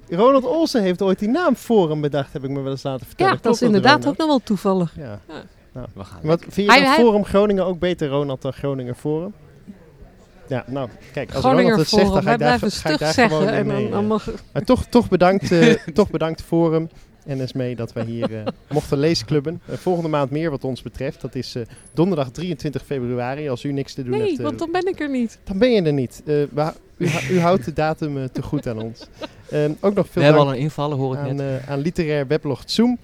Ronald 0.09 0.45
Olsen 0.45 0.81
heeft 0.81 1.01
ooit 1.01 1.19
die 1.19 1.29
naam 1.29 1.55
Forum 1.55 2.01
bedacht, 2.01 2.33
heb 2.33 2.43
ik 2.43 2.49
me 2.49 2.61
wel 2.61 2.71
eens 2.71 2.83
laten 2.83 3.05
vertellen. 3.05 3.33
Ja, 3.33 3.39
dat 3.41 3.53
is 3.53 3.61
inderdaad 3.61 4.07
ook 4.07 4.17
nog 4.17 4.27
wel 4.27 4.41
toevallig. 4.43 4.93
Ja. 4.97 5.19
ja. 5.27 5.43
Nou, 5.71 5.87
we 5.93 6.03
gaan. 6.03 6.19
Wat, 6.23 6.39
vind 6.49 6.71
je 6.71 6.81
hij, 6.81 6.95
Forum 6.95 7.25
Groningen 7.25 7.65
ook 7.65 7.79
beter, 7.79 8.07
Ronald, 8.07 8.41
dan 8.41 8.53
Groninger 8.53 8.95
Forum? 8.95 9.33
Ja, 10.47 10.63
nou, 10.67 10.89
kijk, 11.13 11.33
als 11.33 11.43
Groninger 11.43 11.69
Ronald 11.71 11.91
het 11.91 11.99
zegt, 11.99 12.13
dan 12.13 12.23
ga 12.23 12.33
ik 12.33 12.39
daar, 12.39 12.59
ga 12.59 12.89
ik 12.89 12.99
daar 12.99 13.13
gewoon 13.13 13.47
en 13.47 13.67
dan, 13.67 13.89
dan 13.89 14.07
mag... 14.07 14.29
Maar 14.53 14.63
toch, 14.63 14.85
toch, 14.85 15.09
bedankt, 15.09 15.51
uh, 15.51 15.73
toch 15.93 16.09
bedankt 16.09 16.41
Forum 16.41 16.89
en 17.25 17.47
mee 17.53 17.75
dat 17.75 17.93
wij 17.93 18.05
hier 18.05 18.31
uh, 18.31 18.41
mochten 18.69 18.97
leesclubben. 18.97 19.61
Uh, 19.69 19.75
volgende 19.75 20.09
maand 20.09 20.31
meer 20.31 20.49
wat 20.49 20.63
ons 20.63 20.81
betreft. 20.81 21.21
Dat 21.21 21.35
is 21.35 21.55
uh, 21.55 21.63
donderdag 21.93 22.29
23 22.29 22.85
februari. 22.85 23.49
Als 23.49 23.63
u 23.63 23.71
niks 23.71 23.93
te 23.93 24.03
doen 24.03 24.11
nee, 24.11 24.21
hebt. 24.21 24.37
Nee, 24.37 24.45
want 24.45 24.59
dan 24.59 24.71
ben 24.71 24.87
ik 24.87 24.99
er 24.99 25.09
niet. 25.09 25.39
Dan 25.43 25.57
ben 25.57 25.71
je 25.71 25.81
er 25.81 25.93
niet. 25.93 26.21
u, 26.97 27.07
u, 27.29 27.39
houdt 27.39 27.65
de 27.65 27.73
datum 27.73 28.31
te 28.31 28.41
goed 28.41 28.67
aan 28.67 28.81
ons. 28.81 29.07
Ehm, 29.55 29.71
ook 29.79 29.93
nog 29.93 30.07
veel 30.09 30.21
We 30.21 30.27
hebben 30.27 30.45
al 30.45 30.53
een 30.53 30.59
invallen, 30.59 30.97
hoor 30.97 31.13
ik 31.13 31.19
aan, 31.19 31.35
net. 31.35 31.67
aan 31.67 31.79
literair 31.79 32.27
weblog 32.27 32.63
Zoom. 32.65 32.97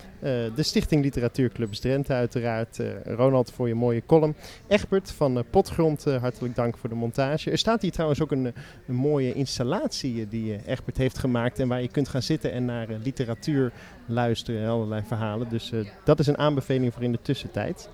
de 0.56 0.64
Stichting 0.64 1.04
Literatuurclub 1.04 1.74
Drenthe 1.74 2.14
uiteraard. 2.14 2.80
Ronald 3.06 3.52
voor 3.52 3.68
je 3.68 3.76
mooie 3.76 4.04
column. 4.06 4.36
Egbert 4.68 5.12
van 5.12 5.44
Potgrond, 5.50 6.04
hartelijk 6.04 6.56
dank 6.56 6.78
voor 6.78 6.90
de 6.90 6.96
montage. 6.96 7.52
Er 7.52 7.58
staat 7.58 7.82
hier 7.82 7.92
trouwens 7.92 8.22
ook 8.22 8.32
een, 8.32 8.54
een 8.88 8.96
mooie 8.96 9.34
installatie 9.34 10.28
die 10.28 10.60
Egbert 10.66 10.98
heeft 10.98 11.18
gemaakt. 11.18 11.60
En 11.60 11.68
waar 11.68 11.82
je 11.82 11.88
kunt 11.88 12.08
gaan 12.08 12.22
zitten 12.22 12.52
en 12.52 12.66
naar 12.66 12.88
literatuur 13.04 13.72
luisteren 14.06 14.62
en 14.62 14.70
allerlei 14.70 15.02
verhalen. 15.08 15.50
Dus 15.50 15.72
dat 16.04 16.20
is 16.20 16.28
een 16.28 16.38
aanbeveling 16.38 16.94
voor 16.94 17.04
in 17.04 17.12
de 17.12 17.22
tussentijd. 17.22 17.90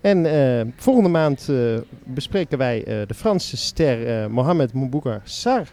En 0.00 0.24
uh, 0.24 0.72
volgende 0.76 1.08
maand 1.08 1.46
uh, 1.50 1.78
bespreken 2.04 2.58
wij 2.58 2.84
de 2.84 3.14
Franse 3.14 3.56
ster 3.56 4.30
Mohamed 4.30 4.72
Mbougar 4.72 5.20
Sar. 5.24 5.66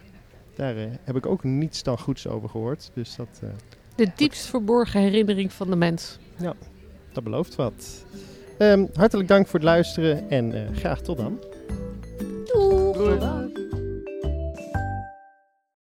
Daar 0.61 0.75
heb 1.03 1.15
ik 1.15 1.25
ook 1.25 1.43
niets 1.43 1.83
dan 1.83 1.99
goeds 1.99 2.27
over 2.27 2.49
gehoord. 2.49 2.91
Dus 2.93 3.15
dat, 3.15 3.41
de 3.95 4.11
diepst 4.15 4.45
verborgen 4.45 4.99
herinnering 4.99 5.53
van 5.53 5.69
de 5.69 5.75
mens. 5.75 6.17
Ja, 6.37 6.53
dat 7.13 7.23
belooft 7.23 7.55
wat. 7.55 8.05
Um, 8.59 8.89
hartelijk 8.93 9.27
dank 9.27 9.47
voor 9.47 9.59
het 9.59 9.69
luisteren 9.69 10.29
en 10.29 10.75
graag 10.75 11.01
tot 11.01 11.17
dan. 11.17 11.39
Doei. 12.45 13.19
Doei. 13.19 13.80